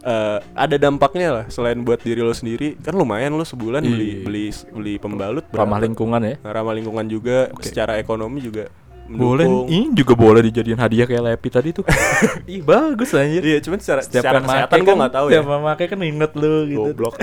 eh, 0.00 0.38
ada 0.54 0.76
dampaknya 0.76 1.28
lah 1.32 1.44
selain 1.46 1.78
buat 1.78 1.98
diri 1.98 2.20
lo 2.20 2.30
sendiri 2.30 2.78
kan 2.78 2.94
lumayan 2.94 3.34
lo 3.34 3.42
sebulan 3.42 3.82
beli 3.82 4.10
Iya. 4.12 4.18
beli 4.22 4.44
beli 4.70 4.94
pembalut 4.98 5.44
Ramah 5.48 5.78
lingkungan 5.78 6.22
ya. 6.22 6.34
Nah, 6.38 6.52
ramah 6.52 6.74
lingkungan 6.74 7.06
juga 7.06 7.50
Oke. 7.50 7.66
secara 7.66 7.98
ekonomi 7.98 8.42
juga 8.42 8.70
Boleh 9.08 9.44
ini 9.68 9.92
juga 9.92 10.14
boleh 10.14 10.46
dijadiin 10.48 10.78
hadiah 10.78 11.04
kayak 11.04 11.22
Lepi 11.22 11.48
tadi 11.48 11.68
tuh. 11.70 11.84
Ih 12.48 12.62
bagus 12.62 13.12
anjir. 13.12 13.42
Iya, 13.44 13.58
cuman 13.60 13.78
secara, 13.78 14.00
Setiap 14.00 14.22
secara 14.24 14.38
kan 14.38 14.44
kesehatan 14.48 14.76
make 14.78 14.86
gue 14.86 14.94
nggak 14.96 15.14
tahu 15.14 15.26
ya. 15.28 15.32
Setiap 15.42 15.60
pakai 15.62 15.86
kan 15.90 15.98
inget 16.00 16.32
lu 16.38 16.54
gitu. 16.70 16.88
Goblok 16.92 17.14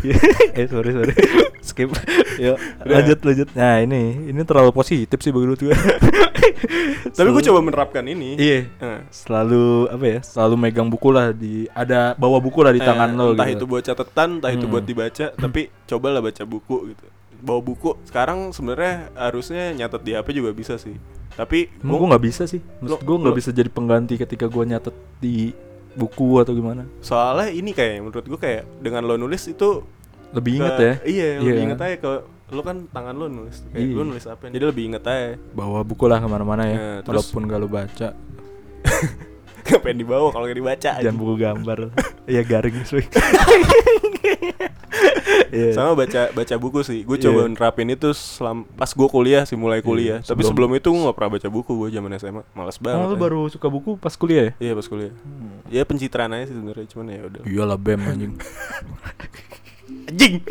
eh 0.58 0.66
sorry 0.68 0.90
sorry. 0.92 1.14
Skip. 1.68 1.90
Yuk 2.40 2.56
lanjut 2.84 3.18
lanjut. 3.20 3.48
Nah 3.54 3.74
ini 3.80 4.02
ini 4.28 4.40
terlalu 4.42 4.70
positif 4.72 5.18
sih 5.20 5.30
menurut 5.30 5.60
gue. 5.60 5.76
Tapi 7.10 7.28
gue 7.30 7.44
coba 7.52 7.60
menerapkan 7.60 8.04
ini. 8.04 8.36
Iya. 8.36 8.60
Selalu 9.10 9.88
apa 9.90 10.04
ya? 10.06 10.18
Selalu 10.20 10.54
megang 10.56 10.88
buku 10.88 11.08
lah 11.10 11.32
di 11.32 11.68
ada 11.72 12.12
bawa 12.16 12.38
buku 12.38 12.60
lah 12.60 12.72
di 12.72 12.80
tangan 12.80 13.12
eh, 13.12 13.16
lo 13.16 13.24
entah 13.32 13.48
gitu. 13.48 13.64
itu 13.64 13.64
buat 13.66 13.82
catatan, 13.82 14.28
entah 14.40 14.50
itu 14.50 14.64
Hmm. 14.66 14.72
buat 14.76 14.84
dibaca, 14.84 15.26
tapi 15.34 15.72
cobalah 15.88 16.20
baca 16.20 16.42
buku 16.44 16.92
gitu. 16.94 17.06
Bawa 17.40 17.60
buku. 17.60 17.96
Sekarang 18.02 18.50
sebenarnya 18.50 19.08
harusnya 19.12 19.72
nyatet 19.72 20.02
di 20.02 20.12
HP 20.12 20.28
juga 20.32 20.50
bisa 20.50 20.76
sih. 20.76 20.94
Tapi 21.30 21.72
Emang 21.78 21.90
gue 21.90 21.98
gua- 21.98 22.08
nggak 22.10 22.24
bisa 22.24 22.42
sih. 22.44 22.60
Maksud 22.80 23.00
gue 23.00 23.16
nggak 23.18 23.36
bisa 23.36 23.50
jadi 23.50 23.66
pengganti 23.66 24.14
ketika 24.14 24.44
gue 24.44 24.64
nyatet 24.64 24.92
di 25.18 25.52
buku 25.90 26.38
atau 26.38 26.52
gimana. 26.52 26.86
soalnya 27.00 27.50
ini 27.50 27.70
kayak 27.70 27.98
menurut 28.00 28.22
gue 28.22 28.38
kayak 28.38 28.62
dengan 28.78 29.02
lo 29.02 29.16
nulis 29.16 29.42
itu 29.44 29.82
Lebih 30.30 30.52
ke- 30.52 30.56
inget 30.56 30.74
ya. 30.76 30.92
Iya, 31.02 31.28
lebih 31.38 31.50
Iya. 31.50 31.64
inget 31.64 31.80
aja 31.80 31.96
ke 31.96 32.10
lo 32.50 32.62
kan 32.62 32.76
tangan 32.86 33.14
lo 33.14 33.26
nulis. 33.26 33.62
Kayak 33.66 33.82
Iya. 33.84 33.94
lo 33.94 34.02
nulis 34.04 34.24
apa? 34.24 34.42
Jadi 34.46 34.64
lebih 34.64 34.84
inget 34.86 35.02
aja. 35.02 35.34
Bawa 35.50 35.82
buku 35.82 36.04
lah 36.06 36.18
ke 36.18 36.26
mana-mana 36.26 36.62
ya. 36.64 36.76
Terus- 37.00 37.30
Walaupun 37.30 37.42
gak 37.44 37.58
lo 37.58 37.66
baca. 37.66 38.08
Ngapain 39.62 39.96
dibawa 39.96 40.28
kalau 40.30 40.44
gak 40.44 40.56
dibaca? 40.56 40.90
Jangan 40.98 41.16
buku 41.16 41.34
gambar. 41.36 41.78
Iya 42.24 42.42
garing 42.42 42.76
sih. 42.82 43.04
Iya. 45.50 45.74
Sama 45.74 45.98
baca 45.98 46.30
baca 46.30 46.54
buku 46.56 46.80
sih. 46.82 47.02
Gue 47.02 47.18
Iya. 47.18 47.26
coba 47.26 47.40
nerapin 47.48 47.88
itu 47.88 48.10
selam 48.12 48.62
pas 48.70 48.86
gue 48.86 49.08
kuliah 49.08 49.42
sih 49.42 49.58
mulai 49.58 49.82
kuliah. 49.82 50.22
Iya, 50.22 50.26
Tapi 50.28 50.46
sebelum- 50.46 50.70
sebelum 50.70 50.78
itu 50.78 50.88
gue 50.88 51.02
gak 51.02 51.16
pernah 51.16 51.30
baca 51.32 51.48
buku 51.48 51.72
gue 51.76 51.88
zaman 51.90 52.10
SMA. 52.14 52.42
Males 52.52 52.78
banget. 52.78 52.98
Oh, 53.00 53.08
lu 53.08 53.16
aja. 53.16 53.20
baru 53.20 53.40
suka 53.48 53.66
buku 53.66 53.90
pas 53.96 54.14
kuliah 54.14 54.42
ya? 54.44 54.52
Iya 54.60 54.72
pas 54.76 54.86
kuliah. 54.86 55.10
Ya 55.66 55.82
pencitraan 55.82 56.30
aja 56.32 56.46
sih 56.46 56.54
sebenarnya 56.54 56.86
cuman 56.86 57.06
ya 57.08 57.20
udah. 57.24 57.42
Iyalah 57.44 57.78
BEM 57.78 58.00
anjing. 58.04 58.32
Anjing. 60.08 60.34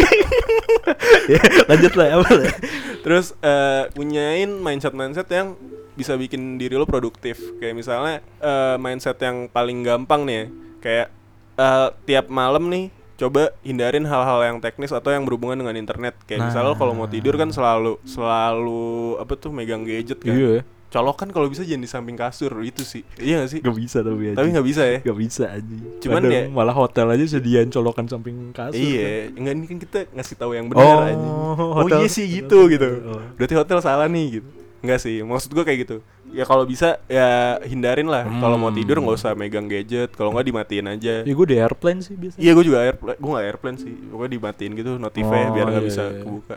Ya, 1.25 1.41
Lanjut 1.67 1.93
lah 1.93 2.07
apa 2.15 2.29
lah? 2.35 2.53
Terus 2.99 3.37
eh, 3.39 3.83
punyain 3.91 4.49
mindset 4.51 4.91
mindset 4.91 5.29
yang 5.29 5.53
bisa 5.99 6.15
bikin 6.15 6.55
diri 6.55 6.73
lo 6.73 6.83
produktif. 6.83 7.35
Kayak 7.59 7.75
misalnya 7.75 8.15
eh, 8.37 8.75
mindset 8.75 9.19
yang 9.19 9.45
paling 9.47 9.83
gampang 9.83 10.23
nih 10.23 10.35
ya. 10.35 10.45
Kayak 10.79 11.07
eh, 11.55 11.87
tiap 12.05 12.25
malam 12.29 12.65
nih 12.65 12.87
coba 13.15 13.51
hindarin 13.61 14.07
hal-hal 14.07 14.39
yang 14.41 14.57
teknis 14.57 14.89
atau 14.89 15.11
yang 15.11 15.21
berhubungan 15.21 15.59
dengan 15.59 15.75
internet. 15.75 16.15
Kayak 16.23 16.47
misalnya 16.47 16.71
lo 16.71 16.75
kalau 16.75 16.95
mau 16.95 17.03
tidur 17.05 17.35
kan 17.35 17.51
selalu 17.51 17.99
selalu 18.03 18.87
apa 19.19 19.33
tuh 19.35 19.51
megang 19.51 19.83
gadget 19.83 20.17
kan. 20.17 20.31
Iya 20.31 20.49
ya. 20.55 20.63
Colokan 20.89 21.29
kalau 21.29 21.45
bisa 21.45 21.61
jangan 21.61 21.85
di 21.85 21.91
samping 21.91 22.17
kasur 22.17 22.49
itu 22.63 22.81
sih. 22.81 23.05
Iya 23.15 23.45
gak 23.45 23.49
sih? 23.51 23.59
Gak 23.61 23.77
bisa 23.77 24.01
tapi 24.01 24.33
Tapi 24.33 24.47
nggak 24.49 24.65
bisa 24.65 24.81
ya. 24.83 24.97
Gak 24.99 25.17
bisa 25.19 25.43
anjing. 25.47 25.83
Cuman 26.01 26.17
Kadang 26.19 26.33
ya- 26.33 26.49
malah 26.49 26.73
hotel 26.73 27.05
aja 27.09 27.25
sediain 27.29 27.69
colokan 27.69 28.09
samping 28.09 28.49
kasur. 28.49 28.73
kan. 28.73 28.89
Iya, 28.89 29.29
enggak 29.29 29.53
ini 29.53 29.65
kan 29.67 29.77
kita 29.77 29.99
ngasih 30.09 30.35
tahu 30.35 30.51
yang 30.57 30.65
benar 30.65 30.81
Oh, 30.81 30.97
aja. 30.97 31.13
Oh 31.13 31.53
hotel- 31.77 32.01
iya 32.01 32.09
sih 32.09 32.25
gitu 32.25 32.65
gitu. 32.67 32.89
Oh. 33.05 33.21
Berarti 33.37 33.53
hotel 33.53 33.77
salah 33.79 34.09
nih 34.09 34.41
gitu. 34.41 34.49
Enggak 34.79 34.99
sih, 34.99 35.19
maksud 35.19 35.51
gua 35.51 35.61
kayak 35.61 35.79
gitu. 35.83 35.97
Ya 36.29 36.43
kalau 36.43 36.63
bisa 36.63 37.01
ya 37.05 37.27
hindarin 37.61 38.05
lah. 38.05 38.23
Kalau 38.23 38.55
mau 38.55 38.69
Hmm. 38.69 38.77
tidur 38.77 38.97
nggak 38.97 39.17
usah 39.17 39.33
megang 39.33 39.65
gadget. 39.65 40.11
Kalau 40.11 40.29
nggak 40.29 40.45
dimatiin 40.45 40.87
aja. 40.87 41.15
Ya 41.21 41.33
gue 41.33 41.47
di 41.47 41.57
airplane 41.57 41.99
sih 41.99 42.13
biasanya. 42.13 42.39
Iya, 42.39 42.51
gue 42.53 42.63
juga 42.63 42.79
airplane. 42.81 43.17
Gue 43.17 43.29
nggak 43.29 43.45
airplane 43.45 43.77
sih. 43.77 43.93
Pokoknya 44.07 44.31
dimatiin 44.31 44.71
gitu 44.73 44.91
notifnya 44.95 45.41
Oh, 45.41 45.51
biar 45.51 45.65
nggak 45.67 45.83
iya, 45.83 45.89
bisa 45.89 46.03
iya. 46.05 46.21
kebuka. 46.21 46.55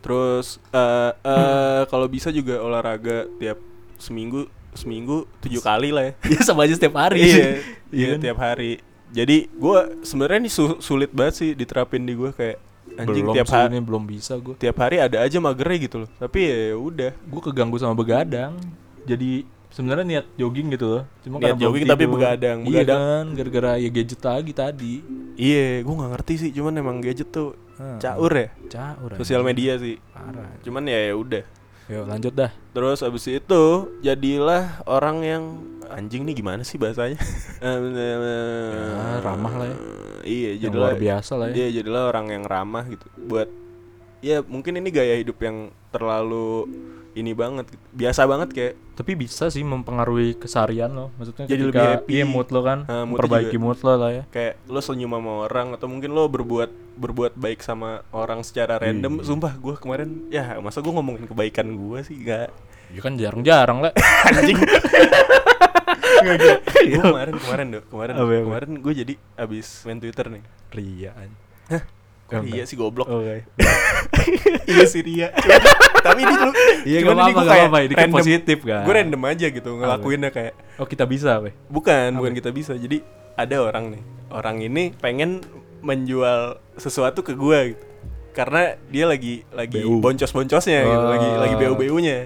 Terus 0.00 0.46
eh 0.70 1.10
eh, 1.16 1.82
kalau 1.86 2.06
bisa 2.06 2.28
juga 2.28 2.60
olahraga 2.60 3.24
tiap 3.34 3.56
seminggu 3.96 4.44
seminggu 4.74 5.24
tujuh 5.40 5.62
kali 5.62 5.88
lah 5.88 6.04
ya. 6.04 6.12
Iya 6.30 6.40
sama 6.42 6.66
aja 6.66 6.74
setiap 6.74 6.98
hari. 6.98 7.22
iya, 7.22 7.32
Iya 7.40 7.54
iya 7.94 8.06
kan? 8.12 8.18
tiap 8.20 8.38
hari. 8.38 8.72
Jadi 9.08 9.36
gua 9.54 9.88
sebenarnya 10.02 10.38
ini 10.38 10.50
su- 10.50 10.76
sulit 10.78 11.08
banget 11.08 11.34
sih 11.36 11.50
diterapin 11.52 12.02
di 12.02 12.12
gua 12.12 12.34
kayak 12.34 12.58
anjing 12.94 13.24
belum 13.26 13.34
tiap 13.34 13.48
hari 13.50 13.66
ini 13.74 13.80
belum 13.82 14.02
bisa 14.06 14.32
gue. 14.38 14.54
tiap 14.60 14.76
hari 14.78 14.96
ada 15.02 15.18
aja 15.24 15.36
magernya 15.42 15.78
gitu 15.82 15.96
loh. 16.06 16.08
Tapi 16.20 16.38
ya 16.46 16.76
udah. 16.78 17.10
Gue 17.26 17.40
keganggu 17.42 17.76
sama 17.80 17.94
begadang. 17.98 18.54
Jadi 19.04 19.44
sebenarnya 19.74 20.06
niat 20.06 20.26
jogging 20.38 20.70
gitu 20.70 20.86
loh. 20.86 21.02
Cuma 21.26 21.42
Niat 21.42 21.58
jogging 21.58 21.84
tapi 21.90 22.04
begadang. 22.06 22.58
Iya 22.62 22.86
Begadang. 22.86 23.00
kan, 23.02 23.24
gara-gara 23.34 23.70
ya 23.82 23.88
gadget 23.90 24.20
lagi 24.22 24.52
tadi. 24.54 24.94
Iya, 25.34 25.82
gua 25.82 25.94
nggak 25.98 26.12
ngerti 26.14 26.34
sih. 26.38 26.50
Cuman 26.54 26.72
emang 26.78 27.02
gadget 27.02 27.28
tuh 27.34 27.58
Ah, 27.74 27.98
caur 27.98 28.30
ya. 28.30 28.54
Caur. 28.70 29.18
Sosial 29.18 29.42
media 29.42 29.74
sih. 29.82 29.98
Parah. 30.14 30.46
Cuman 30.62 30.86
ya 30.86 31.10
ya 31.10 31.14
udah. 31.18 31.42
Yuk 31.92 32.04
lanjut 32.08 32.32
dah. 32.32 32.50
Terus 32.72 33.04
abis 33.04 33.28
itu 33.28 33.62
jadilah 34.00 34.80
orang 34.88 35.16
yang 35.20 35.42
anjing 35.92 36.24
nih 36.24 36.40
gimana 36.40 36.64
sih 36.64 36.80
bahasanya? 36.80 37.20
Ya, 37.64 39.20
ramah 39.24 39.54
lah 39.56 39.66
ya. 39.68 39.78
Iya, 40.24 40.50
Yang 40.56 40.62
jadilah 40.68 40.90
luar 40.92 41.00
biasa 41.00 41.32
lah 41.36 41.46
ya. 41.48 41.54
Iya, 41.56 41.68
jadilah 41.80 42.02
orang 42.08 42.26
yang 42.32 42.44
ramah 42.48 42.84
gitu. 42.88 43.06
Buat 43.28 43.48
ya 44.24 44.40
mungkin 44.40 44.80
ini 44.80 44.88
gaya 44.88 45.20
hidup 45.20 45.36
yang 45.44 45.68
terlalu 45.92 46.64
ini 47.14 47.32
banget 47.32 47.64
biasa 47.90 48.24
banget 48.24 48.50
kayak 48.50 48.74
Tapi 48.94 49.12
bisa 49.14 49.46
sih 49.46 49.60
mempengaruhi 49.60 50.34
keseharian 50.34 50.86
lo. 50.88 51.10
Maksudnya 51.14 51.46
Jadi 51.46 51.62
lebih 51.64 51.82
happy. 51.82 52.10
Iya 52.12 52.24
mood 52.24 52.46
lo 52.48 52.60
kan. 52.60 52.78
Ah, 52.84 53.02
moodnya 53.02 53.10
memperbaiki 53.18 53.50
juga. 53.52 53.64
mood 53.64 53.78
lo 53.80 53.92
lah 53.96 54.10
ya. 54.12 54.22
kayak 54.28 54.54
lo 54.64 54.78
senyum 54.78 55.10
sama 55.10 55.32
orang 55.42 55.68
atau 55.72 55.86
mungkin 55.86 56.10
lo 56.10 56.26
berbuat 56.26 56.70
berbuat 56.94 57.32
baik 57.34 57.58
sama 57.58 57.90
orang 58.10 58.40
secara 58.40 58.76
random 58.76 59.18
Iya. 59.18 59.26
sumpah 59.26 59.52
gue 59.52 59.74
kemarin 59.74 60.08
ya 60.28 60.58
masa 60.58 60.78
gue 60.78 60.90
ngomongin 60.90 61.24
kebaikan 61.24 61.66
gue 61.72 61.98
sih 62.02 62.18
gak 62.20 62.54
Ya 62.88 63.00
kan 63.00 63.14
jarang-jarang 63.14 63.78
lah. 63.80 63.90
anjing 64.28 64.54
gue 66.84 67.00
kemarin 67.00 67.34
kemarin 67.36 67.66
dong 67.72 67.84
kemarin 67.88 68.14
kemarin 68.16 68.70
gue 68.78 68.92
jadi 68.94 69.14
abis 69.36 69.82
main 69.84 69.98
twitter 69.98 70.26
nih 70.28 70.42
Ria 70.70 71.10
anjing. 71.14 71.40
Kok 72.36 72.48
iya 72.48 72.64
sih 72.64 72.74
goblok 72.74 73.06
Oke. 73.06 73.46
iya 74.70 74.84
sih 74.84 75.00
Ria 75.00 75.28
tapi 76.00 76.20
ini 76.20 76.34
lu 76.34 76.50
Iya 76.84 76.98
gak 77.00 77.06
ini 77.06 77.20
apa-apa, 77.22 77.40
gak 77.40 77.56
apa-apa. 77.58 77.78
Ini 77.80 77.92
kan 77.92 78.00
random. 78.02 78.16
positif 78.16 78.58
kan. 78.60 78.82
gue 78.82 78.94
random 78.94 79.22
aja 79.24 79.46
gitu 79.48 79.70
ngelakuinnya 79.74 80.30
kayak 80.30 80.52
Oh 80.76 80.84
kita 80.84 81.04
bisa 81.04 81.38
weh. 81.38 81.54
bukan 81.66 82.14
bukan 82.14 82.32
kita 82.32 82.50
bisa 82.50 82.72
jadi 82.74 83.00
ada 83.34 83.56
orang 83.62 83.84
nih 83.90 84.02
orang 84.28 84.56
ini 84.60 84.92
pengen 84.94 85.40
menjual 85.80 86.56
sesuatu 86.74 87.20
ke 87.20 87.32
gue 87.32 87.58
gitu 87.70 87.84
karena 88.32 88.62
dia 88.84 89.04
lagi 89.04 89.46
lagi 89.48 89.78
boncos-boncosnya 89.80 90.80
gitu 90.82 90.98
Oh. 90.98 91.08
lagi 91.08 91.28
lagi 91.30 91.54
BU-BU-nya 91.56 92.16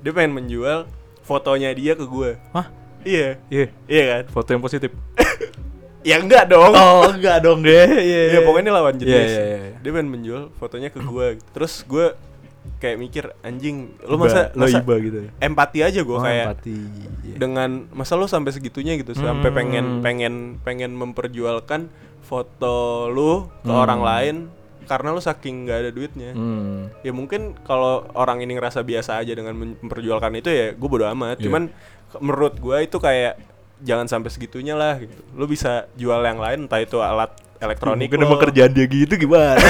dia 0.00 0.10
pengen 0.10 0.32
menjual 0.34 0.88
fotonya 1.20 1.68
dia 1.70 1.92
ke 1.92 2.02
gue 2.02 2.40
Hah? 2.50 2.66
iya 3.00 3.36
Iya. 3.46 3.66
iya 3.86 4.02
kan 4.10 4.22
Foto 4.28 4.48
yang 4.50 4.60
positif. 4.60 4.90
ya 6.02 6.16
enggak 6.16 6.44
dong 6.46 6.72
Oh 6.72 7.08
enggak 7.08 7.38
dong 7.40 7.60
deh. 7.60 7.86
Iya. 8.00 8.22
Iya 8.30 8.40
pokoknya 8.42 8.64
ini 8.64 8.72
lawan 8.72 8.94
jenis. 8.96 9.10
Iya, 9.10 9.22
iya, 9.22 9.58
iya. 9.62 9.76
Dia 9.78 9.90
pengen 9.90 10.08
menjual 10.10 10.42
fotonya 10.54 10.88
ke 10.88 10.98
gue. 10.98 11.26
Terus 11.50 11.84
gue 11.84 12.06
kayak 12.76 12.96
mikir 12.96 13.24
anjing, 13.40 13.92
lu 14.02 14.14
Iba, 14.14 14.22
masa 14.22 14.40
lo 14.52 14.64
masa 14.64 14.78
iba 14.78 14.94
gitu 14.96 15.18
ya. 15.18 15.30
empati 15.38 15.78
aja 15.80 16.00
gue 16.00 16.12
Oh, 16.12 16.20
kayak 16.20 16.46
empati. 16.46 16.76
Iya. 17.22 17.36
dengan 17.36 17.70
masa 17.90 18.14
lu 18.14 18.24
sampai 18.24 18.52
segitunya 18.52 18.94
gitu, 18.94 19.12
sampai 19.12 19.48
Hmm. 19.48 19.56
pengen 19.56 19.86
pengen 20.00 20.34
pengen 20.58 20.92
memperjualkan 20.92 21.88
foto 22.22 22.76
lu 23.08 23.48
ke 23.60 23.68
Hmm. 23.68 23.80
orang 23.80 24.00
lain 24.00 24.36
karena 24.84 25.08
lu 25.10 25.20
saking 25.20 25.64
nggak 25.64 25.78
ada 25.78 25.90
duitnya. 25.90 26.30
Hmm. 26.32 26.92
Ya 27.00 27.10
mungkin 27.10 27.56
kalau 27.60 28.04
orang 28.12 28.40
ini 28.40 28.54
ngerasa 28.54 28.80
biasa 28.80 29.16
aja 29.16 29.32
dengan 29.32 29.56
memperjualkan 29.56 30.32
itu 30.34 30.48
ya 30.48 30.66
gue 30.70 30.88
bodo 30.88 31.04
amat. 31.06 31.36
Iya. 31.36 31.44
Cuman 31.46 31.62
menurut 32.18 32.56
gue 32.56 32.76
itu 32.82 32.96
kayak 32.98 33.49
jangan 33.80 34.06
sampai 34.06 34.30
segitunya 34.32 34.74
lah 34.76 35.00
gitu. 35.00 35.12
Lu 35.34 35.44
bisa 35.44 35.88
jual 35.96 36.20
yang 36.22 36.38
lain 36.38 36.68
entah 36.68 36.80
itu 36.80 37.00
alat 37.00 37.32
elektronik 37.60 38.08
Mungkin 38.08 38.24
emang 38.24 38.40
kerjaan 38.40 38.72
dia 38.72 38.86
gitu 38.88 39.14
gimana? 39.20 39.60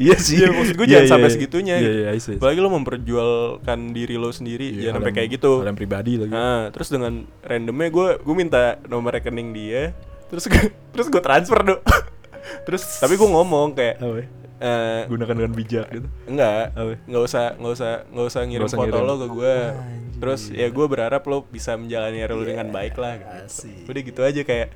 Iya 0.00 0.16
sih. 0.16 0.40
Iya, 0.40 0.48
maksud 0.48 0.74
gue 0.80 0.86
Iya, 0.88 0.92
jangan 0.96 1.04
iya, 1.04 1.12
sampai 1.12 1.28
iya. 1.28 1.34
segitunya 1.36 1.74
Iya 1.76 1.82
gitu. 1.84 2.00
iya, 2.00 2.08
I 2.16 2.20
see. 2.24 2.36
Apalagi 2.40 2.60
lo 2.64 2.70
memperjualkan 2.72 3.78
diri 3.92 4.16
lo 4.16 4.32
sendiri, 4.32 4.72
Iya, 4.72 4.80
jangan 4.88 4.96
sampai 5.04 5.12
kayak 5.12 5.28
gitu. 5.36 5.52
Hal 5.60 5.68
yang 5.68 5.76
pribadi 5.76 6.12
lagi. 6.16 6.32
Nah, 6.32 6.72
terus 6.72 6.88
dengan 6.88 7.12
randomnya 7.44 7.88
gue 7.92 8.08
gue 8.24 8.34
minta 8.36 8.80
nomor 8.88 9.12
rekening 9.20 9.52
dia, 9.52 9.92
terus 10.32 10.48
gue 10.48 10.72
terus 10.96 11.06
gue 11.12 11.20
transfer 11.20 11.60
dong. 11.60 11.80
terus 12.64 12.82
tapi 12.96 13.20
gue 13.20 13.28
ngomong 13.28 13.76
kayak 13.76 14.00
Apa 14.00 14.39
ya? 14.60 14.68
eh 14.68 15.00
Gunakan 15.06 15.34
dengan 15.34 15.52
bijak 15.52 15.86
gitu. 15.88 16.06
enggak, 16.26 16.76
nggak 17.02 17.22
usah 17.22 17.44
nggak 17.56 17.72
usah 17.72 17.90
nggak 18.06 18.26
usah 18.26 18.40
ngirim 18.44 18.66
usah 18.66 18.76
foto 18.76 18.86
ngirim. 18.92 19.08
lo 19.08 19.14
ke 19.16 19.26
gue. 19.30 19.54
Anjir. 19.56 20.18
Terus 20.20 20.42
ya 20.50 20.68
gue 20.68 20.86
berharap 20.86 21.22
lo 21.24 21.38
bisa 21.42 21.74
menjalani 21.74 22.20
hari 22.20 22.32
lo 22.32 22.44
dengan 22.44 22.68
baik 22.68 22.94
lah. 22.94 23.16
Gitu. 23.16 23.32
asik. 23.42 23.84
Udah 23.86 24.02
gitu 24.02 24.20
aja 24.20 24.42
kayak 24.42 24.68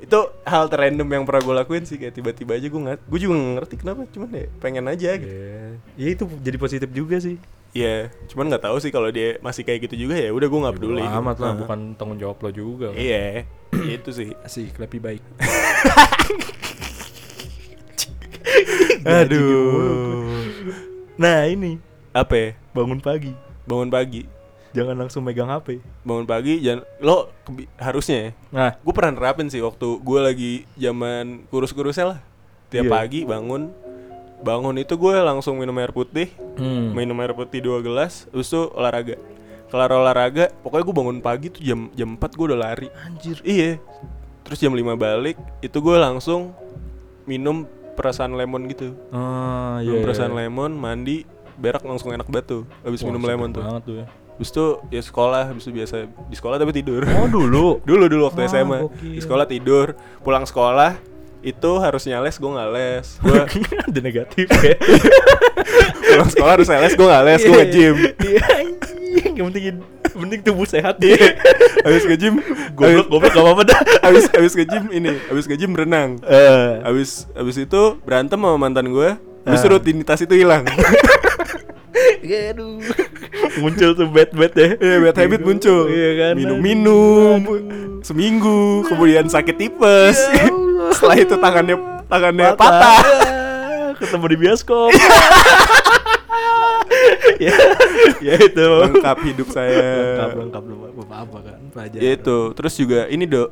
itu 0.00 0.16
hal 0.42 0.64
terrandom 0.66 1.04
yang 1.06 1.22
pernah 1.22 1.40
gue 1.40 1.54
lakuin 1.56 1.84
sih 1.84 1.94
kayak 1.94 2.10
tiba-tiba 2.12 2.56
aja 2.56 2.66
gue 2.66 2.80
nggak 2.80 2.98
gue 3.04 3.18
juga 3.20 3.34
nggak 3.36 3.54
ngerti 3.54 3.74
kenapa 3.76 4.00
cuman 4.08 4.28
ya 4.32 4.46
pengen 4.56 4.84
aja 4.86 5.10
gitu 5.14 5.28
Iya. 5.30 5.64
Ya 5.94 6.06
itu 6.10 6.24
jadi 6.40 6.56
positif 6.56 6.88
juga 6.90 7.16
sih. 7.16 7.36
Iya, 7.70 8.10
cuman 8.26 8.50
nggak 8.50 8.66
tahu 8.66 8.82
sih 8.82 8.90
kalau 8.90 9.06
dia 9.08 9.38
masih 9.38 9.62
kayak 9.62 9.86
gitu 9.86 10.02
juga 10.02 10.18
ya 10.18 10.34
udah 10.34 10.42
gue 10.42 10.58
nggak 10.58 10.74
peduli. 10.74 11.00
Bodo 11.00 11.18
amat 11.20 11.36
lah, 11.38 11.46
Nah. 11.46 11.58
bukan 11.62 11.78
tanggung 11.94 12.18
jawab 12.18 12.40
lo 12.40 12.50
juga. 12.50 12.90
Iya, 12.90 13.46
itu 13.86 14.10
sih. 14.10 14.34
Asik, 14.42 14.74
lebih 14.74 14.98
baik. 14.98 15.22
Aduh. 19.20 20.44
Nah 21.16 21.46
ini 21.46 21.78
Apa 22.10 22.34
ya? 22.34 22.50
bangun 22.72 22.98
pagi. 22.98 23.32
Bangun 23.64 23.88
pagi. 23.88 24.22
Jangan 24.70 24.94
langsung 24.96 25.26
megang 25.26 25.50
HP. 25.50 25.82
bangun 26.00 26.24
pagi 26.24 26.62
jangan 26.62 26.86
lo 27.02 27.26
harusnya 27.74 28.16
ya 28.16 28.30
Nah, 28.50 28.70
gue 28.78 28.92
pernah 28.94 29.12
nerapin 29.18 29.50
sih 29.50 29.58
waktu 29.58 29.98
gue 29.98 30.20
lagi 30.22 30.52
zaman 30.78 31.42
kurus-kurusnya 31.50 32.14
lah 32.14 32.18
tiap 32.68 32.86
Iya. 32.86 32.92
pagi 32.92 33.20
bangun 33.26 33.74
bangun 34.40 34.78
itu 34.78 34.94
gue 34.94 35.14
langsung 35.20 35.58
minum 35.58 35.74
air 35.76 35.90
putih 35.90 36.30
hmm. 36.54 36.94
minum 36.94 37.18
air 37.18 37.34
putih 37.34 37.58
dua 37.60 37.82
gelas 37.82 38.30
terus 38.30 38.46
tuh 38.46 38.70
olahraga 38.72 39.18
kelar 39.68 39.90
olahraga 39.90 40.54
pokoknya 40.62 40.84
gue 40.86 40.96
bangun 40.96 41.18
pagi 41.18 41.46
tuh 41.50 41.60
jam 41.60 41.90
jam 41.92 42.14
4 42.14 42.30
gue 42.30 42.46
udah 42.48 42.60
lari 42.62 42.88
anjir. 43.04 43.42
iya 43.42 43.76
terus 44.42 44.62
jam 44.62 44.70
5 44.70 44.80
balik 44.94 45.34
itu 45.60 45.76
gue 45.76 45.96
langsung 45.98 46.54
minum 47.26 47.66
perasan 47.92 48.32
lemon 48.32 48.66
gitu 48.66 48.94
Ah, 49.10 49.78
iya. 49.78 49.92
iya, 49.92 50.00
perasan 50.00 50.30
iya. 50.30 50.44
lemon 50.44 50.72
mandi 50.72 51.24
berak 51.54 51.82
langsung 51.82 52.10
enak 52.10 52.24
banget 52.24 52.46
tuh 52.50 52.62
habis 52.80 53.00
minum 53.00 53.20
lemon 53.20 53.50
tuh 53.50 53.60
Banget 53.60 53.82
tuh 53.82 53.94
ya. 53.96 54.06
Habis 54.32 54.48
itu 54.50 54.66
ya 54.88 55.02
sekolah, 55.02 55.42
habis 55.46 55.62
itu 55.62 55.72
biasa 55.74 55.94
di 56.08 56.32
sekolah 56.32 56.56
tapi 56.56 56.72
tidur. 56.72 57.04
Oh, 57.04 57.28
dulu. 57.28 57.76
dulu 57.88 58.04
dulu 58.06 58.22
waktu 58.24 58.40
Ah, 58.40 58.48
SMA 58.48 58.78
gokil. 58.82 59.12
di 59.12 59.20
sekolah 59.20 59.44
tidur, 59.44 59.86
pulang 60.18 60.42
sekolah 60.42 60.96
itu 61.40 61.70
harusnya 61.76 62.20
les 62.20 62.36
gue 62.36 62.48
nggak 62.48 62.70
les, 62.70 63.06
gue 63.18 63.36
Ada 63.84 64.00
negatif 64.00 64.48
ya. 64.48 64.76
pulang 66.10 66.30
sekolah 66.30 66.52
harus 66.54 66.68
les 66.68 66.94
gue 66.94 67.06
nggak 67.06 67.24
les, 67.26 67.40
gue 67.40 67.48
Iya, 67.50 67.60
nge-gym. 67.62 67.96
Iya 69.20 69.30
yang 69.38 69.46
penting 69.52 69.64
penting 70.10 70.40
tubuh 70.42 70.64
sehat 70.64 70.96
Iya. 70.98 71.14
ya. 71.14 71.30
habis 71.86 72.02
nge-gym, 72.02 72.34
Goblok 72.74 73.06
goblok 73.06 73.30
gak 73.30 73.44
apa-apa 73.44 73.62
dah. 73.62 73.78
habis 74.06 74.24
habis 74.28 74.52
nge-gym 74.54 74.84
ini, 74.90 75.12
habis 75.28 75.44
nge-gym 75.46 75.70
berenang. 75.70 76.18
Eh, 76.24 76.80
Habis 76.82 77.28
habis 77.32 77.56
itu 77.56 77.82
berantem 78.02 78.36
sama 78.36 78.56
mantan 78.56 78.90
gue, 78.90 79.14
habis 79.44 79.60
Ah. 79.60 79.68
rutinitas 79.70 80.18
itu 80.18 80.34
hilang. 80.34 80.64
aduh. 82.20 82.78
Muncul 83.58 83.90
tuh 83.92 84.06
bad 84.06 84.30
bad 84.30 84.52
ya. 84.54 84.68
Iya, 84.76 84.96
bad 85.02 85.16
habit 85.16 85.40
muncul. 85.42 85.88
Iya 85.88 86.10
kan. 86.16 86.32
Minum-minum 86.38 87.38
seminggu, 88.00 88.86
kemudian 88.86 89.26
sakit 89.26 89.56
tipes. 89.56 90.18
Ya. 90.30 90.46
Setelah 90.94 91.16
itu 91.18 91.34
tangannya 91.36 91.76
tangannya 92.06 92.48
patah. 92.54 93.02
Ah, 93.02 93.88
Ketemu 93.98 94.26
di 94.26 94.36
bioskop. 94.38 94.90
Ya, 97.40 97.56
ya 98.26 98.34
itu. 98.36 98.60
Lengkap 98.62 99.18
hidup 99.24 99.48
saya. 99.48 99.80
lengkap 100.14 100.30
lengkap 100.38 100.62
belum 100.62 100.78
apa 101.00 101.14
apa 101.18 101.38
kan 101.42 101.58
pelajar. 101.70 101.98
Ya 101.98 102.10
itu, 102.12 102.38
terus 102.52 102.74
juga 102.74 103.06
ini 103.06 103.24
dok, 103.24 103.48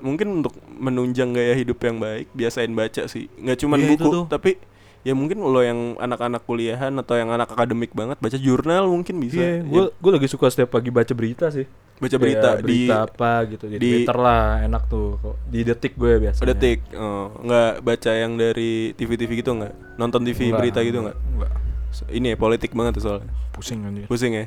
mungkin 0.00 0.42
untuk 0.42 0.54
menunjang 0.68 1.30
gaya 1.30 1.54
hidup 1.54 1.78
yang 1.80 1.96
baik, 1.96 2.26
biasain 2.32 2.70
baca 2.70 3.06
sih. 3.06 3.30
Nggak 3.34 3.58
cuma 3.58 3.74
itu 3.76 3.94
buku, 3.96 4.26
tapi 4.26 4.58
ya 5.00 5.14
mungkin 5.14 5.38
lo 5.40 5.60
yang 5.60 5.94
anak-anak 5.96 6.42
kuliahan 6.42 6.90
atau 6.92 7.14
yang 7.14 7.30
anak 7.30 7.48
akademik 7.48 7.90
banget 7.90 8.18
baca 8.18 8.34
jurnal 8.36 8.86
mungkin 8.86 9.16
bisa. 9.18 9.38
Iya, 9.38 9.50
Ya, 9.56 9.62
gue 9.62 9.84
gue 9.88 10.10
lagi 10.12 10.28
suka 10.28 10.50
setiap 10.50 10.74
pagi 10.74 10.90
baca 10.90 11.14
berita 11.14 11.48
sih. 11.48 11.64
baca 11.98 12.14
berita 12.14 12.48
di 12.54 12.86
berita 12.86 13.10
apa 13.10 13.30
gitu 13.50 13.66
di, 13.66 13.74
di- 13.74 13.90
Twitter 13.90 14.14
lah 14.14 14.62
enak 14.62 14.86
tuh 14.86 15.18
di 15.50 15.66
detik 15.66 15.98
gue 15.98 16.22
biasanya 16.22 16.46
detik, 16.48 16.78
oh, 16.94 17.34
nggak 17.42 17.82
baca 17.82 18.10
yang 18.14 18.38
dari 18.38 18.94
TV-TV 18.94 19.42
gitu 19.42 19.50
nggak? 19.52 19.98
Nonton 19.98 20.22
TV 20.22 20.46
Enggak, 20.46 20.58
berita 20.62 20.78
gitu 20.86 20.98
nggak? 21.02 21.18
enggak 21.18 21.50
So, 21.50 21.67
Ini 22.06 22.32
ya 22.32 22.36
politik 22.36 22.70
banget 22.72 22.96
tuh 22.96 23.04
soalnya. 23.04 23.30
pusing 23.50 23.80
kan 23.80 23.90
dia 23.92 24.06
Pusing 24.06 24.32
ya. 24.32 24.46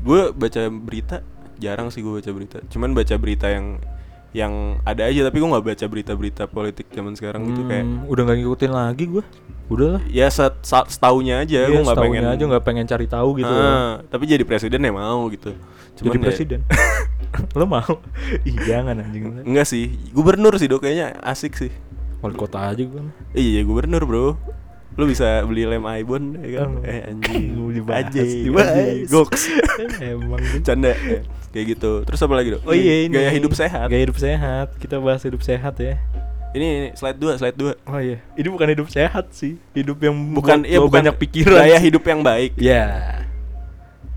Gue 0.00 0.30
baca 0.30 0.62
berita 0.68 1.16
jarang 1.56 1.88
sih 1.88 2.00
gue 2.00 2.10
baca 2.12 2.30
berita. 2.30 2.58
Cuman 2.66 2.90
baca 2.90 3.14
berita 3.14 3.46
yang 3.46 3.78
yang 4.30 4.52
ada 4.82 5.06
aja 5.06 5.24
tapi 5.24 5.38
gue 5.38 5.48
nggak 5.48 5.64
baca 5.64 5.84
berita-berita 5.86 6.44
politik 6.46 6.90
zaman 6.90 7.14
sekarang 7.14 7.40
gitu 7.46 7.64
kayak 7.64 7.82
Hmm, 7.82 8.04
udah 8.04 8.22
nggak 8.22 8.38
ngikutin 8.38 8.68
lagi 8.70 9.04
gue 9.08 9.24
udah 9.66 9.88
lah 9.96 10.02
ya 10.04 10.28
set, 10.28 10.60
sa- 10.60 10.84
setaunya 10.84 11.40
aja 11.40 11.64
gue 11.64 11.72
Iya, 11.72 11.80
nggak 11.80 11.96
setaunya 11.96 12.20
pengen 12.20 12.24
aja 12.28 12.44
nggak 12.44 12.64
pengen 12.64 12.84
cari 12.84 13.06
tahu 13.06 13.28
gitu. 13.36 13.48
Ah, 13.48 14.04
tapi 14.04 14.26
jadi 14.26 14.42
presiden 14.42 14.78
ya 14.78 14.92
mau 14.92 15.24
gitu. 15.28 15.56
Jadi 15.96 16.06
ya- 16.10 16.20
presiden. 16.20 16.60
Lo 17.56 17.64
mau? 17.64 18.04
Ih 18.44 18.56
jangan 18.60 19.00
anjing. 19.00 19.40
Enggak 19.40 19.64
sih 19.64 19.88
gubernur 20.12 20.52
sih 20.54 20.68
dok 20.68 20.84
kayaknya 20.84 21.16
asik 21.22 21.56
sih. 21.56 21.72
Wali 22.16 22.32
kota 22.34 22.60
aja 22.62 22.80
gue 22.80 23.00
iya 23.32 23.60
gubernur 23.62 24.02
bro 24.02 24.26
lu 24.96 25.04
bisa 25.04 25.44
beli 25.44 25.68
lem 25.68 25.84
Aibon 25.84 26.40
ya 26.40 26.64
kan? 26.64 26.80
Oh. 26.80 26.88
eh 26.88 27.00
anjing. 27.04 27.52
Dibahas, 27.76 28.08
aja 28.08 28.22
dibahas. 28.24 29.08
goks. 29.12 29.42
Emang 30.00 30.40
canda 30.64 30.96
ya. 30.96 31.20
kayak 31.52 31.66
gitu. 31.76 31.92
Terus 32.08 32.20
apa 32.24 32.32
lagi 32.32 32.48
dok? 32.56 32.62
Oh 32.64 32.72
iya 32.72 33.04
ini 33.04 33.12
gaya 33.12 33.28
hidup 33.28 33.52
sehat. 33.52 33.86
Gaya 33.92 34.02
hidup 34.08 34.16
sehat. 34.16 34.66
Kita 34.80 34.96
bahas 34.96 35.20
hidup 35.20 35.44
sehat 35.44 35.76
ya. 35.76 36.00
Ini, 36.56 36.68
ini 36.72 36.88
slide 36.96 37.20
2 37.20 37.36
slide 37.36 37.58
2 37.60 37.92
oh 37.92 38.00
iya. 38.00 38.18
Ini 38.32 38.48
bukan 38.48 38.68
hidup 38.72 38.88
sehat 38.88 39.28
sih. 39.36 39.60
Hidup 39.76 40.00
yang 40.00 40.16
bukan 40.32 40.64
ya 40.64 40.80
lo 40.80 40.88
bukan 40.88 41.04
banyak 41.04 41.16
pikiran. 41.20 41.60
gaya 41.60 41.76
hidup 41.76 42.04
yang 42.08 42.24
baik. 42.24 42.56
Ya. 42.56 43.20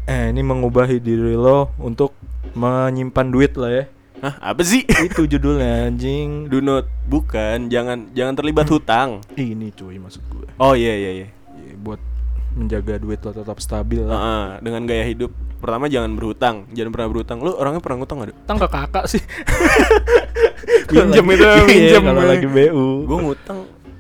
Eh, 0.08 0.32
ini 0.32 0.40
mengubah 0.40 0.88
diri 0.88 1.36
lo 1.36 1.76
untuk 1.76 2.16
menyimpan 2.56 3.28
duit 3.28 3.54
lah 3.60 3.84
ya. 3.84 3.86
Hah, 4.20 4.36
apa 4.46 4.62
sih 4.62 4.84
Itu 5.08 5.24
judulnya 5.26 5.88
anjing. 5.88 6.48
do 6.48 6.60
not 6.60 6.86
bukan 7.06 7.68
jangan 7.68 8.12
jangan 8.12 8.34
terlibat 8.34 8.68
hutang 8.68 9.24
Ini 9.32 9.72
cuy 9.72 9.96
maksud 9.96 10.22
gue. 10.26 10.48
oh 10.56 10.74
iya 10.74 10.94
iya 10.94 11.12
iya 11.16 11.28
Ya, 11.58 11.74
buat 11.76 12.00
menjaga 12.52 12.98
duit 12.98 13.20
lo 13.20 13.32
tetap 13.32 13.58
stabil 13.58 14.02
lah. 14.02 14.12
Heeh, 14.12 14.46
dengan 14.62 14.82
gaya 14.84 15.06
hidup 15.06 15.30
pertama 15.58 15.86
jangan 15.86 16.12
berhutang 16.12 16.56
jangan 16.70 16.90
pernah 16.90 17.08
berhutang 17.08 17.38
lu 17.38 17.52
orangnya 17.52 17.80
pernah 17.80 17.98
ngutang 17.98 18.18
gak 18.20 18.32
Utang 18.38 18.58
ke 18.58 18.68
kakak 18.68 19.06
sih. 19.08 19.22
Kalau 20.88 21.06
itu, 21.06 21.22
lagi- 21.38 21.68
minjem. 21.70 21.80
Iya, 21.96 22.00
kalau 22.02 22.24
lagi 22.26 22.48
BU. 22.48 22.88
gue 23.06 23.18
ngutang 23.22 23.60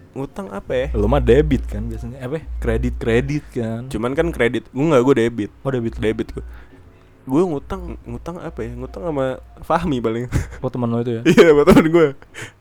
ngutang 0.09 0.47
apa 0.49 0.71
ya 0.73 0.87
Lo 0.93 1.05
mah 1.05 1.21
debit 1.21 1.63
kan 1.63 1.85
biasanya. 1.85 2.17
Apa? 2.19 2.41
Kredit 2.57 2.95
kredit 2.97 3.45
kan. 3.49 3.85
cuman 3.87 4.11
kan 4.13 4.27
kredit 4.29 4.65
gue 4.67 4.81
nggak 4.83 5.01
gue 5.01 5.15
debit 5.17 5.51
Oh 5.61 5.69
debit. 5.69 5.93
debit 5.95 6.27
gue 6.31 6.43
gue 7.29 7.43
ngutang 7.45 7.81
ngutang 8.03 8.35
apa 8.37 8.59
ya 8.59 8.73
ngutang 8.73 9.03
sama 9.03 9.25
Fahmi 9.59 9.97
paling 9.99 10.25
Oh 10.63 10.67
teman 10.67 10.89
lo 10.89 10.99
itu 10.99 11.11
ya. 11.11 11.21
iya 11.23 11.49
buat 11.51 11.65
temen 11.65 11.85
gue 11.87 12.07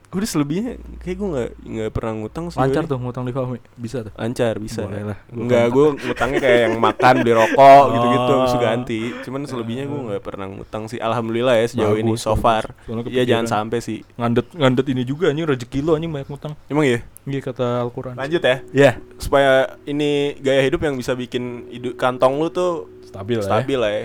gue 0.08 0.18
udah 0.18 0.30
selebihnya 0.30 0.72
kayak 0.98 1.16
gue 1.16 1.28
nggak 1.28 1.50
nggak 1.68 1.90
pernah 1.92 2.12
ngutang 2.16 2.48
sih 2.48 2.56
Lancar 2.56 2.84
tuh 2.84 2.96
ngutang 2.96 3.24
di 3.24 3.32
Fahmi. 3.34 3.60
Bisa 3.74 4.00
tuh. 4.00 4.12
lancar 4.14 4.56
bisa 4.56 4.80
Boleh 4.82 5.04
lah. 5.04 5.18
Gua 5.28 5.44
kan- 5.44 5.68
gue 5.68 5.86
ngutangnya 6.00 6.38
kayak 6.40 6.60
yang 6.64 6.74
makan 6.78 7.14
beli 7.18 7.32
rokok 7.34 7.84
gitu-gitu 7.92 8.24
Oh. 8.24 8.38
terus 8.40 8.56
ganti. 8.58 9.00
Cuman 9.20 9.40
selebihnya 9.44 9.84
gue 9.84 10.00
nggak 10.08 10.22
pernah 10.22 10.48
ngutang 10.48 10.88
sih. 10.88 10.96
Alhamdulillah 10.96 11.54
ya 11.54 11.66
sejauh 11.66 11.96
ini 11.98 12.16
so 12.16 12.32
far. 12.34 12.72
Ya 13.06 13.24
jangan 13.26 13.44
sampai 13.44 13.78
sih. 13.78 14.00
Ngandet 14.16 14.48
ngandet 14.50 14.86
ini 14.88 15.04
juga 15.04 15.28
anjing 15.28 15.44
rezeki 15.46 15.78
lo 15.80 15.92
anjing 15.92 16.08
banyak 16.10 16.24
ngutang. 16.26 16.56
Emang 16.66 16.88
ya? 16.88 17.04
Iya 17.22 17.40
kata 17.44 17.84
Al-Qur'an. 17.84 18.16
Lanjut 18.16 18.40
ya. 18.40 18.56
Ya, 18.72 18.92
Supaya 19.20 19.76
ini 19.84 20.32
gaya 20.40 20.64
hidup 20.64 20.80
yang 20.80 20.96
bisa 20.96 21.12
bikin 21.12 21.68
hidup 21.68 22.00
kantong 22.00 22.40
lu 22.40 22.48
tuh 22.48 22.88
stabil 23.04 23.36
lah. 23.36 23.44
ya. 23.44 23.50
stabil 23.50 23.76
lah 23.76 23.92
ya. 23.92 24.04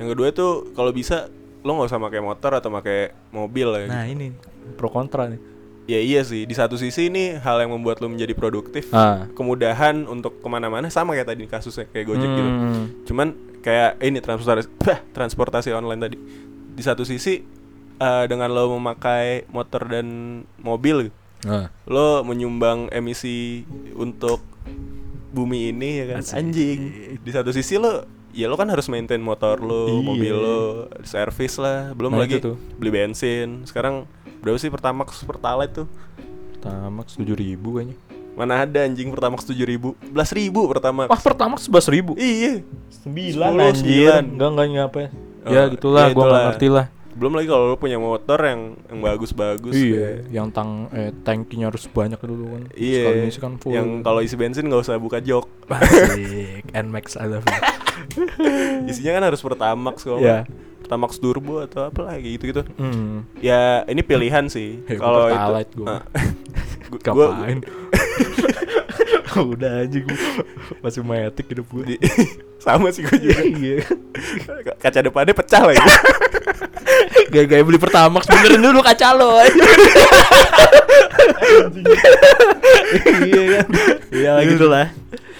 Yang 0.00 0.08
kedua 0.16 0.28
tuh 0.34 0.52
kalau 0.74 0.90
bisa 0.90 1.30
lo 1.64 1.80
nggak 1.80 1.88
usah 1.88 2.00
pakai 2.00 2.20
motor 2.20 2.52
atau 2.60 2.68
pakai 2.68 3.16
mobil 3.32 3.66
lah. 3.68 3.80
Nah, 3.88 4.04
gitu. 4.04 4.12
ini 4.16 4.26
pro 4.76 4.92
kontra 4.92 5.28
nih. 5.30 5.40
Ya 5.84 6.00
iya 6.00 6.20
sih. 6.24 6.48
Di 6.48 6.54
satu 6.56 6.80
sisi 6.80 7.12
ini 7.12 7.36
hal 7.36 7.60
yang 7.60 7.72
membuat 7.72 8.00
lo 8.00 8.08
menjadi 8.08 8.32
produktif. 8.32 8.88
Ah. 8.92 9.28
Kemudahan 9.32 10.08
untuk 10.08 10.40
ke 10.40 10.48
mana-mana 10.48 10.88
sama 10.88 11.12
kayak 11.12 11.28
tadi 11.32 11.44
kasusnya 11.44 11.88
kayak 11.92 12.06
Gojek 12.08 12.30
gitu. 12.30 12.50
Hmm. 12.50 12.84
Cuman 13.04 13.28
kayak 13.60 14.00
ini 14.00 14.20
transportasi 14.20 14.68
transportasi 15.16 15.68
online 15.76 16.00
tadi. 16.00 16.16
Di 16.74 16.82
satu 16.84 17.04
sisi 17.04 17.44
eh, 18.00 18.24
dengan 18.28 18.48
lo 18.52 18.76
memakai 18.76 19.44
motor 19.52 19.88
dan 19.88 20.40
mobil, 20.60 21.12
Nah, 21.44 21.68
lo 21.84 22.24
menyumbang 22.24 22.88
emisi 22.88 23.68
untuk 23.92 24.40
bumi 25.36 25.76
ini 25.76 26.00
ya 26.00 26.04
kan. 26.16 26.20
Asik. 26.24 26.34
Anjing. 26.40 26.80
Di 27.20 27.30
satu 27.30 27.52
sisi 27.52 27.76
lo 27.76 28.08
ya 28.34 28.46
lo 28.46 28.54
kan 28.54 28.66
harus 28.66 28.86
maintain 28.86 29.18
motor 29.18 29.56
lo, 29.56 29.86
Iya. 29.88 30.02
mobil 30.02 30.34
lo, 30.34 30.60
servis 31.02 31.54
lah, 31.56 31.90
belum 31.92 32.12
Nah, 32.12 32.20
lagi 32.20 32.36
itu 32.36 32.52
tuh. 32.52 32.56
beli 32.74 32.90
bensin. 32.92 33.62
Sekarang 33.62 34.04
berapa 34.40 34.58
sih 34.58 34.68
Pertamax 34.68 35.22
Pertalite 35.22 35.72
tuh? 35.76 35.88
Pertamax 36.52 37.14
tujuh 37.14 37.32
ribu 37.32 37.78
kayaknya. 37.78 37.96
Mana 38.34 38.60
ada 38.60 38.82
anjing 38.82 39.08
Pertamax 39.08 39.46
7000 39.46 39.62
ribu 39.64 39.88
Belas 40.04 40.34
ribu 40.34 40.66
Pertamax 40.66 41.06
Wah, 41.06 41.20
Pertamax 41.22 41.58
sebelas 41.64 41.86
ribu. 41.86 42.12
Iya 42.14 42.66
Sembilan 42.90 43.50
anjir. 43.54 43.78
sembilan. 43.78 44.22
Enggak 44.28 44.48
enggak 44.50 44.68
nyapa. 44.68 44.98
Oh, 45.44 45.52
ya 45.52 45.62
gitulah, 45.68 46.02
ya 46.02 46.12
gua 46.12 46.24
nggak 46.26 46.44
ngerti 46.50 46.68
lah. 46.68 46.86
Belum 47.14 47.30
lagi 47.30 47.46
kalau 47.46 47.70
lo 47.70 47.76
punya 47.76 47.94
motor 47.94 48.42
yang 48.42 48.74
yang 48.84 48.98
bagus-bagus 48.98 49.70
Iya, 49.70 49.94
kayak- 50.18 50.22
yang 50.32 50.46
tang 50.50 50.90
eh 50.90 51.14
tankinya 51.14 51.70
harus 51.70 51.86
banyak 51.86 52.18
dulu 52.18 52.44
kan. 52.50 52.62
Iya 52.74 53.30
Sekali 53.30 53.30
kan 53.38 53.52
full. 53.54 53.70
Yang 53.70 53.88
kalau 54.02 54.18
isi 54.18 54.34
bensin 54.34 54.66
nggak 54.66 54.82
usah 54.82 54.98
buka 54.98 55.22
jok 55.22 55.46
Asik, 55.70 56.66
Nmax 56.74 57.14
I 57.14 57.26
love 57.28 57.46
you. 57.46 57.54
Isinya 58.90 59.12
kan 59.12 59.24
harus 59.24 59.40
Pertamax 59.40 59.96
kalau 60.00 60.18
Iya. 60.18 60.42
nggak 60.42 60.44
Pertamax 60.80 61.10
Turbo 61.16 61.54
atau 61.58 61.88
apa 61.88 62.00
lagi 62.04 62.34
gitu-gitu 62.34 62.62
Hmm. 62.74 63.24
Ya 63.38 63.82
ini 63.84 64.00
pilihan 64.00 64.46
sih 64.46 64.80
Ya, 64.88 64.96
gua 64.96 65.32
Kalau 65.32 65.58
itu. 65.58 65.82
Gua- 65.82 66.02
gua- 67.08 67.32
Ngapain? 67.34 67.58
Udah 69.34 69.82
aja 69.82 69.98
gua 69.98 70.18
masih 70.80 71.02
matic 71.02 71.46
hidup 71.48 71.66
di- 71.82 71.98
Sama 72.56 72.88
sih 72.88 73.02
gue 73.02 73.18
juga 73.18 73.40
Iya. 73.40 73.76
Kaca 74.78 75.00
depannya 75.00 75.32
pecah 75.32 75.62
lagi 75.64 75.82
Gaya-gaya 77.28 77.60
beli 77.60 77.76
Pertamax 77.76 78.24
benerin 78.24 78.62
dulu 78.62 78.80
kaca 78.80 79.12
lo 79.12 79.36
Iya 83.20 83.42
kan 83.50 83.66
Iya 84.10 84.32
gitu 84.46 84.66
lah 84.66 84.88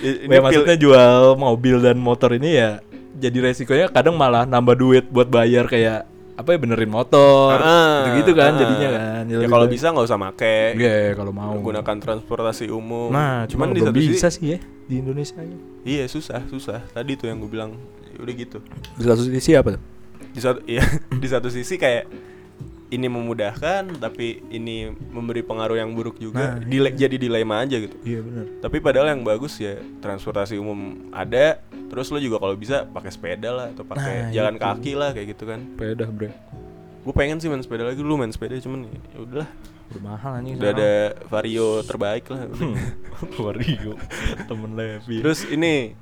I- 0.04 0.28
Ya 0.28 0.38
maksudnya 0.38 0.76
jual 0.76 1.16
mobil 1.34 1.76
dan 1.80 1.96
motor 1.96 2.30
ini 2.32 2.50
ya 2.54 2.70
jadi 3.14 3.38
resikonya 3.42 3.86
kadang 3.88 4.14
malah 4.14 4.44
nambah 4.44 4.74
duit 4.74 5.04
buat 5.06 5.26
bayar 5.26 5.64
kayak 5.64 6.04
apa 6.34 6.50
ya 6.50 6.58
benerin 6.58 6.90
motor 6.90 7.54
Ah, 7.54 8.10
gitu 8.12 8.34
kan 8.34 8.52
ah. 8.52 8.58
jadinya 8.58 8.88
kan 8.90 9.22
Ya 9.24 9.46
kalau 9.46 9.64
bisa 9.64 9.88
nggak 9.88 10.02
usah 10.04 10.18
make. 10.18 10.74
Iya, 10.74 11.14
kalau 11.14 11.30
mau 11.30 11.54
Menggunakan 11.54 11.94
transportasi 11.96 12.68
umum. 12.68 13.08
nah 13.08 13.46
cuman 13.46 13.70
di 13.70 13.80
satu 13.80 13.94
bisa 13.94 14.28
sisi 14.28 14.36
sih 14.36 14.46
ya 14.48 14.58
di 14.84 14.94
Indonesia 14.98 15.38
nya 15.38 15.58
Iya 15.80 16.04
susah 16.04 16.42
susah. 16.44 16.82
Tadi 16.90 17.14
tuh 17.14 17.30
yang 17.30 17.38
gue 17.38 17.48
bilang 17.48 17.78
ya 18.04 18.18
udah 18.18 18.34
gitu. 18.34 18.58
di 18.92 19.04
satu 19.04 19.22
sisi 19.22 19.54
apa 19.54 19.78
tuh 19.78 19.82
Di 20.28 20.40
satu 20.42 20.58
iya 20.66 20.82
di 21.22 21.28
satu 21.30 21.48
sisi 21.48 21.78
kayak 21.78 22.33
ini 22.94 23.06
memudahkan 23.06 23.98
tapi 23.98 24.26
ini 24.48 24.76
memberi 25.08 25.40
pengaruh 25.40 25.74
yang 25.74 25.90
buruk 25.90 26.16
juga. 26.16 26.54
Nah, 26.54 26.62
Dile- 26.62 26.94
jadi 26.94 27.14
dilema 27.14 27.60
aja 27.60 27.76
gitu. 27.76 27.94
iya 28.00 28.18
benar 28.18 28.46
Tapi 28.60 28.76
padahal 28.78 29.10
yang 29.10 29.22
bagus 29.22 29.56
ya 29.56 29.74
transportasi 29.98 30.54
umum 30.54 30.78
ada, 31.10 31.58
terus 31.84 32.08
lo 32.08 32.18
juga 32.18 32.38
kalau 32.38 32.54
bisa 32.54 32.86
pakai 32.86 33.10
sepeda 33.10 33.50
lah 33.50 33.66
atau 33.68 33.82
pakai 33.82 34.14
Nah, 34.20 34.32
jalan 34.32 34.54
itu. 34.54 34.62
kaki 34.62 34.92
lah 34.94 35.10
kayak 35.10 35.28
gitu 35.30 35.44
kan. 35.44 35.60
sepeda 35.68 36.06
bre 36.06 36.30
Gue 37.00 37.12
pengen 37.12 37.36
sih 37.36 37.46
main 37.46 37.60
sepeda 37.60 37.84
lagi, 37.84 37.98
lu 37.98 38.14
main 38.14 38.30
sepeda 38.30 38.56
cuman 38.56 38.86
ya 38.86 39.18
udahlah. 39.18 39.50
udah 39.84 40.00
mahal 40.02 40.32
anjing 40.34 40.56
Udah 40.56 40.70
ada 40.72 40.92
vario 41.26 41.68
terbaik 41.82 42.24
lah. 42.26 42.48
Wario 43.38 43.94
temen 44.44 44.72
Levi 44.72 45.20
Terus 45.20 45.44
ini 45.46 45.92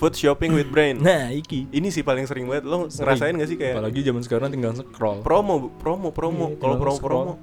food 0.00 0.16
shopping 0.16 0.50
with 0.50 0.66
brain. 0.66 0.96
nah 1.04 1.28
iki 1.28 1.68
Ini 1.68 1.88
sih 1.88 2.00
paling 2.00 2.24
sering 2.24 2.48
banget. 2.48 2.64
Lo 2.64 2.88
ngerasain 2.88 3.30
gak 3.32 3.46
sih 3.46 3.54
kayak 3.54 3.76
apalagi 3.76 4.00
zaman 4.00 4.22
sekarang 4.22 4.48
tinggal 4.48 4.72
scroll 4.72 5.20
promo, 5.20 5.68
promo, 5.76 6.08
promo. 6.08 6.46
Iya, 6.48 6.56
Kalau 6.58 6.74
promo, 6.74 6.96
scroll. 6.96 7.24
promo. 7.28 7.34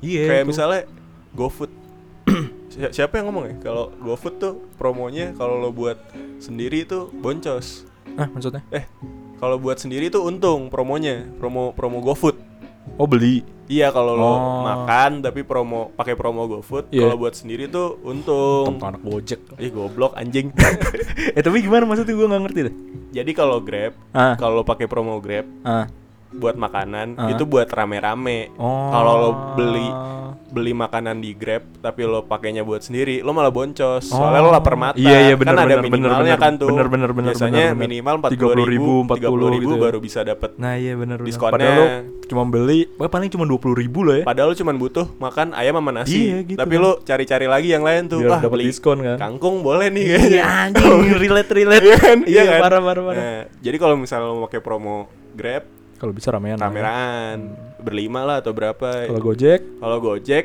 iya 0.00 0.22
kayak 0.24 0.42
tuh. 0.42 0.48
misalnya 0.48 0.80
GoFood. 1.30 1.72
Si- 2.72 2.80
Siapa 2.92 3.14
yang 3.14 3.28
ngomong 3.28 3.44
ya? 3.46 3.54
Kalau 3.62 3.92
GoFood 3.94 4.34
tuh 4.36 4.54
promonya 4.74 5.30
kalau 5.32 5.60
lo 5.60 5.70
buat 5.70 6.00
sendiri 6.38 6.82
tuh 6.82 7.12
boncos. 7.12 7.84
ah 8.16 8.26
maksudnya 8.26 8.64
Eh, 8.70 8.88
kalau 9.36 9.56
buat 9.56 9.76
sendiri 9.76 10.08
tuh 10.08 10.24
untung 10.24 10.66
promonya, 10.66 11.28
promo 11.36 11.70
promo 11.70 12.00
GoFood. 12.00 12.40
Oh 12.94 13.06
beli 13.06 13.42
Iya 13.66 13.90
kalau 13.90 14.14
lo 14.14 14.22
Oh. 14.22 14.38
makan 14.62 15.20
tapi 15.20 15.42
promo 15.42 15.90
pakai 15.92 16.14
promo 16.14 16.46
GoFood, 16.46 16.86
Iya. 16.88 17.02
kalau 17.02 17.18
buat 17.18 17.34
sendiri 17.34 17.66
tuh 17.66 17.98
untung. 18.00 18.78
Tentang 18.78 18.94
anak 18.94 19.02
gojek 19.02 19.42
Ih 19.58 19.74
goblok 19.74 20.14
anjing. 20.14 20.54
eh 21.34 21.42
tapi 21.42 21.58
gimana 21.60 21.82
maksudnya 21.82 22.14
gue 22.14 22.26
nggak 22.26 22.42
ngerti 22.46 22.60
deh 22.62 22.74
Jadi 23.10 23.30
kalau 23.34 23.58
Grab, 23.58 23.98
ah 24.12 24.38
kalau 24.38 24.62
pakai 24.62 24.86
promo 24.86 25.18
Grab 25.18 25.50
ah 25.62 25.90
buat 26.28 26.54
makanan 26.54 27.14
Ah. 27.14 27.28
itu 27.28 27.42
buat 27.42 27.66
rame-rame. 27.66 28.50
oh 28.54 28.90
Kalau 28.90 29.12
lo 29.16 29.30
beli 29.54 29.88
beli 30.46 30.70
makanan 30.70 31.18
di 31.18 31.32
Grab 31.32 31.66
tapi 31.76 32.02
lo 32.02 32.22
pakainya 32.22 32.62
buat 32.62 32.80
sendiri, 32.80 33.18
lo 33.18 33.30
malah 33.30 33.50
boncos. 33.50 34.06
Soalnya 34.06 34.40
lo 34.40 34.48
Oh. 34.48 34.54
lapar 34.54 34.74
mata. 34.74 34.96
Iya, 34.96 35.18
iya, 35.22 35.34
bener, 35.34 35.52
kan 35.52 35.58
ada 35.58 35.66
bener, 35.66 35.78
bener, 35.82 35.92
minimalnya 35.92 36.24
bener. 36.32 36.38
kan 36.40 36.52
tuh. 36.56 36.70
Bener, 36.70 36.88
bener, 36.88 37.10
bener, 37.10 37.32
Biasanya 37.34 37.52
bener, 37.52 37.74
bener. 37.74 37.82
minimal 37.82 38.14
40 38.22 38.30
ribu, 38.64 38.92
30.000, 39.02 39.04
40 39.04 39.48
ribu 39.50 39.60
gitu 39.60 39.74
ya. 39.74 39.82
baru 39.82 39.98
bisa 39.98 40.20
dapat 40.22 40.50
nah 40.56 40.72
iya 40.74 40.92
benar 40.94 41.18
benar 41.18 41.28
Diskonnya. 41.28 41.52
padahal 41.52 41.76
lo 41.76 41.86
cuma 42.24 42.42
beli 42.44 42.80
wah, 42.94 43.06
paling 43.06 43.28
cuma 43.28 43.44
dua 43.44 43.58
puluh 43.58 43.76
ribu 43.76 44.00
lah 44.02 44.16
ya 44.16 44.24
Padahal 44.24 44.48
lo 44.48 44.56
cuma 44.56 44.72
butuh 44.72 45.06
makan 45.16 45.46
ayam 45.52 45.74
sama 45.74 45.90
nasi. 45.92 46.20
Iya, 46.22 46.38
gitu 46.44 46.58
tapi 46.58 46.74
kan. 46.74 46.82
lo 46.82 46.90
cari-cari 47.00 47.46
lagi 47.46 47.68
yang 47.68 47.84
lain 47.84 48.02
tuh. 48.06 48.18
biar 48.18 48.30
Wah, 48.30 48.40
dapat 48.40 48.58
diskon 48.62 48.98
kan 49.00 49.16
kangkung 49.18 49.60
boleh 49.60 49.88
nih 49.88 50.04
iya 50.04 50.16
kayaknya. 50.16 50.42
anjing 50.64 51.12
relate 51.16 51.50
relate 51.52 51.84
Iya 51.84 51.96
kan? 51.98 52.18
iya 52.24 52.42
kan? 52.46 52.60
parah 52.62 52.80
parah 52.80 53.02
parah 53.04 53.18
Nah, 53.18 53.38
jadi 53.58 53.76
kalau 53.76 53.96
misalnya 53.96 54.26
lo 54.26 54.40
pakai 54.42 54.60
promo 54.60 54.96
Grab, 55.32 55.68
kalau 55.96 56.12
bisa 56.12 56.28
ramean 56.28 56.56
ya. 56.56 56.64
ramean 56.64 57.56
berlima 57.78 58.22
lah 58.22 58.36
atau 58.38 58.50
berapa. 58.50 59.06
kalau 59.06 59.22
gojek 59.22 59.60
Kalau 59.76 59.98
Gojek 59.98 60.44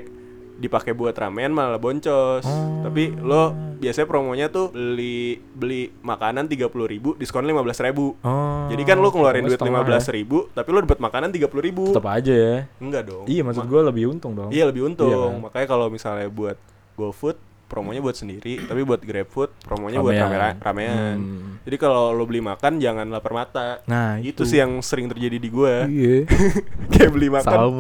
dipakai 0.58 0.94
buat 0.94 1.12
ramean 1.12 1.50
malah 1.50 1.76
boncos. 1.76 2.46
Oh. 2.46 2.86
Tapi 2.86 3.10
lo 3.16 3.50
biasanya 3.78 4.06
promonya 4.06 4.46
tuh 4.48 4.70
beli 4.70 5.42
beli 5.52 5.90
makanan 6.00 6.46
30.000 6.46 6.70
ribu 6.70 7.18
diskon 7.18 7.42
15.000 7.44 7.90
ribu 7.90 8.14
oh 8.22 8.70
Jadi 8.70 8.84
kan 8.86 9.02
lo 9.02 9.10
ngeluarin 9.10 9.42
duit 9.42 9.58
setengah 9.58 9.82
15.000 9.82 10.14
ribu 10.14 10.38
tapi 10.54 10.70
lo 10.70 10.86
dapat 10.86 11.02
makanan 11.02 11.34
30.000 11.34 11.50
ribu 11.60 11.84
ya. 11.84 11.92
tetap 11.92 12.08
aja 12.08 12.30
ya 12.30 12.58
Enggak 12.78 13.10
dong. 13.10 13.26
iya 13.26 13.42
maksud 13.42 13.66
Ma- 13.66 13.72
gue 13.74 13.82
lebih 13.84 14.04
untung 14.08 14.38
dong 14.38 14.54
Iya 14.54 14.70
lebih 14.70 14.86
untung. 14.86 15.10
Iya 15.10 15.18
kan? 15.18 15.42
Makanya 15.42 15.66
kalau 15.68 15.90
misalnya 15.90 16.30
buat 16.30 16.62
GoFood 16.94 17.42
promonya 17.72 17.98
buat 17.98 18.14
sendiri, 18.14 18.60
tapi 18.62 18.84
buat 18.84 19.00
GrabFood 19.00 19.64
promonya 19.64 19.98
buat 19.98 20.12
Ramean. 20.12 20.28
rame 20.28 20.60
ramean. 20.60 21.18
Hmm. 21.18 21.52
Jadi 21.62 21.76
kalau 21.78 22.12
lo 22.12 22.24
beli 22.24 22.44
makan 22.44 22.78
jangan 22.78 23.08
lapar 23.08 23.32
mata. 23.32 23.80
nah 23.86 24.20
itu 24.20 24.44
sih 24.44 24.60
yang 24.60 24.76
sering 24.82 25.08
terjadi 25.08 25.38
di 25.38 25.48
gua. 25.48 25.88
iya 25.88 26.28
Kayak 26.92 27.12
beli 27.12 27.30
makan. 27.30 27.48
sama 27.48 27.72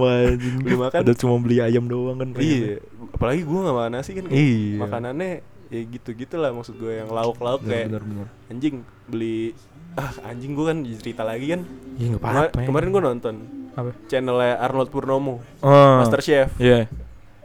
Beli 0.63 0.77
makan. 0.77 0.99
udah 1.03 1.15
cuma 1.15 1.35
beli 1.37 1.59
ayam 1.59 1.85
doang 1.85 2.15
kan 2.15 2.31
Iya, 2.33 2.79
apalagi 3.11 3.43
gua 3.43 3.59
nggak 3.61 3.75
makan 3.75 3.91
nasi 3.93 4.11
kan. 4.13 4.25
Iya. 4.25 4.79
Makanannya 4.79 5.31
ya 5.67 5.81
gitu-gitu 5.85 6.35
lah 6.35 6.51
maksud 6.51 6.75
gue 6.75 6.93
yang 6.93 7.07
lauk-lauk 7.07 7.63
kayak 7.63 7.87
benar 7.87 8.03
benar 8.03 8.27
anjing 8.47 8.83
beli 9.05 9.55
ah 9.93 10.11
anjing 10.25 10.51
gua 10.51 10.71
kan 10.71 10.83
cerita 10.93 11.23
lagi 11.23 11.47
kan. 11.49 11.61
iya 11.95 12.07
nggak 12.09 12.19
Kema- 12.21 12.31
apa-apa 12.43 12.57
ya. 12.57 12.67
kemarin 12.67 12.87
gua 12.89 13.03
nonton 13.05 13.35
apa 13.71 13.91
channelnya 14.05 14.59
Arnold 14.59 14.87
Purnomo, 14.87 15.39
oh 15.59 15.95
Master 15.97 16.19
Chef. 16.19 16.51
iya 16.57 16.91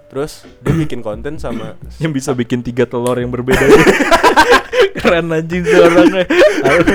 Terus 0.07 0.33
dia 0.59 0.73
bikin 0.73 1.01
konten 1.01 1.37
sama 1.37 1.75
yang 2.03 2.11
bisa 2.11 2.31
bikin 2.31 2.61
tiga 2.61 2.85
telur 2.85 3.15
yang 3.15 3.29
berbeda 3.29 3.61
keren 4.97 5.29
anjing 5.29 5.63
tuh 5.63 5.83
orangnya 5.83 6.25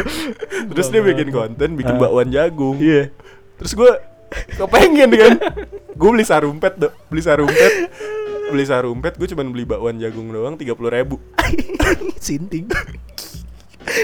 Terus 0.72 0.88
dia 0.88 1.01
bikin 1.01 1.30
konten 1.30 1.70
bikin 1.74 1.95
Ah. 1.95 2.01
bakwan 2.01 2.28
jagung. 2.28 2.78
iya 2.78 3.12
Terus 3.55 3.74
gue 3.74 3.91
kepengen 4.53 5.12
kan. 5.12 5.34
gue 5.91 6.09
beli 6.09 6.24
sarumpet 6.24 6.74
dong, 6.78 6.95
beli 7.05 7.22
sarumpet. 7.22 7.74
Beli 8.47 8.66
sarumpet 8.66 9.14
gue 9.14 9.28
cuman 9.28 9.47
beli 9.49 9.64
bakwan 9.64 9.95
jagung 9.95 10.28
doang 10.28 10.55
30 10.55 10.66
ribu 10.91 11.20
sinting 12.20 12.68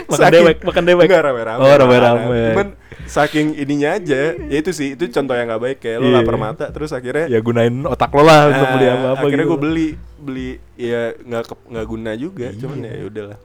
makan 0.05 0.27
dewek 0.29 0.57
makan 0.61 0.83
dewek 0.83 1.05
Enggak 1.05 1.23
rame-rame 1.23 1.59
Oh, 1.59 1.73
rame-rame. 1.73 2.39
Cuman 2.51 2.67
saking 3.07 3.55
ininya 3.55 3.89
aja 3.93 4.35
Ya 4.37 4.57
itu 4.57 4.69
sih, 4.69 4.93
itu 4.93 5.07
contoh 5.09 5.31
yang 5.31 5.47
gak 5.47 5.59
baik 5.59 5.77
Kayak 5.79 5.97
lo 5.97 6.07
Iya. 6.07 6.15
lapar 6.17 6.35
mata 6.35 6.65
Terus 6.67 6.91
akhirnya 6.91 7.25
ya 7.25 7.39
gunain 7.39 7.73
otak 7.83 8.11
lo 8.11 8.21
lah 8.21 8.47
untuk 8.47 8.61
ah, 8.61 8.71
beli 8.71 8.85
apa 8.85 9.07
apa 9.09 9.23
Akhirnya 9.23 9.41
gitu. 9.41 9.51
gue 9.51 9.59
beli 9.59 9.87
Beli 10.17 10.49
ya 10.75 11.01
nggak 11.15 11.43
nggak 11.65 11.85
guna 11.85 12.11
juga 12.13 12.47
Cuman 12.51 12.77
ya 12.79 13.05
udahlah 13.05 13.39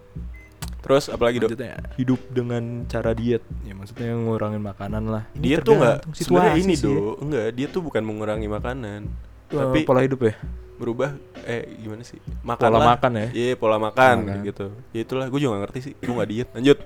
Terus 0.78 1.04
apalagi 1.06 1.38
dok 1.38 1.48
Maksudnya 1.48 1.78
hidup 1.94 2.20
dengan 2.28 2.62
cara 2.84 3.10
diet 3.12 3.42
ya 3.62 3.72
maksudnya 3.72 4.12
ngurangin 4.12 4.58
makanan 4.60 5.04
lah 5.06 5.22
Ini 5.32 5.42
Dia 5.44 5.56
tuh 5.58 5.74
nggak 5.74 5.96
sebenarnya 6.10 6.52
situasi 6.52 6.60
ini 6.60 6.74
ya. 6.74 6.82
do 6.82 6.94
Enggak, 7.18 7.46
dia 7.52 7.66
tuh 7.68 7.80
bukan 7.80 8.02
mengurangi 8.02 8.46
makanan 8.46 9.00
Eh, 9.46 9.54
Tapi 9.54 9.78
pola 9.82 10.00
hidup 10.00 10.20
ya 10.22 10.34
berubah 10.72 11.14
eh 11.38 11.78
gimana 11.78 12.02
sih 12.02 12.18
makan 12.42 12.58
Pola 12.64 12.74
lah. 12.76 12.88
makan 12.90 13.10
ya? 13.14 13.28
iya 13.30 13.52
pola 13.54 13.78
makan 13.78 14.16
Makan. 14.26 14.42
gitu 14.42 14.66
ya 14.90 15.00
itulah 15.00 15.30
gue 15.30 15.38
juga 15.38 15.54
gak 15.54 15.62
ngerti 15.62 15.78
sih 15.80 15.92
gue 15.94 16.10
gak 16.10 16.26
diet 16.26 16.48
lanjut 16.50 16.78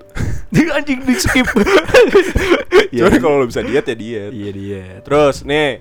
anjing 0.77 0.99
di 1.01 1.15
skip 1.17 1.47
cuman 2.93 3.17
kalau 3.17 3.35
lo 3.37 3.45
bisa 3.45 3.61
diet 3.61 3.85
ya 3.85 3.95
diet 3.95 4.31
iya 4.31 4.49
diet 4.51 5.01
terus 5.01 5.41
nih? 5.41 5.79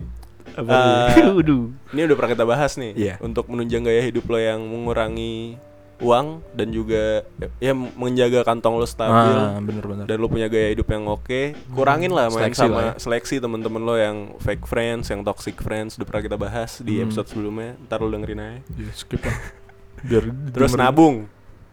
Waduh. 0.56 1.68
ini 1.92 2.00
udah 2.02 2.16
pernah 2.16 2.32
kita 2.32 2.44
bahas 2.44 2.72
nih 2.74 2.92
Iya. 2.92 3.14
untuk 3.20 3.44
menunjang 3.46 3.82
gaya 3.82 4.00
hidup 4.02 4.24
lo 4.24 4.38
yang 4.38 4.62
mengurangi 4.62 5.60
uang 5.96 6.44
dan 6.52 6.68
juga 6.70 7.24
ya 7.56 7.72
menjaga 7.72 8.40
kantong 8.42 8.76
lo 8.76 8.84
stabil 8.84 9.32
ah 9.32 9.56
bener-bener 9.58 10.04
dan 10.04 10.16
lo 10.16 10.28
punya 10.28 10.44
gaya 10.46 10.68
hidup 10.70 10.84
yang 10.86 11.04
oke 11.06 11.40
kurangin 11.70 12.08
lah 12.10 12.28
main 12.28 12.52
Seleksi 12.52 12.60
sama 12.62 12.72
lah 12.74 12.84
ya. 12.86 12.92
seleksi 12.98 13.36
temen-temen 13.36 13.80
lo 13.80 13.96
yang 13.96 14.16
fake 14.38 14.64
friends 14.64 15.08
yang 15.08 15.20
toxic 15.22 15.56
friends 15.56 15.96
udah 15.96 16.04
pernah 16.04 16.22
kita 16.22 16.36
bahas 16.36 16.80
di 16.80 16.96
Hmm. 16.96 17.04
episode 17.06 17.26
sebelumnya 17.26 17.80
ntar 17.82 17.98
lo 17.98 18.08
dengerin 18.08 18.40
aja 18.40 18.60
ya, 18.76 18.92
skip 18.92 19.20
lah 19.20 19.36
biar 20.02 20.24
Terus 20.50 20.70
dengerin. 20.70 20.84
nabung. 20.84 21.16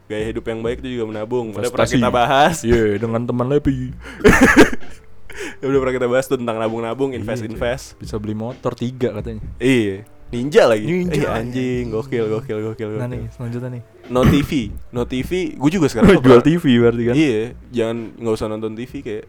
Gaya 0.03 0.23
hidup 0.25 0.45
yang 0.45 0.59
baik 0.59 0.79
itu 0.79 0.89
juga 0.93 1.05
menabung. 1.09 1.51
Udah 1.51 1.67
pernah 1.69 1.87
kita 1.89 2.09
bahas. 2.09 2.59
iya 2.61 2.95
dengan 2.95 3.23
teman 3.23 3.47
Lepi 5.33 5.65
Udah 5.69 5.79
pernah 5.79 5.95
kita 5.95 6.07
bahas 6.07 6.25
tuh 6.25 6.37
tentang 6.37 6.57
nabung-nabung, 6.57 7.11
invest-invest. 7.11 7.97
bisa 7.97 8.15
beli 8.15 8.33
motor 8.33 8.73
tiga 8.73 9.11
katanya 9.13 9.41
Iya. 9.57 10.05
Ninja 10.29 10.65
lagi. 10.65 10.81
Ninja. 10.83 11.21
Eh, 11.23 11.29
anjing, 11.31 11.85
gokil, 11.89 12.25
gokil, 12.27 12.57
gokil, 12.63 12.89
nah 12.91 13.05
gokil. 13.05 13.09
nih 13.13 13.23
selanjutnya 13.29 13.69
nih 13.69 13.83
No 14.07 14.21
TV, 14.23 14.51
No 14.89 15.05
TV. 15.05 15.31
Gue 15.53 15.69
juga 15.69 15.85
sekarang 15.85 16.09
nggak 16.11 16.25
jual 16.25 16.41
TV 16.41 16.63
berarti 16.79 17.03
kan 17.05 17.13
Iya, 17.13 17.39
jangan 17.69 17.97
nggak 18.17 18.33
usah 18.33 18.47
nonton 18.49 18.73
TV 18.73 18.91
kayak. 18.99 19.25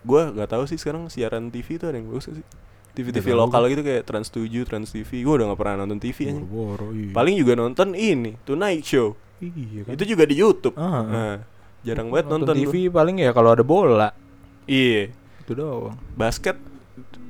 Gue 0.00 0.20
nggak 0.30 0.48
tahu 0.48 0.62
sih 0.64 0.76
sekarang 0.76 1.08
siaran 1.08 1.48
TV 1.48 1.74
itu 1.74 1.84
ada 1.84 1.96
yang 1.96 2.06
bagus 2.06 2.28
gak 2.28 2.36
sih? 2.36 2.46
TV-TV 2.90 3.30
lokal 3.32 3.62
gitu 3.68 3.80
kayak 3.80 4.04
Trans 4.04 4.26
7, 4.28 4.44
Trans 4.64 4.90
TV. 4.90 5.22
Gue 5.22 5.38
udah 5.38 5.46
nggak 5.48 5.56
pernah 5.56 5.74
nonton 5.80 5.96
TV. 5.96 6.34
Boro-boro 6.34 6.90
iya 6.92 7.14
Paling 7.14 7.34
juga 7.38 7.52
nonton 7.54 7.94
ini, 7.94 8.34
Tonight 8.42 8.82
Show. 8.82 9.14
iya 9.38 9.86
kan 9.86 9.94
Itu 9.94 10.04
juga 10.04 10.26
di 10.26 10.34
YouTube. 10.34 10.74
Ah. 10.74 11.02
Nah, 11.02 11.36
jarang 11.80 12.10
banget 12.10 12.26
nonton, 12.28 12.52
TV 12.52 12.90
gua. 12.90 13.00
paling 13.00 13.16
ya 13.16 13.30
kalau 13.30 13.54
ada 13.54 13.62
bola 13.62 14.10
Iya. 14.66 15.14
Itu 15.48 15.54
doang 15.54 15.96
Basket 16.12 16.60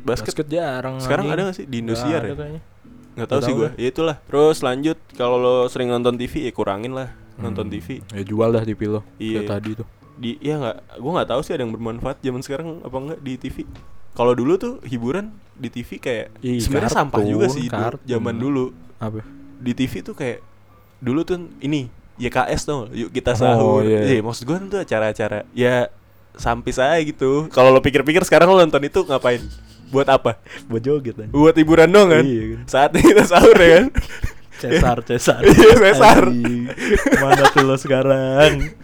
basket, 0.03 0.35
basket 0.35 0.47
jarang 0.49 0.99
sekarang 0.99 1.29
ada 1.29 1.47
gak 1.47 1.55
sih 1.55 1.65
di 1.65 1.79
Indosiar 1.79 2.21
ya? 2.21 2.33
ada 2.33 2.37
kayaknya. 2.37 2.63
Nggak 3.15 3.29
tahu 3.29 3.37
Nggak 3.37 3.45
sih 3.45 3.55
gue. 3.55 3.69
Ya 3.77 3.89
itulah. 3.89 4.17
Terus 4.23 4.59
lanjut 4.61 4.99
kalau 5.13 5.37
lo 5.37 5.55
sering 5.67 5.89
nonton 5.89 6.15
TV 6.15 6.47
ya 6.47 6.53
kurangin 6.53 6.93
lah 6.93 7.11
nonton 7.35 7.67
Hmm. 7.67 7.73
TV. 7.73 8.03
ya 8.09 8.23
jual 8.23 8.49
dah 8.49 8.63
TV 8.63 8.81
lo 8.87 9.01
Iya. 9.17 9.43
tadi 9.45 9.75
tuh 9.75 9.87
Di 10.15 10.35
ya 10.41 10.55
nggak, 10.57 10.99
gue 10.99 11.11
nggak 11.13 11.29
tahu 11.29 11.41
sih 11.41 11.53
ada 11.53 11.63
yang 11.63 11.71
bermanfaat 11.71 12.19
zaman 12.19 12.43
sekarang 12.43 12.81
apa 12.81 12.97
enggak 12.97 13.21
di 13.21 13.33
TV. 13.37 13.57
Kalau 14.11 14.35
dulu 14.35 14.55
tuh 14.55 14.75
hiburan 14.83 15.31
di 15.53 15.69
TV 15.69 15.91
kayak 15.97 16.27
sebenarnya 16.41 16.91
sampah 16.91 17.23
juga 17.23 17.47
sih 17.47 17.67
itu 17.67 17.79
zaman 18.05 18.35
dulu. 18.35 18.75
apa 18.99 19.23
Di 19.57 19.73
TV 19.73 20.01
tuh 20.01 20.15
kayak 20.15 20.43
dulu 20.99 21.23
tuh 21.23 21.39
ini 21.61 21.87
YKS 22.17 22.61
tuh 22.65 22.91
yuk 22.91 23.11
kita 23.11 23.31
Oh, 23.31 23.39
sahur. 23.39 23.83
iya. 23.83 24.03
Iya, 24.09 24.21
maksud 24.21 24.43
gue 24.43 24.59
tuh 24.69 24.81
acara-acara 24.81 25.47
ya 25.53 25.87
sampis 26.39 26.79
aja 26.79 26.97
gitu. 27.03 27.51
Kalau 27.51 27.75
lo 27.75 27.83
pikir-pikir 27.83 28.23
sekarang 28.25 28.49
lo 28.49 28.63
nonton 28.63 28.81
itu 28.87 29.05
ngapain? 29.05 29.43
Buat 29.91 30.09
apa? 30.09 30.39
Buat 30.71 30.83
joget 30.85 31.15
kan. 31.19 31.29
Buat 31.35 31.59
hiburan 31.59 31.91
dong 31.91 32.09
kan? 32.15 32.25
Iya 32.25 32.45
kan. 32.55 32.61
Saatnya 32.71 33.01
kita 33.03 33.25
sahur 33.27 33.57
ya 33.59 33.69
kan? 33.83 33.87
Cesar, 34.59 34.99
Cesar. 35.03 35.41
Iya, 35.49 35.75
Cesar. 35.75 36.25
Mana 37.17 37.43
tuh 37.49 37.63
lo 37.63 37.77
sekarang? 37.77 38.75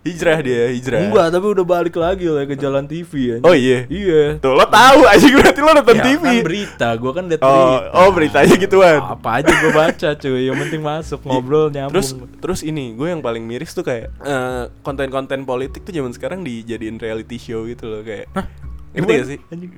hijrah 0.00 0.40
dia, 0.40 0.72
hijrah. 0.72 1.04
Enggak, 1.04 1.26
tapi 1.28 1.46
udah 1.46 1.66
balik 1.66 1.92
lagi 1.94 2.24
lah 2.24 2.44
ke 2.44 2.56
jalan 2.56 2.88
TV 2.88 3.36
anjing. 3.36 3.44
Oh 3.44 3.52
iya. 3.52 3.84
Iya. 3.86 4.40
Tuh 4.40 4.56
lo 4.56 4.64
tahu 4.64 5.04
aja 5.04 5.26
berarti 5.28 5.60
lo 5.60 5.70
nonton 5.70 5.96
Ya, 5.96 6.04
TV. 6.06 6.22
kan 6.24 6.36
berita, 6.40 6.88
gua 6.96 7.12
kan 7.12 7.24
liat 7.28 7.40
Oh, 7.40 7.52
berita. 7.52 7.92
oh 7.92 8.08
beritanya 8.10 8.54
gituan. 8.56 8.98
Apa 8.98 9.30
aja 9.38 9.52
gua 9.60 9.72
baca 9.76 10.08
cuy, 10.16 10.42
yang 10.48 10.56
penting 10.58 10.80
masuk 10.80 11.20
ngobrol 11.22 11.68
nyambung. 11.68 11.92
Terus 11.92 12.08
terus 12.40 12.60
ini 12.62 12.96
gue 12.96 13.06
yang 13.06 13.20
paling 13.20 13.44
miris 13.44 13.76
tuh 13.76 13.84
kayak 13.84 14.08
eh, 14.16 14.64
konten-konten 14.80 15.44
politik 15.44 15.84
tuh 15.84 15.92
zaman 15.92 16.10
sekarang 16.10 16.40
dijadiin 16.40 16.96
reality 16.96 17.36
show 17.36 17.68
gitu 17.68 17.84
loh 17.84 18.00
kayak. 18.00 18.32
Ngerti 18.90 19.12
gak 19.12 19.28
sih? 19.28 19.38
Anjing. 19.52 19.70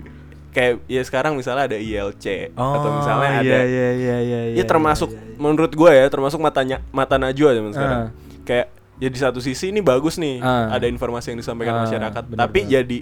Kayak 0.53 0.85
ya 0.85 1.01
sekarang 1.01 1.33
misalnya 1.33 1.65
ada 1.65 1.77
ILC 1.77 2.53
Oh, 2.53 2.77
atau 2.77 2.89
misalnya 2.95 3.41
ada 3.41 3.41
iya, 3.41 3.61
iya, 3.65 3.89
iya, 3.91 4.17
iya, 4.21 4.41
Ya 4.53 4.65
termasuk 4.65 5.09
menurut 5.35 5.73
gue 5.73 5.91
ya 5.91 6.05
termasuk 6.07 6.39
matanya 6.39 6.85
mata 6.89 7.17
najwa 7.17 7.51
zaman 7.51 7.73
sekarang. 7.73 8.01
Ah. 8.05 8.11
Kayak 8.43 8.67
ya 8.97 9.09
di 9.09 9.19
satu 9.19 9.41
sisi 9.41 9.69
ini 9.69 9.81
bagus 9.81 10.15
nih 10.15 10.39
Ah. 10.39 10.69
ada 10.71 10.85
informasi 10.85 11.33
yang 11.33 11.41
disampaikan 11.41 11.75
Ah, 11.75 11.83
masyarakat, 11.83 12.23
benar, 12.27 12.41
tapi 12.43 12.61
benar. 12.63 12.73
jadi 12.79 12.99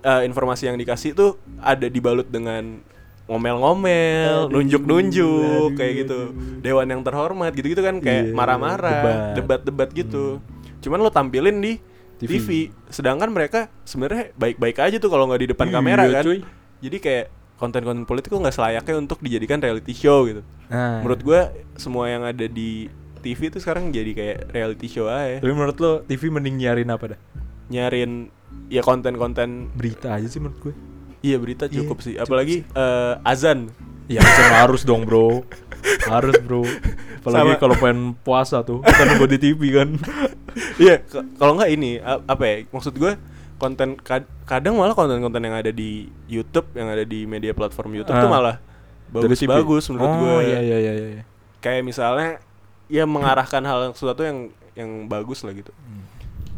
eh, 0.00 0.22
informasi 0.24 0.62
yang 0.64 0.74
dikasih 0.76 1.10
tuh 1.12 1.30
ada 1.58 1.86
dibalut 1.86 2.26
dengan 2.26 2.78
ngomel-ngomel, 3.24 4.48
nunjuk-nunjuk 4.48 5.74
kayak 5.74 5.92
gitu. 6.00 6.20
Dewan 6.58 6.86
yang 6.86 7.00
terhormat 7.00 7.50
gitu-gitu 7.52 7.80
kan 7.80 7.98
kayak 7.98 8.30
Iya, 8.30 8.34
marah-marah. 8.34 9.02
Hmm. 9.02 9.34
debat-debat 9.36 9.88
gitu. 9.90 10.38
Cuman 10.80 10.98
lo 10.98 11.08
tampilin 11.08 11.54
di 11.56 11.78
TV. 12.18 12.30
TV. 12.32 12.48
Sedangkan 12.88 13.28
mereka 13.28 13.70
sebenarnya 13.82 14.30
baik-baik 14.34 14.78
aja 14.80 14.96
tuh 14.96 15.06
kalau 15.06 15.26
nggak 15.26 15.40
di 15.40 15.48
depan 15.48 15.66
Iya, 15.66 15.74
kamera 15.74 16.02
kan. 16.08 16.24
cuy. 16.24 16.38
Jadi 16.82 16.96
kayak 16.98 17.26
konten-konten 17.56 18.02
politik 18.02 18.34
tuh 18.34 18.42
nggak 18.42 18.52
selayaknya 18.52 18.94
untuk 18.98 19.22
dijadikan 19.22 19.62
reality 19.62 19.94
show 19.94 20.26
gitu. 20.26 20.42
Nah. 20.66 20.98
Menurut 21.00 21.22
gua 21.22 21.40
semua 21.78 22.10
yang 22.10 22.26
ada 22.26 22.44
di 22.44 22.90
TV 23.22 23.54
itu 23.54 23.62
sekarang 23.62 23.94
jadi 23.94 24.10
kayak 24.12 24.38
reality 24.50 24.90
show 24.90 25.06
aja. 25.06 25.38
Tapi 25.38 25.52
menurut 25.54 25.78
lo 25.78 25.92
TV 26.02 26.26
mending 26.26 26.58
nyiarin 26.58 26.90
apa 26.90 27.14
dah? 27.14 27.18
Nyariin 27.70 28.28
ya 28.66 28.82
konten-konten 28.82 29.70
Berita 29.72 30.18
aja 30.18 30.26
sih 30.26 30.42
menurut 30.42 30.58
gue. 30.60 30.74
iya 31.22 31.38
berita 31.38 31.70
cukup 31.70 32.02
sih. 32.02 32.18
cukup 32.18 32.26
Apalagi 32.26 32.66
eh, 32.66 33.14
azan. 33.22 33.70
Ya 34.10 34.18
harus 34.58 34.82
dong 34.82 35.06
bro 35.06 35.46
Harus 36.10 36.34
bro 36.42 36.66
Apalagi 37.22 37.54
kalau 37.56 37.78
pengen 37.78 38.18
puasa 38.18 38.66
tuh 38.66 38.82
Kita 38.82 39.06
nunggu 39.06 39.30
di 39.30 39.38
TV 39.38 39.60
kan 39.70 39.94
Iya, 40.82 41.00
ke- 41.06 41.22
kalau 41.38 41.54
nggak 41.54 41.70
ini 41.70 42.02
apa 42.02 42.42
ya? 42.44 42.56
Maksud 42.68 42.98
gua 42.98 43.14
konten 43.62 43.94
kad- 43.96 44.26
kadang 44.42 44.74
malah 44.74 44.90
konten-konten 44.90 45.38
yang 45.38 45.54
ada 45.54 45.70
di 45.70 45.90
YouTube, 46.26 46.66
yang 46.74 46.90
ada 46.90 47.06
di 47.06 47.22
media 47.24 47.54
platform 47.54 47.94
YouTube 47.94 48.18
tuh 48.18 48.26
Ah. 48.26 48.32
malah 48.32 48.56
Dari 49.06 49.22
bagus 49.24 49.38
TV. 49.38 49.48
bagus 49.48 49.84
menurut 49.86 50.08
oh, 50.08 50.18
gua. 50.18 50.36
iya 50.42 50.58
iya 50.58 50.78
iya 50.80 50.92
iya 50.98 51.22
Kayak 51.60 51.86
misalnya 51.86 52.42
ya 52.88 53.06
mengarahkan 53.06 53.62
hal 53.62 53.94
sesuatu 53.94 54.20
yang 54.20 54.50
yang 54.74 54.90
bagus 55.06 55.46
lah 55.46 55.52
gitu. 55.52 55.70
Hmm. 55.78 56.02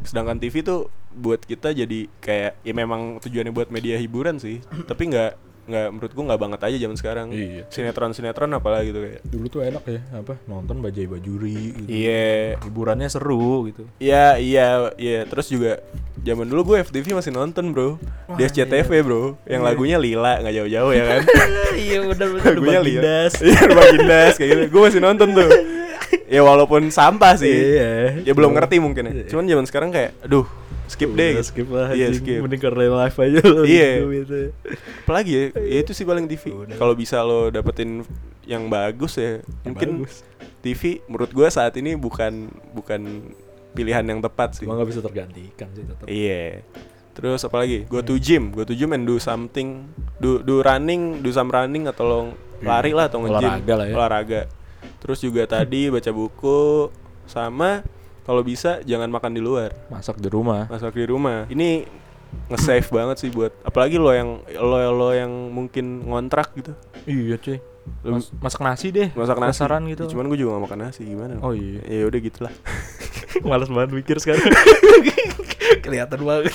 Sedangkan 0.01 0.41
TV 0.41 0.63
tuh 0.63 0.89
buat 1.13 1.39
kita 1.39 1.71
jadi 1.71 2.09
kayak 2.19 2.59
ya 2.59 2.73
memang 2.73 3.21
tujuannya 3.21 3.53
buat 3.53 3.69
media 3.69 3.95
hiburan 3.95 4.37
sih, 4.37 4.65
tapi 4.89 5.13
nggak 5.13 5.37
nggak 5.65 5.87
menurut 5.97 6.13
gua 6.13 6.25
nggak 6.33 6.41
banget 6.41 6.61
aja 6.69 6.77
zaman 6.77 6.97
sekarang. 7.01 7.27
Iya. 7.33 7.63
Sinetron-sinetron 7.73 8.51
apalagi 8.53 8.93
gitu 8.93 9.01
kayak. 9.01 9.21
Dulu 9.25 9.47
tuh 9.49 9.61
enak 9.65 9.85
ya 9.89 10.01
Apa 10.13 10.37
Nonton 10.45 10.85
bajai 10.85 11.07
bajuri 11.09 11.73
gitu. 11.73 11.89
Iya, 11.89 12.61
Hiburannya 12.61 13.09
seru 13.09 13.65
gitu 13.69 13.89
Iya, 13.97 14.37
iya, 14.37 14.93
iya. 15.01 15.25
Terus 15.25 15.49
juga 15.49 15.81
zaman 16.21 16.49
dulu 16.49 16.75
gue 16.75 16.77
FTV 16.85 17.17
masih 17.17 17.33
nonton, 17.33 17.73
Bro. 17.73 17.97
Di 18.37 18.43
SCTV, 18.49 18.91
Bro. 19.05 19.41
Yang 19.45 19.63
lagunya 19.65 19.97
Lila, 20.01 20.41
nggak 20.41 20.55
jauh-jauh 20.55 20.93
ya 20.93 21.05
kan. 21.05 21.23
Iya 21.75 21.99
bener 22.07 22.29
lagunya 22.39 22.81
Lila. 22.81 23.27
Iya, 23.35 23.61
Rumah 23.67 23.87
Gindas 23.91 24.35
kayak 24.39 24.51
gitu. 24.51 24.63
Gue 24.71 24.81
masih 24.89 25.01
nonton 25.03 25.29
tuh. 25.33 25.51
Ya 26.25 26.41
walaupun 26.41 26.89
sampah 26.95 27.35
sih. 27.37 27.51
Iya 27.53 28.23
Ya 28.23 28.33
belum 28.33 28.55
ngerti 28.55 28.79
mungkin 28.79 29.11
ya. 29.11 29.13
Cuman 29.29 29.45
zaman 29.51 29.65
sekarang 29.67 29.91
kayak 29.91 30.15
aduh, 30.25 30.47
skip 30.87 31.11
deh. 31.13 31.33
Udah 31.37 31.47
skip 31.47 31.69
lah 31.69 31.89
Iya, 31.93 32.13
skip. 32.13 32.41
Mending 32.45 32.61
ke 32.61 32.69
real 32.71 32.95
life 32.95 33.17
aja 33.17 33.41
lo 33.41 33.63
Iya. 33.65 34.05
gitu. 34.05 34.53
Apalagi 35.05 35.31
ya, 35.33 35.45
ya 35.57 35.79
itu 35.81 35.93
sih 35.93 36.05
paling 36.05 36.29
TV. 36.29 36.53
Kalau 36.77 36.95
bisa 36.95 37.21
lo 37.25 37.49
dapetin 37.49 38.05
yang 38.45 38.69
bagus 38.69 39.17
ya, 39.17 39.41
mungkin 39.65 40.05
bagus. 40.05 40.21
TV 40.61 41.01
menurut 41.09 41.31
gue 41.33 41.49
saat 41.49 41.77
ini 41.77 41.97
bukan 41.97 42.49
bukan 42.73 43.33
pilihan 43.73 44.05
yang 44.05 44.21
tepat 44.21 44.61
sih. 44.61 44.65
Cuma 44.65 44.77
gak 44.77 44.89
bisa 44.89 45.01
tergantikan 45.01 45.69
sih 45.73 45.85
tetap 45.85 46.05
Iya. 46.07 46.63
Terus 47.15 47.47
apa 47.47 47.63
lagi? 47.63 47.87
Go 47.87 48.03
to 48.03 48.19
gym, 48.19 48.51
go 48.51 48.67
to 48.67 48.75
gym 48.75 48.91
and 48.91 49.07
do 49.07 49.23
something, 49.23 49.87
do 50.19 50.43
do 50.43 50.61
running, 50.61 51.23
do 51.23 51.31
some 51.31 51.47
running 51.47 51.87
atau 51.87 52.05
lo 52.05 52.19
lari 52.59 52.91
lah 52.91 53.07
atau 53.07 53.23
nge-gym. 53.23 53.45
Olahraga 53.61 53.75
lah 53.77 53.87
ya. 53.87 53.95
Olahraga. 53.95 54.41
Terus 54.99 55.19
juga 55.21 55.45
tadi 55.47 55.93
baca 55.93 56.11
buku 56.11 56.91
sama 57.25 57.85
kalau 58.25 58.41
bisa 58.41 58.81
jangan 58.83 59.07
makan 59.07 59.31
di 59.31 59.41
luar, 59.41 59.71
Masak 59.87 60.17
di 60.17 60.27
rumah 60.27 60.67
masak 60.67 60.93
di 60.93 61.05
rumah. 61.05 61.45
Ini 61.47 61.85
nge-save 62.51 62.89
banget 62.89 63.17
sih 63.19 63.31
buat 63.31 63.55
apalagi 63.63 63.95
lo 63.95 64.11
yang 64.11 64.29
lo 64.55 64.75
lo 64.91 65.09
yang 65.11 65.31
mungkin 65.49 66.03
ngontrak 66.03 66.51
gitu. 66.55 66.75
Iya 67.05 67.37
cuy 67.37 67.59
Mas- 68.03 68.33
Masak 68.35 68.61
nasi 68.61 68.89
deh 68.91 69.13
masak 69.13 69.37
nasi. 69.37 69.61
Kasaran 69.61 69.85
gitu 69.87 70.03
Ya, 70.03 70.11
cuman 70.11 70.25
gue 70.27 70.39
juga 70.39 70.57
gak 70.57 70.65
makan 70.67 70.79
nasi 70.83 71.05
gimana? 71.05 71.37
Oh 71.39 71.53
iya. 71.53 71.85
Ya 71.85 72.05
udah 72.05 72.19
gitulah. 72.19 72.53
Males 73.45 73.69
banget 73.69 73.91
mikir 73.93 74.17
sekarang 74.19 74.41
Kelihatan 75.85 76.21
banget 76.23 76.55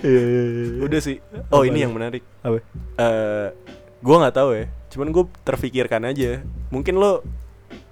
Iya 0.00 0.20
iya 0.22 0.42
iya 0.46 0.64
udah 0.80 1.00
sih. 1.00 1.16
Oh, 1.48 1.60
Apa 1.60 1.64
ini 1.64 1.72
lagi? 1.72 1.82
yang 1.82 1.92
menarik. 1.92 2.22
Apa? 2.40 2.58
eh 2.96 3.46
gue 3.98 4.16
nggak 4.16 4.32
tahu 4.34 4.50
ya 4.54 4.64
cuman 4.88 5.08
gue 5.10 5.24
terfikirkan 5.42 6.02
aja 6.02 6.40
mungkin 6.68 6.96
lo 6.96 7.20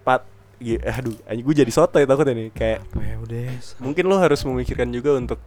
pat 0.03 0.25
eh, 0.61 0.79
aduh 0.83 1.15
gue 1.15 1.55
jadi 1.55 1.71
soto 1.71 2.03
ya 2.03 2.07
takutnya 2.07 2.35
nih 2.35 2.49
kayak 2.51 2.81
ya 2.99 3.17
udah 3.23 3.49
mungkin 3.83 4.05
lo 4.11 4.17
harus 4.19 4.41
memikirkan 4.43 4.91
juga 4.91 5.15
untuk 5.15 5.39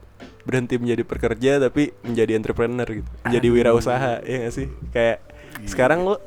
berhenti 0.48 0.82
menjadi 0.82 1.04
pekerja 1.06 1.52
tapi 1.62 1.94
menjadi 2.02 2.32
entrepreneur 2.38 2.88
gitu 2.88 3.10
menjadi 3.28 3.48
Aduh. 3.48 3.58
wirausaha 3.58 4.14
ya 4.26 4.38
gak 4.48 4.54
sih 4.54 4.68
kayak 4.90 5.18
sekarang 5.68 6.08
lo 6.08 6.18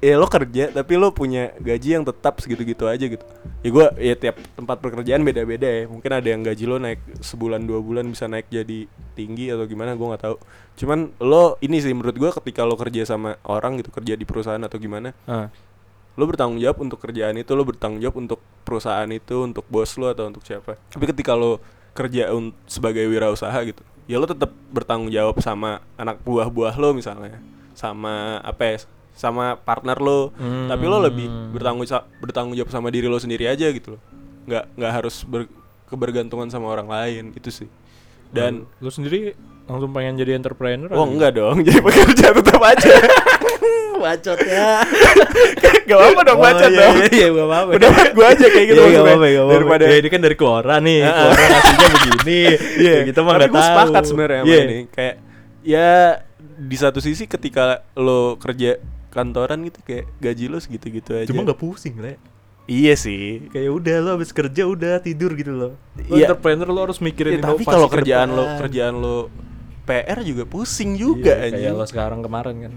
ya 0.00 0.16
lo 0.16 0.24
kerja 0.24 0.72
tapi 0.72 0.96
lo 0.96 1.12
punya 1.12 1.52
gaji 1.60 2.00
yang 2.00 2.04
tetap 2.08 2.40
segitu-gitu 2.40 2.88
aja 2.88 3.04
gitu 3.04 3.20
ya 3.60 3.68
gue 3.68 3.86
ya 4.00 4.14
tiap 4.16 4.40
tempat 4.56 4.80
pekerjaan 4.80 5.20
beda-beda 5.20 5.68
ya 5.68 5.84
mungkin 5.84 6.10
ada 6.16 6.24
yang 6.24 6.40
gaji 6.40 6.64
lo 6.64 6.80
naik 6.80 7.04
sebulan 7.20 7.68
dua 7.68 7.84
bulan 7.84 8.08
bisa 8.08 8.24
naik 8.24 8.48
jadi 8.48 8.88
tinggi 9.12 9.52
atau 9.52 9.68
gimana 9.68 9.92
gue 9.92 10.06
nggak 10.08 10.24
tahu 10.24 10.36
cuman 10.80 11.12
lo 11.20 11.60
ini 11.60 11.84
sih 11.84 11.92
menurut 11.92 12.16
gue 12.16 12.30
ketika 12.40 12.64
lo 12.64 12.80
kerja 12.80 13.04
sama 13.04 13.36
orang 13.44 13.76
gitu 13.84 13.92
kerja 13.92 14.16
di 14.16 14.24
perusahaan 14.24 14.64
atau 14.64 14.80
gimana 14.80 15.12
ah. 15.28 15.52
Lo 16.12 16.24
bertanggung 16.24 16.58
jawab 16.58 16.78
untuk 16.80 16.98
kerjaan 16.98 17.34
itu 17.34 17.52
lo 17.52 17.62
bertanggung 17.62 17.98
jawab 17.98 18.16
untuk 18.18 18.38
perusahaan 18.60 19.08
itu 19.08 19.42
untuk 19.42 19.64
bos 19.66 19.94
lo 19.94 20.08
atau 20.08 20.26
untuk 20.26 20.42
siapa. 20.42 20.74
Tapi 20.88 21.04
ketika 21.06 21.32
lo 21.32 21.58
kerja 21.90 22.30
sebagai 22.64 23.02
wirausaha 23.04 23.54
gitu 23.62 23.82
ya 24.04 24.16
lo 24.16 24.26
tetap 24.26 24.50
bertanggung 24.68 25.06
jawab 25.08 25.38
sama 25.38 25.78
anak 25.94 26.18
buah-buah 26.20 26.74
lo 26.74 26.90
misalnya 26.90 27.38
sama 27.72 28.38
apa 28.40 28.62
ya 28.64 28.76
sama 29.12 29.54
partner 29.56 29.96
lo. 29.96 30.32
Tapi 30.66 30.84
lo 30.84 30.98
lebih 30.98 31.26
Hmm. 31.26 31.52
bertanggung 31.52 31.86
bertanggung 32.18 32.54
jawab 32.54 32.70
sama 32.70 32.88
diri 32.88 33.06
lo 33.06 33.16
sendiri 33.16 33.46
aja 33.46 33.68
gitu 33.68 33.94
loh. 33.94 34.02
Nggak 34.44 34.64
nggak 34.74 34.92
harus 34.92 35.22
ber- 35.22 35.50
kebergantungan 35.86 36.48
sama 36.48 36.68
orang 36.68 36.86
lain 36.86 37.24
itu 37.32 37.50
sih. 37.50 37.68
Dan 38.30 38.66
Lu 38.78 38.88
sendiri 38.88 39.34
langsung 39.66 39.90
pengen 39.90 40.14
jadi 40.16 40.34
entrepreneur 40.34 40.90
oh 40.90 41.06
enggak 41.06 41.30
dong 41.32 41.62
jadi 41.66 41.78
pekerja 41.78 42.34
tetap 42.34 42.58
aja 42.58 42.90
Bacot 44.00 44.38
ya 44.40 44.80
gak 45.88 45.98
apa 46.00 46.20
dong 46.22 46.38
Oh, 46.38 46.42
bacot 46.42 46.66
iya, 46.66 46.80
dong 46.80 46.94
Iya 46.96 47.08
iya 47.10 47.26
gak 47.30 47.46
apa-apa 47.46 47.70
udah 47.76 47.90
gue 48.10 48.26
aja 48.26 48.46
kayak 48.48 48.66
gitu 48.66 48.80
Iya, 48.80 48.88
gak 48.90 49.02
apa-apa, 49.02 49.24
gak 49.26 49.36
apa-apa. 49.36 49.52
daripada 49.54 49.84
Ya, 49.84 49.96
ini 49.96 50.08
kan 50.08 50.20
dari 50.20 50.36
koran 50.36 50.80
nih. 50.82 51.00
Koran 51.02 51.46
ngasihnya 51.46 51.86
begini 51.90 52.40
Iya, 52.78 52.90
Ya, 52.90 53.00
Kita 53.04 53.20
mah 53.20 53.32
tapi 53.32 53.40
gak 53.40 53.50
gue 53.50 53.54
tahu 53.54 53.68
sepakat 53.68 54.02
sebenarnya 54.04 54.38
sama 54.38 54.48
Iya. 54.48 54.60
ini. 54.62 54.78
Kayak 54.88 55.14
ya 55.60 55.88
di 56.40 56.76
satu 56.76 56.98
sisi 56.98 57.24
ketika 57.24 57.64
lo 57.94 58.20
kerja 58.36 58.80
kantoran 59.10 59.60
gitu 59.62 59.80
kayak 59.82 60.04
gaji 60.16 60.44
lo 60.46 60.56
segitu-gitu 60.56 61.10
aja. 61.14 61.26
Cuma 61.26 61.44
gak 61.44 61.58
pusing 61.58 61.96
lah 61.96 62.16
Iya 62.64 62.94
sih. 62.94 63.50
Kayak 63.50 63.70
udah 63.74 63.96
lo 63.98 64.10
habis 64.14 64.30
kerja 64.30 64.62
udah 64.64 64.94
tidur 64.98 65.34
gitu 65.34 65.50
loh 65.50 65.72
Lo 66.00 66.14
Iya. 66.14 66.30
entrepreneur 66.30 66.66
lo 66.66 66.80
harus 66.82 66.98
mikirin 66.98 67.36
Ya, 67.36 67.44
tapi 67.44 67.60
inovasi 67.60 67.68
kalau 67.68 67.86
ke 67.86 67.94
kerjaan 67.98 68.28
lo 68.30 68.44
kerjaan 68.56 68.94
lo 68.96 69.16
PR 69.90 70.18
juga 70.22 70.44
pusing 70.44 70.94
juga 70.94 71.34
Iya, 71.42 71.50
Kayak 71.50 71.72
lo 71.74 71.84
sekarang 71.84 72.20
kemarin 72.20 72.56
kan 72.60 72.72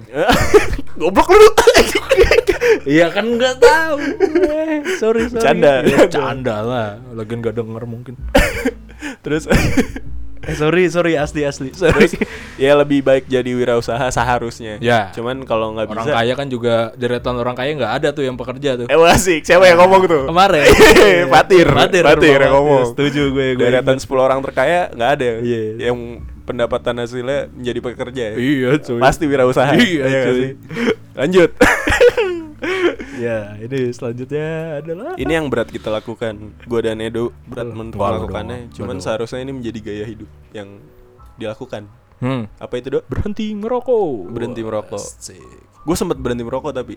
Goblok 0.99 1.29
lu. 1.29 1.47
Iya 2.89 3.07
kan 3.09 3.25
nggak 3.29 3.55
tahu 3.59 3.95
Eh, 4.43 4.81
Sorry 4.97 5.29
sorry 5.29 5.31
Bercanda. 5.31 5.73
Ya, 5.81 5.97
Bercanda 6.03 6.55
lah 6.59 6.89
Lagian 7.13 7.39
gak 7.39 7.53
denger 7.53 7.83
mungkin 7.85 8.17
Terus 9.21 9.45
Eh 10.43 10.59
sorry 10.59 10.91
sorry 10.91 11.15
asli 11.15 11.47
asli. 11.47 11.71
Sorry. 11.71 12.03
Terus 12.03 12.19
ya 12.59 12.75
lebih 12.75 12.99
baik 12.99 13.31
jadi 13.31 13.47
wirausaha 13.47 14.11
seharusnya. 14.11 14.75
Ya. 14.77 15.07
Cuman 15.15 15.47
kalau 15.47 15.71
nggak 15.71 15.87
orang 15.87 16.03
bisa 16.03 16.11
kaya 16.11 16.33
kan 16.35 16.47
juga 16.51 16.75
deretan 16.93 17.39
orang 17.39 17.55
kaya 17.55 17.71
nggak 17.71 17.93
ada 17.95 18.09
tuh 18.11 18.27
yang 18.27 18.35
pekerja 18.35 18.75
tuh. 18.75 18.91
Eh 18.91 18.99
asik, 19.07 19.47
siapa 19.47 19.63
yang 19.63 19.79
ngomong 19.79 20.03
tuh? 20.03 20.23
Kemarin. 20.27 20.67
Fatir, 21.31 21.71
Fatir, 21.71 22.03
Fatir 22.03 22.03
yang 22.03 22.19
Fatir. 22.19 22.39
ngomong. 22.51 22.83
Setuju 22.91 23.31
gue, 23.31 23.47
gue 23.55 23.63
Deretan. 23.63 23.95
10 23.95 24.03
orang 24.19 24.43
terkaya 24.43 24.91
nggak 24.91 25.09
ada 25.15 25.29
Iya. 25.39 25.61
yang 25.79 25.97
pendapatan 26.43 26.99
hasilnya 26.99 27.47
menjadi 27.49 27.79
pekerja 27.81 28.23
ya. 28.31 28.35
Iya 28.35 28.69
cuy. 28.79 28.99
Pasti 28.99 29.23
wirausaha. 29.25 29.73
Iya, 29.75 30.03
nggak 30.03 30.23
cuy. 30.29 30.49
Lanjut. 31.15 31.49
Ya 33.13 33.55
ini 33.59 33.91
selanjutnya 33.91 34.79
adalah 34.79 35.15
ini 35.15 35.31
yang 35.31 35.47
berat 35.47 35.67
kita 35.67 35.87
lakukan. 35.87 36.55
Gua 36.63 36.79
dan 36.79 36.99
Edo 36.99 37.31
berat 37.45 37.69
Waduh, 37.69 37.91
melakukannya. 37.93 38.71
Cuman 38.71 38.97
betul. 38.97 39.03
seharusnya 39.03 39.39
ini 39.43 39.51
menjadi 39.53 39.79
gaya 39.79 40.05
hidup 40.07 40.29
yang 40.51 40.79
dilakukan. 41.35 41.87
hmm. 42.19 42.47
Apa 42.57 42.73
itu, 42.79 42.87
Dok? 42.89 43.03
berhenti 43.05 43.51
merokok. 43.51 44.31
Berhenti 44.31 44.61
merokok. 44.63 45.03
Gue 45.83 45.95
sempet 45.95 46.15
berhenti 46.15 46.43
merokok 46.43 46.71
tapi 46.71 46.95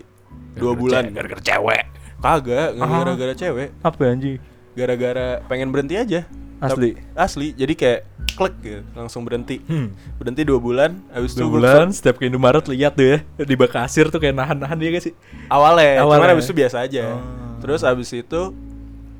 dua 0.55 0.71
Gara-gara 0.71 0.79
bulan. 0.79 1.03
Gara-gara 1.11 1.41
cewek. 1.43 1.83
Kagak, 2.17 2.67
nggak 2.75 2.87
Ah. 2.87 2.97
gara-gara 3.03 3.33
cewek. 3.35 3.69
Apa 3.83 3.99
ya, 3.99 4.09
anjing? 4.09 4.37
Gara-gara 4.77 5.41
pengen 5.49 5.73
berhenti 5.73 5.97
aja. 5.97 6.21
Asli? 6.57 6.93
Tapi- 6.93 6.95
asli. 7.13 7.47
Jadi 7.53 7.73
kayak 7.73 7.99
klik 8.37 8.55
gitu, 8.61 8.81
langsung 8.93 9.25
berhenti. 9.25 9.57
Hmm. 9.65 9.93
Berhenti 10.15 10.45
dua 10.45 10.61
bulan, 10.61 11.01
habis 11.09 11.33
itu 11.33 11.41
Dua 11.41 11.57
bulan 11.57 11.89
setiap 11.89 12.21
ke 12.21 12.29
Indomaret 12.29 12.61
lihat 12.69 12.93
tuh 12.93 13.05
ya 13.05 13.17
di 13.41 13.57
bak 13.57 13.73
kasir 13.73 14.13
tuh 14.13 14.21
kayak 14.21 14.37
nahan-nahan 14.37 14.77
dia 14.77 14.93
gak 14.93 15.09
sih? 15.09 15.13
awalnya, 15.49 16.05
cuman 16.05 16.21
Awalnya. 16.21 16.33
habis 16.37 16.45
itu 16.45 16.53
biasa 16.53 16.77
aja. 16.85 17.17
Oh. 17.17 17.21
Terus 17.57 17.81
habis 17.81 18.09
itu 18.13 18.41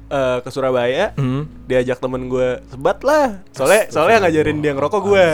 eh, 0.08 0.38
ke 0.40 0.50
Surabaya, 0.50 1.12
Hmm. 1.14 1.46
diajak 1.64 1.98
temen 1.98 2.26
gue 2.26 2.64
sebat 2.66 3.00
lah. 3.02 3.44
Soalnya 3.52 3.88
soalnya 3.88 4.24
ngajarin 4.24 4.60
dia 4.60 4.72
ngerokok 4.72 5.02
gue. 5.04 5.26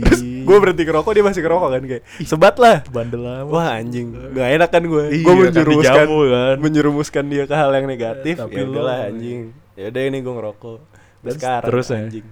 Terus 0.00 0.20
gue 0.20 0.56
berhenti 0.58 0.82
ngerokok 0.82 1.10
dia 1.10 1.22
masih 1.22 1.40
ngerokok 1.40 1.68
kan 1.70 1.82
kayak 1.84 2.02
sebat 2.22 2.54
lah. 2.56 2.76
Bandel 2.86 3.20
lama. 3.20 3.48
Wah 3.48 3.68
anjing, 3.74 4.12
gak 4.32 4.48
enak 4.52 4.68
kan 4.68 4.82
gue. 4.82 5.04
Iya, 5.08 5.20
gue 5.20 5.30
kan 5.30 5.42
menjerumuskan, 5.44 6.06
kan. 6.08 6.56
menjerumuskan 6.58 7.24
dia 7.26 7.44
ke 7.44 7.54
hal 7.54 7.70
yang 7.70 7.86
negatif. 7.86 8.34
Eh, 8.34 8.40
tapi 8.40 8.54
ya 8.54 8.64
udahlah 8.64 8.98
anjing. 9.06 9.40
Ya 9.72 9.84
udah 9.88 10.02
ini 10.04 10.18
gue 10.18 10.34
ngerokok. 10.34 10.78
Terus 11.18 11.22
Dan 11.24 11.32
sekarang 11.34 11.68
terus 11.68 11.86
ya? 11.86 11.98
anjing. 12.00 12.26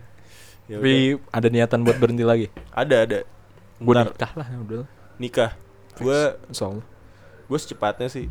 Ya 0.67 0.77
Tapi 0.77 0.93
ada 1.31 1.49
niatan 1.49 1.81
buat 1.81 1.97
berhenti 1.97 2.23
lagi. 2.23 2.47
ada 2.69 2.97
ada. 3.01 3.19
Gue 3.77 3.95
nikah 3.95 4.33
lah 4.35 4.47
ya 4.47 4.59
udah. 4.59 4.83
nikah. 5.17 5.51
Gue 5.97 6.21
gue 7.47 7.59
secepatnya 7.59 8.09
sih 8.09 8.27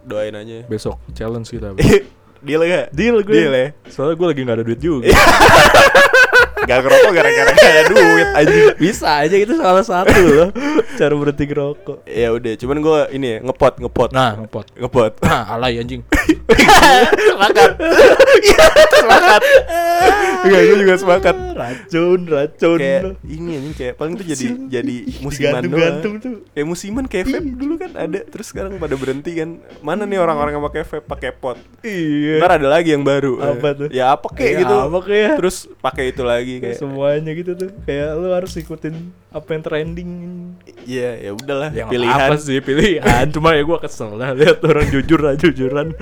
doain 0.00 0.32
aja. 0.32 0.64
Besok 0.64 0.96
challenge 1.12 1.50
kita. 1.50 1.76
Deal 2.38 2.62
gak? 2.62 2.86
Deal 2.94 3.16
gue. 3.22 3.34
Deal 3.34 3.52
ya. 3.52 3.66
Soalnya 3.90 4.14
gue 4.14 4.26
lagi 4.30 4.40
gak 4.46 4.56
ada 4.58 4.64
duit 4.64 4.80
juga. 4.80 5.10
Gak 6.68 6.84
ngerokok 6.84 7.12
gara-gara 7.16 7.50
gak 7.56 7.72
ada 7.72 7.82
duit 7.88 8.28
anjing. 8.36 8.64
Bisa 8.76 9.24
aja 9.24 9.36
itu 9.40 9.56
salah 9.56 9.80
satu 9.80 10.20
loh 10.20 10.48
cara 11.00 11.14
berhenti 11.16 11.44
ngerokok. 11.48 11.98
Ya 12.04 12.28
udah, 12.34 12.52
cuman 12.60 12.76
gue 12.84 12.98
ini 13.16 13.26
ya 13.32 13.38
ngepot 13.40 13.74
ngepot. 13.80 14.10
Nah, 14.12 14.36
ngepot. 14.44 14.66
ngepot. 14.76 15.12
Nah, 15.28 15.44
alay 15.54 15.80
anjing. 15.80 16.04
semangat. 17.32 17.70
semangat. 18.92 19.42
Enggak, 20.44 20.60
gue 20.68 20.76
juga 20.82 20.94
semangat. 21.00 21.36
Racun, 21.58 22.20
racun. 22.24 22.78
Kayak 22.78 23.02
ini 23.22 23.50
anjing 23.52 23.74
kayak 23.74 23.94
paling 23.94 24.14
tuh 24.14 24.24
jadi 24.24 24.44
jadi 24.70 24.96
musiman 25.18 25.50
Digantung-gantung 25.58 26.14
doang. 26.14 26.24
tuh. 26.24 26.36
Kayak 26.48 26.66
musiman 26.66 27.04
kayak 27.04 27.26
vape 27.26 27.50
dulu 27.52 27.74
kan 27.76 27.90
ada, 27.92 28.20
terus 28.22 28.46
sekarang 28.46 28.72
pada 28.76 28.94
berhenti 28.94 29.30
kan. 29.34 29.48
Mana 29.78 30.02
nih 30.02 30.16
orang-orang 30.16 30.54
yang 30.54 30.64
pakai 30.64 30.82
vape 30.84 31.04
pakai 31.04 31.30
pot? 31.32 31.58
Iya. 31.80 32.38
Ntar 32.38 32.52
ada 32.56 32.68
lagi 32.70 32.90
yang 32.90 33.02
baru. 33.02 33.36
Apa 33.36 33.68
tuh? 33.74 33.88
Ya 33.90 34.08
apa 34.08 34.28
kayak 34.28 34.50
Ya, 34.50 34.60
gitu. 34.62 34.74
apa 34.78 34.98
kayak? 35.02 35.30
Terus 35.36 35.56
pakai 35.76 36.04
itu 36.08 36.22
lagi 36.22 36.54
kayak. 36.58 36.76
semuanya 36.76 37.30
gitu 37.32 37.52
tuh. 37.52 37.70
Kayak 37.82 38.08
lu 38.14 38.28
harus 38.30 38.52
ikutin 38.54 38.94
apa 39.28 39.48
yang 39.50 39.62
trending. 39.62 40.10
Iya, 40.82 41.10
ya 41.20 41.30
udahlah. 41.32 41.68
Ya, 41.70 41.84
nggak 41.84 41.92
pilihan. 41.92 42.18
apa 42.24 42.34
sih 42.38 42.58
pilihan 42.60 43.26
cuma 43.28 43.52
ya 43.52 43.60
gue 43.60 43.78
kesel 43.78 44.14
lah 44.14 44.32
lihat 44.32 44.62
orang 44.62 44.88
jujur 44.88 45.20
aja 45.20 45.36
jujuran 45.38 45.92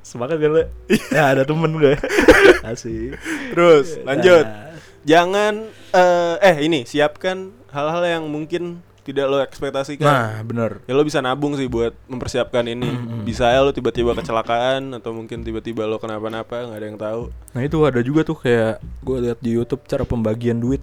semangat 0.00 0.36
kan 0.36 0.50
Le? 0.50 0.64
ya 1.10 1.30
ada 1.30 1.42
temen 1.42 1.70
gue 1.74 1.92
asik 2.70 3.16
Terus 3.50 3.98
lanjut. 4.00 4.44
Nah. 4.44 4.72
Jangan 5.04 5.68
eh 5.92 6.34
eh 6.40 6.56
ini 6.64 6.88
siapkan 6.88 7.52
hal-hal 7.70 8.02
yang 8.20 8.24
mungkin 8.26 8.80
tidak 9.04 9.28
lo 9.28 9.36
ekspektasikan. 9.44 10.08
nah 10.08 10.40
bener 10.40 10.80
Ya 10.88 10.96
lo 10.96 11.04
bisa 11.04 11.20
nabung 11.20 11.52
sih 11.60 11.68
buat 11.68 11.92
mempersiapkan 12.08 12.64
ini. 12.64 12.88
Bisa 13.20 13.52
ya 13.52 13.60
lo 13.60 13.68
tiba-tiba 13.68 14.16
kecelakaan 14.16 14.96
atau 14.96 15.12
mungkin 15.12 15.44
tiba-tiba 15.44 15.84
lo 15.84 16.00
kenapa-napa 16.00 16.64
nggak 16.72 16.78
ada 16.80 16.86
yang 16.88 16.96
tahu. 16.96 17.22
nah 17.52 17.60
itu 17.60 17.76
ada 17.84 18.00
juga 18.00 18.24
tuh 18.24 18.40
kayak 18.40 18.80
gue 19.04 19.16
lihat 19.28 19.38
di 19.44 19.50
YouTube 19.60 19.84
cara 19.84 20.08
pembagian 20.08 20.56
duit 20.56 20.80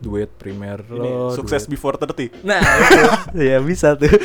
duit 0.00 0.28
primer 0.32 0.80
Ini 0.80 0.96
lo 0.96 1.30
sukses 1.30 1.64
duit- 1.64 1.76
before 1.76 1.96
30. 1.96 2.40
nah 2.42 2.56
itu 2.58 3.04
ya 3.38 3.60
bisa 3.60 3.94
tuh 3.94 4.08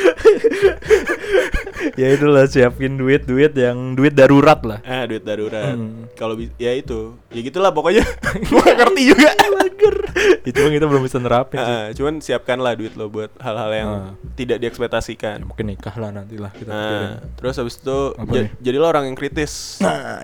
ya 1.96 2.08
itulah 2.10 2.46
siapin 2.46 2.96
duit 2.96 3.24
duit 3.24 3.52
yang 3.54 3.94
duit 3.94 4.12
darurat 4.12 4.58
lah 4.60 4.80
Ah, 4.82 5.04
duit 5.04 5.22
darurat. 5.22 5.76
Hmm. 5.76 6.08
Kalau 6.14 6.34
bi- 6.34 6.52
ya 6.56 6.72
itu, 6.72 7.14
ya 7.30 7.42
gitulah 7.42 7.70
pokoknya. 7.70 8.02
Gua 8.50 8.64
ngerti 8.66 9.02
juga. 9.06 9.30
itu 10.48 10.56
kan 10.56 10.72
kita 10.72 10.86
belum 10.86 11.04
bisa 11.04 11.18
nerapin 11.20 11.58
sih. 11.58 11.76
Ah, 11.76 11.88
cuman 11.92 12.14
siapkanlah 12.18 12.74
duit 12.74 12.96
lo 12.96 13.08
buat 13.08 13.30
hal-hal 13.38 13.72
yang 13.72 13.90
Ah. 13.92 14.12
tidak 14.34 14.58
diekspektasikan. 14.60 15.38
Ya, 15.38 15.46
mungkin 15.46 15.66
nikah 15.68 15.94
lah 15.94 16.10
nanti 16.10 16.36
lah 16.36 16.50
kita 16.50 16.70
pikirin. 16.70 17.04
Nah, 17.04 17.14
terus 17.36 17.56
habis 17.56 17.76
itu 17.76 17.98
ja- 18.16 18.24
nih? 18.40 18.50
jadilah 18.60 18.88
orang 18.90 19.06
yang 19.06 19.16
kritis. 19.16 19.78
nah. 19.80 20.24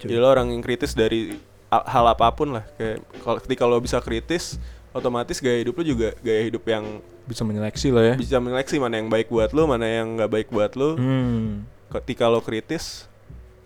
Jadi 0.00 0.14
lo 0.14 0.26
orang 0.26 0.50
yang 0.50 0.60
kritis 0.60 0.92
dari 0.92 1.36
hal 1.68 2.04
apa 2.08 2.32
pun 2.32 2.50
lah. 2.52 2.64
Kayak 2.74 3.04
kalau 3.20 3.38
ketika 3.38 3.62
lo 3.64 3.78
bisa 3.78 3.98
kritis, 4.00 4.56
otomatis 4.96 5.38
gaya 5.38 5.60
hidup 5.60 5.76
lo 5.76 5.84
juga 5.84 6.08
gaya 6.24 6.40
hidup 6.48 6.64
yang 6.64 7.04
bisa 7.28 7.44
menyeleksi 7.44 7.92
lah 7.92 8.02
ya 8.02 8.14
bisa 8.16 8.40
menyeleksi 8.40 8.80
mana 8.80 8.98
yang 8.98 9.08
baik 9.12 9.28
buat 9.28 9.50
lo, 9.52 9.68
mana 9.68 9.84
yang 9.84 10.16
nggak 10.16 10.30
baik 10.30 10.48
buat 10.48 10.72
lo. 10.74 10.96
hmm. 10.96 11.66
Ketika 11.86 12.26
lo 12.26 12.40
kritis, 12.40 13.06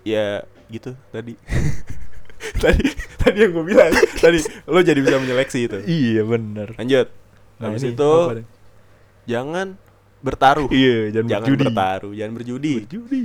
ya 0.03 0.43
gitu 0.69 0.93
tadi. 1.09 1.37
tadi 2.65 2.89
tadi 3.21 3.37
yang 3.45 3.53
gue 3.53 3.65
bilang 3.69 3.93
tadi 4.17 4.41
lo 4.65 4.81
jadi 4.81 4.97
bisa 5.01 5.21
menyeleksi 5.21 5.59
itu. 5.69 5.79
iya 5.85 6.25
bener 6.25 6.73
Lanjut. 6.77 7.13
Nah, 7.61 7.69
Habis 7.69 7.85
itu 7.85 8.11
jangan 9.29 9.77
bertaruh. 10.25 10.69
iya 10.73 11.13
jangan, 11.13 11.29
jangan 11.29 11.45
berjudi 11.45 11.65
bertaruh, 11.69 12.13
jangan 12.17 12.33
berjudi. 12.37 12.73
berjudi 12.85 13.25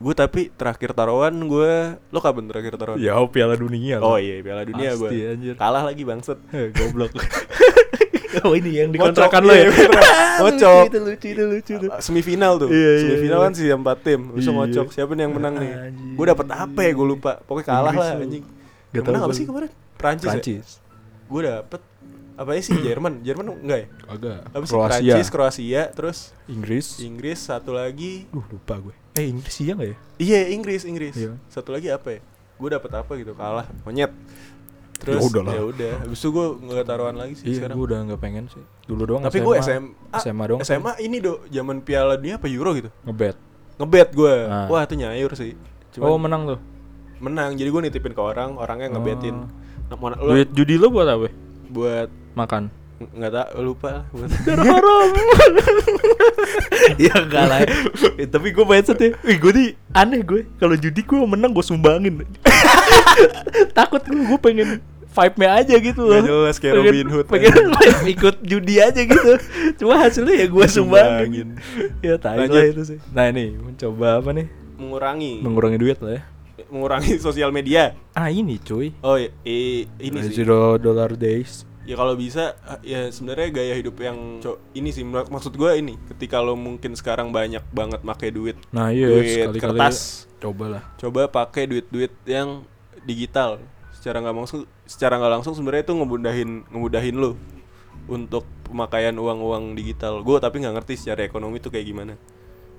Gue 0.00 0.16
tapi 0.16 0.48
terakhir 0.56 0.96
taruhan 0.96 1.36
gue, 1.44 1.72
lo 2.08 2.18
kapan 2.24 2.48
terakhir 2.48 2.80
taruhan? 2.80 2.96
ya 2.96 3.20
oh, 3.20 3.28
piala 3.28 3.52
dunia 3.52 4.00
Oh 4.00 4.16
iya, 4.16 4.40
Piala 4.40 4.64
Dunia 4.64 4.96
gue. 4.96 5.10
Kalah 5.60 5.84
lagi 5.84 6.08
bangset. 6.08 6.40
Eh, 6.56 6.72
goblok 6.72 7.12
oh 8.46 8.54
ini 8.54 8.80
yang 8.80 8.94
dikontrakan 8.94 9.42
lo 9.42 9.52
iya, 9.52 9.66
ya 9.66 9.70
beneran. 9.74 10.02
Ngocok. 10.40 10.82
itu 10.86 10.98
lucu 11.02 11.26
itu 11.34 11.44
lucu 11.44 11.72
tuh 11.82 11.90
Semifinal 11.98 12.52
tuh. 12.56 12.70
Iya, 12.70 12.78
iya, 12.78 13.00
Semifinal 13.02 13.38
iya. 13.38 13.44
kan 13.44 13.52
sih 13.52 13.66
empat 13.68 13.98
tim. 14.06 14.20
Bisa 14.32 14.50
Iya. 14.50 14.56
ngocok. 14.56 14.86
Siapa 14.94 15.10
nih 15.18 15.22
yang 15.26 15.34
menang 15.34 15.54
nih? 15.58 15.70
Gue 16.16 16.24
dapet 16.30 16.46
apa 16.48 16.80
ya? 16.80 16.90
Gue 16.94 17.06
lupa. 17.10 17.32
Pokoknya 17.44 17.66
kalah 17.68 17.92
lah 17.92 18.08
anjing. 18.16 18.44
Gak 18.94 19.02
tau 19.02 19.10
menang 19.12 19.22
apa 19.26 19.34
sih 19.34 19.44
kemarin? 19.44 19.70
Prancis. 19.98 20.26
ya? 20.30 20.32
Prancis 20.32 20.66
Gue 21.28 21.40
dapet 21.44 21.80
apa 22.40 22.56
sih 22.64 22.72
Jerman? 22.80 23.20
Jerman 23.20 23.60
enggak 23.60 23.78
ya? 23.84 23.86
agak 24.08 24.38
Apa 24.48 24.64
sih 24.64 24.72
Kroasia 24.72 24.96
Prancis, 25.12 25.28
Kroasia, 25.28 25.82
terus 25.92 26.18
Inggris 26.48 26.96
Inggris 27.04 27.36
satu 27.36 27.76
lagi. 27.76 28.24
Duh 28.32 28.40
lupa 28.48 28.80
gue 28.80 28.96
Eh 29.12 29.28
Inggris 29.28 29.56
iya 29.60 29.72
gak 29.76 29.88
ya? 29.92 29.96
Iya, 30.16 30.40
Inggris, 30.56 30.82
Inggris. 30.88 31.14
Iya. 31.18 31.36
Satu 31.52 31.74
lagi 31.76 31.92
apa 31.92 32.16
ya? 32.16 32.20
Gue 32.56 32.68
dapet 32.72 32.90
apa 32.96 33.12
gitu? 33.18 33.36
Kalah, 33.36 33.68
monyet. 33.84 34.08
Terus 35.00 35.20
Ya 35.20 35.28
udah 35.28 35.42
lah. 35.44 35.52
ya 35.52 35.62
udah. 35.68 35.94
Habis 36.06 36.20
itu 36.20 36.28
gue 36.32 36.46
nggak 36.60 36.86
taruhan 36.88 37.16
lagi 37.16 37.34
sih 37.36 37.44
Iya 37.48 37.56
sekarang. 37.60 37.76
gue 37.76 37.86
udah 37.88 37.98
gak 38.04 38.20
pengen 38.20 38.44
sih 38.52 38.64
Dulu 38.84 39.02
doang 39.08 39.22
Tapi 39.24 39.40
gue 39.40 39.54
SMA, 39.64 40.18
SMA 40.20 40.44
doang 40.44 40.60
SMA 40.60 40.92
ini 41.00 41.24
do, 41.24 41.40
zaman 41.48 41.80
Piala 41.80 42.20
Dunia 42.20 42.36
apa 42.36 42.48
Euro 42.52 42.70
gitu. 42.76 42.88
Ngebet 43.04 43.36
Ngebet 43.80 44.08
gue. 44.12 44.34
Ah. 44.48 44.68
Wah, 44.68 44.84
itu 44.84 44.94
nyayur 44.96 45.32
sih. 45.36 45.56
Oh 46.00 46.16
Cuman 46.16 46.28
menang 46.28 46.42
tuh 46.56 46.60
menang. 47.20 47.52
Jadi 47.54 47.68
gue 47.68 47.80
nitipin 47.84 48.12
ke 48.16 48.22
orang, 48.24 48.56
orangnya 48.56 48.96
ngebetin. 48.96 49.36
Oh. 49.92 49.96
Nah, 50.08 50.16
Duit 50.16 50.48
judi 50.56 50.80
lo 50.80 50.88
buat 50.88 51.04
apa? 51.04 51.28
Buat 51.70 52.08
Makan? 52.32 52.68
Ng- 53.00 53.12
nggak 53.16 53.32
tak 53.32 53.48
lupa 53.56 54.04
buat 54.10 54.28
haram. 54.68 55.08
Ya 56.96 57.14
enggak 57.16 57.44
lah. 57.46 57.60
Eh, 58.14 58.26
tapi 58.26 58.50
gue 58.50 58.60
mindset 58.60 58.98
ya 58.98 59.16
Wih 59.20 59.38
gue 59.38 59.52
nih 59.52 59.68
aneh 59.90 60.20
gue 60.20 60.44
Kalau 60.56 60.74
judi 60.74 61.00
gue 61.00 61.16
menang 61.18 61.48
gue 61.50 61.62
sumbangin. 61.62 62.28
Takut 63.76 64.00
gue 64.00 64.20
Gue 64.20 64.38
pengen 64.38 64.68
vibe-nya 65.10 65.48
aja 65.56 65.74
gitu 65.74 66.02
loh. 66.02 66.14
Nggak 66.14 66.28
jelas 66.28 66.56
kayak 66.56 66.74
Pengen- 66.76 66.86
Robin 66.86 67.08
Hood 67.08 67.26
Pengen 67.26 67.54
ikut 68.06 68.36
judi 68.42 68.74
aja 68.78 69.00
gitu. 69.00 69.30
Cuma 69.76 69.94
hasilnya 69.98 70.34
ya 70.36 70.46
gue 70.46 70.66
sumbangin. 70.66 71.48
Ya 71.98 72.14
tai 72.14 72.46
lah 72.46 72.64
itu 72.64 72.82
sih. 72.84 72.98
Nah 73.10 73.26
ini 73.26 73.54
mencoba 73.54 74.20
apa 74.20 74.30
nih? 74.30 74.46
Mengurangi. 74.76 75.32
Mengurangi 75.40 75.78
duit 75.78 75.98
lah 76.00 76.16
ya 76.16 76.22
mengurangi 76.70 77.18
sosial 77.22 77.50
media. 77.50 77.92
Ah 78.10 78.26
ini 78.26 78.56
cuy. 78.56 78.94
Oh, 79.00 79.14
i- 79.14 79.30
i- 79.42 79.86
ini 79.98 80.18
sih. 80.24 80.40
Zero 80.40 80.74
dollar 80.76 81.12
days. 81.12 81.66
Ya 81.80 81.94
kalau 81.94 82.14
bisa 82.14 82.54
ya 82.80 83.08
sebenarnya 83.08 83.50
gaya 83.50 83.74
hidup 83.74 83.98
yang 83.98 84.38
co- 84.38 84.62
ini 84.72 84.88
sih 84.88 85.02
mak- 85.02 85.26
maksud 85.26 85.50
gue 85.52 85.70
ini 85.74 85.98
ketika 86.08 86.38
lo 86.38 86.54
mungkin 86.54 86.94
sekarang 86.94 87.30
banyak 87.30 87.64
banget 87.68 87.98
pakai 88.00 88.30
duit 88.30 88.54
Nah 88.70 88.92
iya 88.92 89.08
duit 89.08 89.26
sekali-kali 89.26 89.80
kertas 89.80 89.96
Coba 90.38 90.64
lah 90.70 90.82
coba 90.96 91.26
pakai 91.26 91.66
duit-duit 91.66 92.14
yang 92.24 92.62
digital. 93.02 93.58
Secara 93.90 94.22
nggak 94.22 94.34
langsung 94.34 94.60
secara 94.84 95.18
nggak 95.18 95.32
langsung 95.34 95.52
sebenarnya 95.52 95.82
itu 95.82 95.94
ngemudahin 95.94 96.50
ngemudahin 96.68 97.16
lo 97.16 97.34
untuk 98.06 98.44
pemakaian 98.62 99.16
uang-uang 99.16 99.74
digital. 99.74 100.20
Gue 100.20 100.36
tapi 100.36 100.60
nggak 100.60 100.74
ngerti 100.76 100.94
secara 100.96 101.22
ekonomi 101.22 101.58
itu 101.58 101.68
kayak 101.68 101.86
gimana. 101.86 102.14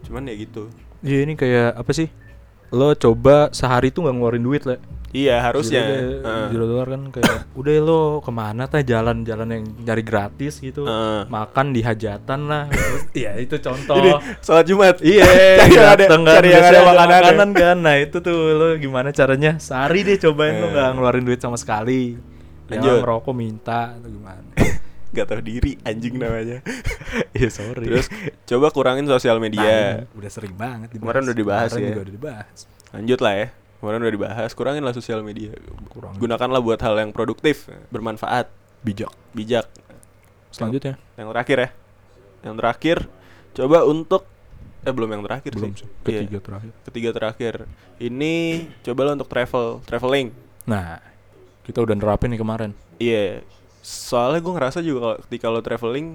Cuman 0.02 0.24
ya 0.24 0.36
gitu. 0.36 0.70
Iya 1.02 1.26
ini 1.26 1.34
kayak 1.34 1.76
apa 1.76 1.92
sih? 1.92 2.08
Lo 2.72 2.96
coba 2.96 3.52
sehari 3.52 3.90
tuh 3.90 4.04
nggak 4.04 4.16
ngeluarin 4.16 4.42
duit 4.42 4.64
lah. 4.64 4.80
iya 5.12 5.44
harusnya 5.44 5.84
Zero, 5.84 6.24
zero 6.48 6.66
dollar 6.66 6.88
kan 6.88 7.04
kayak 7.12 7.44
udah 7.60 7.74
lo 7.84 8.02
ke 8.20 8.32
mana 8.32 8.64
teh 8.64 8.80
jalan-jalan 8.82 9.48
yang 9.52 9.64
cari 9.84 10.02
gratis 10.02 10.56
gitu. 10.58 10.88
Heeh. 10.88 11.28
Makan 11.28 11.66
di 11.70 11.84
hajatan 11.84 12.40
lah. 12.48 12.72
Iya 13.12 13.36
itu 13.38 13.60
contoh. 13.60 14.00
Jadi 14.00 14.10
sholat 14.40 14.66
Jumat 14.66 14.96
Iya, 15.04 15.28
cari 15.60 15.76
yang 15.76 15.92
ada 15.92 16.04
kan, 16.08 16.20
cari 16.24 16.48
yang 16.50 16.64
ada 16.64 16.80
makanan, 16.88 17.12
makanan 17.12 17.50
kan. 17.52 17.78
Nah 17.84 17.96
itu 18.00 18.18
tuh 18.18 18.38
lo 18.56 18.68
gimana 18.78 19.12
caranya? 19.12 19.60
Sehari 19.60 20.08
deh 20.08 20.16
cobain 20.18 20.56
lo 20.58 20.68
Eh. 20.68 20.72
nggak 20.72 20.90
ngeluarin 20.96 21.24
duit 21.28 21.40
sama 21.40 21.60
sekali. 21.60 22.16
Lanjut. 22.72 22.80
Jangan 22.80 23.04
ngerokok 23.04 23.34
minta 23.36 23.92
atau 23.92 24.08
gimana? 24.08 24.48
Nggak 25.12 25.26
tahu 25.26 25.42
diri 25.42 25.76
anjing 25.82 26.16
namanya 26.16 26.64
Iya 27.32 27.50
sorry. 27.60 27.84
terus 27.84 28.08
coba 28.46 28.68
kurangin 28.70 29.04
sosial 29.06 29.38
media 29.38 30.04
Nah, 30.04 30.16
udah 30.16 30.30
sering 30.30 30.54
banget 30.54 30.88
dibahas. 30.90 31.04
Kemarin 31.04 31.22
udah 31.24 31.38
dibahas 31.38 31.70
Kemarin 31.70 31.82
ya. 31.82 31.90
juga 31.90 32.02
udah 32.02 32.16
dibahas. 32.16 32.58
lanjut 32.92 33.20
lah 33.20 33.34
ya 33.34 33.48
kemarin 33.78 34.00
udah 34.00 34.14
dibahas 34.14 34.50
kurangin 34.52 34.82
lah 34.82 34.92
sosial 34.92 35.20
media 35.22 35.52
Kurangin. 35.88 36.18
gunakanlah 36.18 36.60
buat 36.60 36.78
hal 36.78 36.96
yang 36.98 37.10
produktif 37.10 37.56
bermanfaat 37.88 38.48
Bijak. 38.80 39.12
bijak 39.32 39.68
Selanjutnya 40.50 41.00
yang 41.16 41.30
terakhir 41.30 41.58
ya 41.58 41.70
yang 42.42 42.56
terakhir 42.56 42.98
coba 43.52 43.84
untuk 43.84 44.26
eh 44.82 44.90
belum 44.90 45.10
yang 45.12 45.24
terakhir 45.24 45.52
belum 45.54 45.72
sih 45.74 45.88
Ketiga 46.02 46.40
terakhir. 46.40 46.72
ketiga 46.84 47.10
terakhir 47.12 47.54
ini 47.98 48.34
coba 48.82 49.00
lo 49.04 49.12
untuk 49.14 49.28
travel 49.28 49.66
traveling 49.82 50.34
Nah, 50.64 50.98
kita 51.62 51.80
udah 51.80 51.94
nerapin 51.94 52.30
nih 52.30 52.40
kemarin. 52.40 52.72
iya 52.96 53.42
soalnya 53.82 54.40
gue 54.40 54.54
ngerasa 54.54 54.80
juga 54.80 55.00
kalau 55.02 55.18
ketika 55.22 55.46
lo 55.48 55.60
traveling 55.60 56.08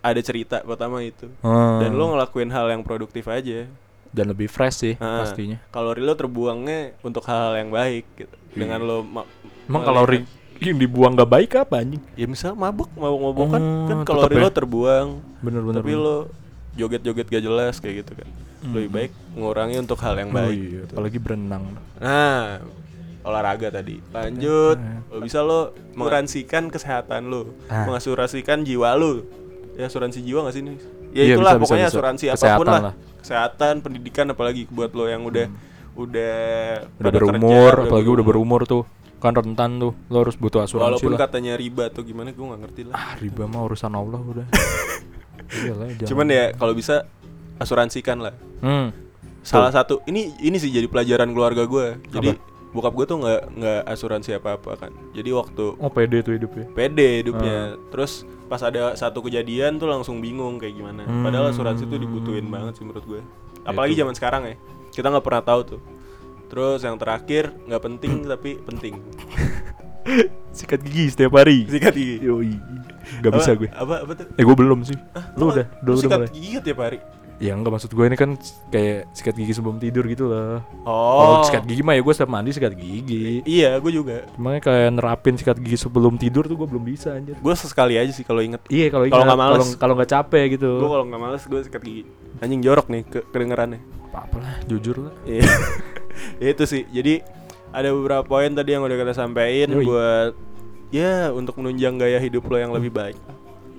ada 0.00 0.18
cerita 0.18 0.56
pertama 0.60 0.98
itu 1.00 1.30
Hmm. 1.38 1.78
dan 1.78 1.90
lo 1.92 2.10
ngelakuin 2.10 2.48
hal 2.48 2.66
yang 2.68 2.82
produktif 2.82 3.24
aja 3.26 3.70
dan 4.08 4.24
lebih 4.26 4.46
fresh 4.46 4.76
sih 4.78 4.94
Ah, 4.96 5.22
pastinya. 5.22 5.62
kalori 5.68 6.00
lo 6.00 6.12
terbuangnya 6.12 6.98
untuk 7.00 7.22
hal-hal 7.24 7.56
yang 7.56 7.70
baik 7.70 8.04
gitu. 8.16 8.34
dengan 8.52 8.80
lo 8.80 8.96
ma- 9.00 9.28
Emang 9.64 9.82
kalori 9.82 10.26
yang 10.60 10.76
dibuang 10.76 11.14
gak 11.14 11.26
baik 11.28 11.50
apa 11.56 11.80
anjing? 11.80 12.02
ya 12.12 12.26
misal 12.26 12.52
mabuk 12.52 12.90
mabuk 12.92 13.20
mabukan 13.24 13.56
Oh, 13.56 13.86
kan 13.88 13.96
tetep 13.96 14.06
kalori 14.08 14.34
ya. 14.34 14.42
lo 14.42 14.50
terbuang 14.52 15.08
Bener-bener. 15.40 15.80
tapi 15.80 15.92
lo 15.92 16.16
joget-joget 16.72 17.26
gak 17.28 17.42
jelas 17.42 17.74
kayak 17.76 18.02
gitu 18.02 18.12
kan 18.14 18.28
lebih 18.64 18.90
baik 18.90 19.10
ngurangi 19.32 19.76
untuk 19.76 19.98
hal 19.98 20.14
yang 20.14 20.30
baik 20.30 20.50
Hmm. 20.50 20.50
Oh 20.52 20.66
iya, 20.68 20.80
gitu. 20.80 20.92
apalagi 20.92 21.18
berenang. 21.18 21.64
nah 21.96 22.58
olahraga 23.22 23.70
tadi 23.70 23.98
lanjut 24.08 24.78
lo 25.08 25.18
bisa 25.20 25.40
lo 25.40 25.60
mengasuransikan 25.92 26.68
kesehatan 26.68 27.26
lo 27.26 27.54
Ah. 27.66 27.86
mengasuransikan 27.86 28.62
jiwa 28.62 28.92
lo 28.92 29.22
ya 29.72 29.86
asuransi 29.86 30.20
jiwa 30.20 30.44
gak 30.44 30.54
sih 30.54 30.60
ini 30.60 30.74
ya 31.10 31.22
Iya, 31.22 31.36
itulah 31.36 31.52
bisa, 31.52 31.62
pokoknya 31.62 31.86
bisa. 31.86 31.92
asuransi 31.92 32.24
Kesehatan 32.26 32.48
apa 32.48 32.58
pun 32.58 32.66
lah. 32.66 32.80
lah. 32.82 32.94
kesehatan 33.18 33.74
pendidikan 33.80 34.26
apalagi 34.28 34.62
buat 34.66 34.90
lo 34.90 35.04
yang 35.06 35.22
udah 35.22 35.46
udah 35.92 36.36
Udah 36.90 37.04
pada 37.04 37.08
kerja, 37.10 37.20
berumur, 37.28 37.72
apalagi 37.82 38.08
udah 38.10 38.24
berumur 38.24 38.60
tuh. 38.64 38.82
Kan 39.18 39.32
rentan 39.32 39.76
tuh. 39.76 39.92
Lo 40.08 40.16
harus 40.18 40.34
butuh 40.34 40.60
asuransi 40.60 40.88
walaupun 40.98 41.12
lah. 41.12 41.20
katanya 41.22 41.52
riba 41.54 41.86
tuh 41.88 42.02
gimana 42.02 42.30
gue 42.30 42.40
nggak 42.42 42.60
ngerti 42.60 42.80
lah 42.84 42.94
Ah, 42.94 43.12
riba 43.14 43.44
mah 43.44 43.60
urusan 43.62 43.92
Allah 43.92 44.18
udah. 44.18 44.46
Iyalah, 45.54 45.86
cuman 46.02 46.26
ya 46.26 46.44
kalau 46.52 46.72
bisa 46.72 47.04
asuransikan 47.56 48.18
lah 48.18 48.32
Hmm. 48.58 48.88
salah 49.40 49.68
satu 49.68 50.00
ini 50.06 50.32
ini 50.38 50.56
sih 50.56 50.70
jadi 50.70 50.86
pelajaran 50.86 51.28
keluarga 51.28 51.66
gue 51.66 51.98
jadi 52.08 52.38
bokap 52.72 52.92
gue 52.92 53.06
tuh 53.06 53.16
nggak 53.18 53.40
nggak 53.52 53.80
asuransi 53.86 54.30
apa 54.32 54.56
apa 54.56 54.70
kan. 54.76 54.92
Jadi 55.12 55.30
waktu 55.30 55.76
Oh, 55.76 55.88
pede 55.88 56.20
tuh 56.20 56.32
hidupnya. 56.32 56.66
pede 56.72 57.20
hidupnya. 57.20 57.76
Terus 57.88 58.24
pas 58.46 58.60
ada 58.60 58.92
satu 58.92 59.20
kejadian 59.20 59.76
tuh 59.76 59.86
langsung 59.86 60.18
bingung 60.18 60.56
kayak 60.56 60.74
gimana. 60.74 61.04
Padahal 61.20 61.50
asuransi 61.50 61.84
tuh 61.84 61.96
dibutuhin 61.96 62.48
banget 62.48 62.76
sih 62.76 62.84
menurut 62.84 63.04
gue 63.06 63.20
apalagi 63.62 63.94
zaman 63.94 64.12
sekarang 64.12 64.42
ya. 64.44 64.56
Kita 64.90 65.08
nggak 65.08 65.22
pernah 65.22 65.40
tahu 65.40 65.60
tuh. 65.66 65.80
Terus 66.48 66.80
yang 66.80 66.96
terakhir 66.96 67.52
nggak 67.64 67.82
penting 67.82 68.12
tapi 68.32 68.56
penting. 68.58 68.94
Sikat 70.52 70.82
gigi 70.82 71.08
setiap 71.08 71.32
hari. 71.34 71.64
sikat 71.64 71.94
gigi. 71.94 72.20
Yoi. 72.20 72.52
Gak 73.20 73.32
bisa 73.32 73.54
gue. 73.54 73.68
apa? 73.68 74.02
Apa 74.02 74.12
tuh? 74.14 74.26
Eh 74.34 74.42
gue 74.42 74.56
belum 74.56 74.82
sih. 74.82 74.96
Lu 75.38 75.48
Lu 75.48 75.54
udah, 75.54 75.64
udah, 75.64 75.66
lu 75.80 75.90
udah 75.90 76.00
sikat 76.00 76.18
mulai. 76.18 76.30
gigi 76.32 76.48
nggak 76.50 76.64
tiap 76.64 76.78
hari 76.80 76.98
Ya 77.42 77.52
enggak 77.52 77.74
maksud 77.74 77.90
gue 77.90 78.04
ini 78.04 78.14
kan 78.14 78.38
kayak 78.70 79.10
sikat 79.10 79.34
gigi 79.34 79.50
sebelum 79.52 79.76
tidur 79.76 80.06
gitu 80.06 80.30
lah. 80.30 80.62
oh 80.80 81.18
Kalau 81.18 81.36
sikat 81.42 81.64
gigi 81.66 81.82
mah 81.82 81.92
ya 81.92 82.00
gue 82.00 82.14
setiap 82.14 82.30
mandi 82.30 82.50
sikat 82.50 82.70
gigi. 82.72 83.42
iya 83.42 83.76
gue 83.76 83.90
juga 83.90 84.22
Cuma 84.32 84.54
kayak 84.56 84.94
nerapin 84.94 85.34
sikat 85.34 85.58
gigi 85.58 85.74
sebelum 85.76 86.14
tidur 86.14 86.46
tuh 86.46 86.54
gue 86.54 86.68
belum 86.68 86.86
bisa 86.86 87.12
anjir. 87.12 87.34
gue 87.34 87.54
sesekali 87.58 87.98
aja 87.98 88.08
sih 88.08 88.22
kalau 88.22 88.38
inget 88.40 88.62
Iya 88.70 88.86
kalau 88.88 89.10
Kalau 89.10 89.26
nggak 89.26 89.40
males. 89.42 89.68
kalau 89.74 89.94
nggak 89.98 90.10
capek 90.12 90.54
gitu. 90.54 90.70
gue 90.78 90.86
kalau 90.88 91.04
nggak 91.04 91.18
males 91.20 91.42
gue 91.42 91.60
sikat 91.60 91.82
gigi 91.82 92.02
anjing 92.38 92.62
jorok 92.62 92.86
nih 92.86 93.02
ke 93.04 93.18
kedengerannya 93.26 93.82
apa 94.12 94.36
lah, 94.38 94.54
jujur 94.64 94.96
lah. 95.02 95.14
Iya. 95.24 95.42
Ya 96.36 96.48
itu 96.54 96.62
sih. 96.62 96.84
Jadi 96.86 97.24
ada 97.72 97.88
beberapa 97.90 98.22
poin 98.22 98.52
tadi 98.52 98.70
yang 98.70 98.84
udah 98.84 98.94
kita 98.94 99.12
sampaikan 99.12 99.72
Yoi. 99.72 99.82
buat 99.82 100.32
ya 100.92 101.32
untuk 101.32 101.56
menunjang 101.56 101.96
gaya 101.96 102.20
hidup 102.20 102.44
lo 102.44 102.54
yang 102.54 102.70
lebih 102.70 102.92
baik. 102.92 103.16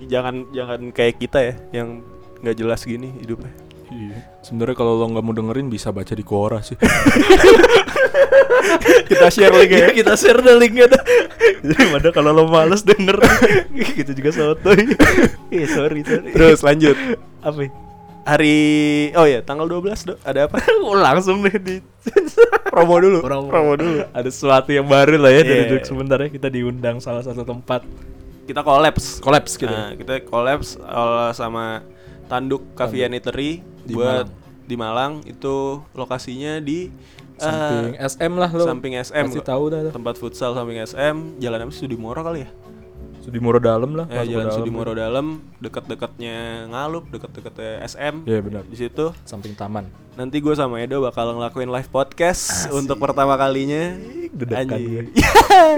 Jangan 0.04 0.50
jangan 0.50 0.90
kayak 0.90 1.16
kita 1.16 1.38
ya 1.40 1.54
yang 1.72 2.02
nggak 2.44 2.54
jelas 2.54 2.78
gini 2.82 3.10
hidupnya. 3.18 3.50
Iya. 3.88 4.14
Sebenarnya 4.42 4.74
kalau 4.74 4.94
lo 4.94 5.06
nggak 5.06 5.22
mau 5.22 5.32
dengerin 5.32 5.66
bisa 5.66 5.88
baca 5.88 6.10
di 6.10 6.20
Quora 6.20 6.58
sih. 6.60 6.74
kita 9.08 9.26
share 9.28 9.54
link 9.54 9.70
ya. 9.70 9.78
Iya, 9.78 9.88
kita 9.94 10.12
share 10.14 10.38
deh 10.40 10.54
linknya 10.56 10.86
dah. 10.88 11.02
Daripada 11.64 12.08
kalau 12.10 12.30
lo 12.30 12.44
males 12.44 12.82
denger 12.82 13.16
Gitu 13.96 14.10
juga 14.12 14.30
sotoy 14.32 14.84
Iya 15.48 15.64
sorry 15.66 16.00
sorry 16.04 16.28
Terus 16.32 16.60
lanjut. 16.60 16.96
Apa 17.40 17.58
ya? 17.64 17.70
Hari 18.24 18.56
oh 19.14 19.24
ya 19.24 19.38
tanggal 19.40 19.64
12 19.68 20.06
Dok. 20.06 20.18
Ada 20.22 20.48
apa? 20.48 20.56
Oh, 20.80 20.96
langsung 20.96 21.40
deh 21.40 21.54
di 21.54 21.76
Promo 22.68 22.98
dulu. 22.98 23.18
promo, 23.20 23.72
dulu 23.76 24.04
Ada 24.10 24.28
sesuatu 24.28 24.68
yang 24.68 24.84
baru 24.84 25.16
lah 25.16 25.30
ya 25.30 25.40
Dari 25.40 25.58
Iya. 25.58 25.64
duduk 25.70 25.82
sebentar 25.84 26.16
ya 26.18 26.28
Kita 26.28 26.48
diundang 26.48 26.98
salah 27.00 27.20
satu 27.20 27.44
tempat 27.44 27.84
Kita 28.44 28.60
collabs. 28.60 29.20
Collabs 29.20 29.52
gitu 29.56 29.68
Nah, 29.68 29.92
kita 29.94 30.20
collabs 30.22 30.76
uh, 30.80 31.30
sama 31.32 31.80
Tanduk 32.26 32.62
Cafe 32.74 33.04
and 33.04 33.16
Eatery 33.16 33.60
Di 33.84 33.92
buat 33.92 34.26
Malang. 34.26 34.64
di 34.64 34.74
Malang. 34.74 35.12
Itu 35.28 35.84
lokasinya 35.92 36.58
di 36.58 36.88
uh, 37.38 37.44
Samping 37.44 37.96
SM 38.00 38.32
lah 38.38 38.50
lo. 38.50 38.64
samping 38.64 38.94
SM 38.96 39.26
Pasti 39.28 39.42
tahu 39.44 39.64
dah 39.70 39.80
tempat 39.92 40.14
futsal 40.16 40.54
samping 40.56 40.80
SM 40.80 41.38
jalan 41.42 41.58
apa 41.68 41.72
Sudimoro 41.74 42.20
kali 42.24 42.46
ya? 42.46 42.50
Sudimoro 43.24 43.56
dalam 43.56 43.96
lah 43.96 44.04
eh, 44.12 44.20
jalan 44.28 44.52
dalam. 44.52 44.56
Sudimoro 44.60 44.92
dalam. 44.92 45.40
Dekat-dekatnya 45.56 46.68
Ngalup 46.68 47.08
dekat-dekatnya 47.08 47.80
SM 47.88 48.28
Iya 48.28 48.40
benar. 48.44 48.62
Di 48.68 48.76
situ. 48.76 49.16
Samping 49.24 49.56
taman. 49.56 49.88
Nanti 50.14 50.44
gue 50.44 50.52
sama 50.52 50.78
Edo 50.84 51.00
bakal 51.00 51.32
ngelakuin 51.32 51.72
live 51.72 51.88
podcast 51.88 52.68
untuk 52.76 53.00
pertama 53.00 53.40
kalinya. 53.40 53.96
Deg-degan 54.28 54.76
Anjing. 54.76 55.06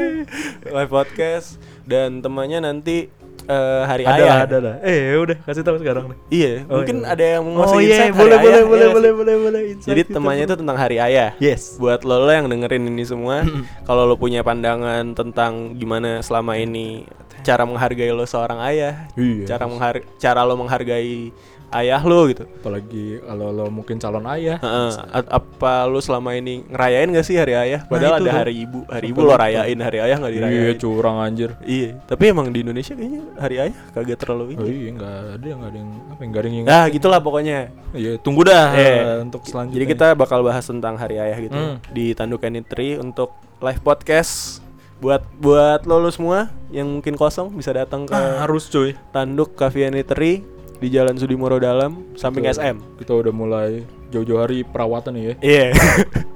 live 0.76 0.90
podcast. 0.90 1.62
Dan 1.86 2.18
temannya 2.18 2.66
nanti 2.66 3.14
eh, 3.38 3.82
hari 3.84 4.02
Ada 4.02 4.14
ayah 4.16 4.26
lah 4.26 4.38
ada 4.42 4.58
lah. 4.58 4.74
Eh 4.80 5.14
udah 5.14 5.36
kasih 5.42 5.62
tahu 5.62 5.76
sekarang 5.78 6.04
deh. 6.08 6.18
Iya 6.28 6.52
Oh, 6.66 6.80
mungkin 6.80 6.96
iya. 7.00 7.12
ada 7.12 7.24
yang 7.26 7.42
mau 7.44 7.52
Oh 7.52 7.58
ngasih 7.62 7.78
iya 7.78 7.86
insight 7.86 8.08
hari 8.08 8.18
boleh 8.18 8.36
boleh 8.36 8.56
ayah, 8.56 8.64
boleh 8.64 8.86
iya 8.86 8.94
boleh 8.94 9.10
boleh 9.12 9.34
boleh. 9.38 9.60
Insight 9.68 9.88
jadi 9.88 10.00
temannya 10.06 10.44
itu 10.44 10.56
tentang 10.56 10.76
hari 10.76 10.96
ayah 10.98 11.28
Yes. 11.36 11.62
Buat 11.76 12.00
lo, 12.02 12.16
lo 12.20 12.30
yang 12.30 12.46
dengerin 12.46 12.84
ini 12.86 13.04
semua 13.04 13.44
kalau 13.88 14.02
lo 14.04 14.14
punya 14.14 14.40
pandangan 14.40 15.12
tentang 15.12 15.74
gimana 15.74 16.20
selama 16.20 16.56
ini 16.56 17.04
cara 17.42 17.62
menghargai 17.62 18.10
lo 18.10 18.24
seorang 18.24 18.58
ayah 18.64 19.06
Iya. 19.14 19.46
cara 19.46 19.64
menghar 19.64 19.94
cara 20.16 20.40
lo 20.42 20.56
menghargai 20.56 21.30
ayah 21.68 21.98
lo 22.00 22.26
gitu. 22.26 22.44
Apalagi 22.56 23.18
kalau 23.20 23.48
lo 23.48 23.66
mungkin 23.66 23.96
calon 23.96 24.22
ayah. 24.28 24.56
Heeh. 24.56 24.90
A- 25.08 25.30
apa 25.34 25.72
lo 25.84 25.98
selama 25.98 26.32
ini 26.32 26.62
ngerayain 26.64 27.08
gak 27.08 27.22
sih 27.22 27.34
hari 27.34 27.54
ayah? 27.54 27.82
Padahal 27.84 28.16
Nah, 28.16 28.20
ada 28.20 28.28
tuh. 28.28 28.36
hari 28.36 28.54
ibu 28.60 28.78
hari 28.86 29.06
ibu 29.08 29.16
Sampai 29.16 29.24
lo 29.24 29.32
lupa. 29.32 29.42
rayain 29.42 29.78
hari 29.78 29.98
ayah 29.98 30.16
nggak 30.16 30.32
Iya 30.32 30.40
dirayain 30.40 30.76
curang 30.76 31.16
anjir. 31.18 31.50
Iya 31.60 31.90
tapi 32.04 32.22
emang 32.26 32.46
di 32.48 32.58
Indonesia 32.60 32.92
kayaknya 32.92 33.22
hari 33.36 33.56
ayah 33.60 33.76
kagak 33.90 34.18
terlalu 34.18 34.42
Oh 34.52 34.62
ini 34.62 34.72
iya 34.76 34.90
nggak 34.92 35.14
ada 35.32 35.46
nggak 35.48 35.68
ada 35.68 35.78
yang 35.78 35.90
apa 36.06 36.20
nggak 36.22 36.40
ada 36.40 36.48
yang 36.48 36.64
nah 36.64 36.84
gitulah 36.88 37.20
pokoknya. 37.20 37.58
Iya 37.92 38.12
tunggu 38.16 38.42
dah 38.42 38.66
Iya. 38.72 39.02
untuk 39.20 39.42
selanjutnya. 39.42 39.76
Jadi 39.76 39.86
kita 39.88 40.06
bakal 40.12 40.40
bahas 40.40 40.64
tentang 40.64 40.94
hari 40.94 41.16
ayah 41.16 41.38
gitu 41.38 41.54
Hmm. 41.54 41.76
di 41.88 42.12
Tanduk 42.12 42.40
Anitri 42.40 42.94
untuk 42.94 43.30
live 43.58 43.80
podcast. 43.80 44.62
Buat 44.96 45.28
buat 45.36 45.84
lo, 45.84 45.98
lo 45.98 46.08
semua 46.08 46.48
yang 46.66 46.88
mungkin 46.88 47.14
kosong 47.14 47.52
bisa 47.52 47.68
datang 47.68 48.04
ke 48.04 48.12
Ah, 48.12 48.40
harus 48.40 48.64
cuy. 48.66 48.96
Tanduk 49.10 49.52
Cafe 49.52 49.84
Anitri 49.84 50.40
di 50.76 50.88
Jalan 50.88 51.14
Sudimoro 51.14 51.56
Dalam 51.56 52.04
samping 52.14 52.42
Betul. 52.42 52.60
SM. 52.60 52.76
kita 52.98 53.12
udah 53.14 53.32
mulai 53.32 53.70
jauh-jauh 54.06 54.38
hari 54.38 54.62
perawatan 54.62 55.12
nih 55.12 55.24
ya 55.24 55.34
Iya. 55.42 55.66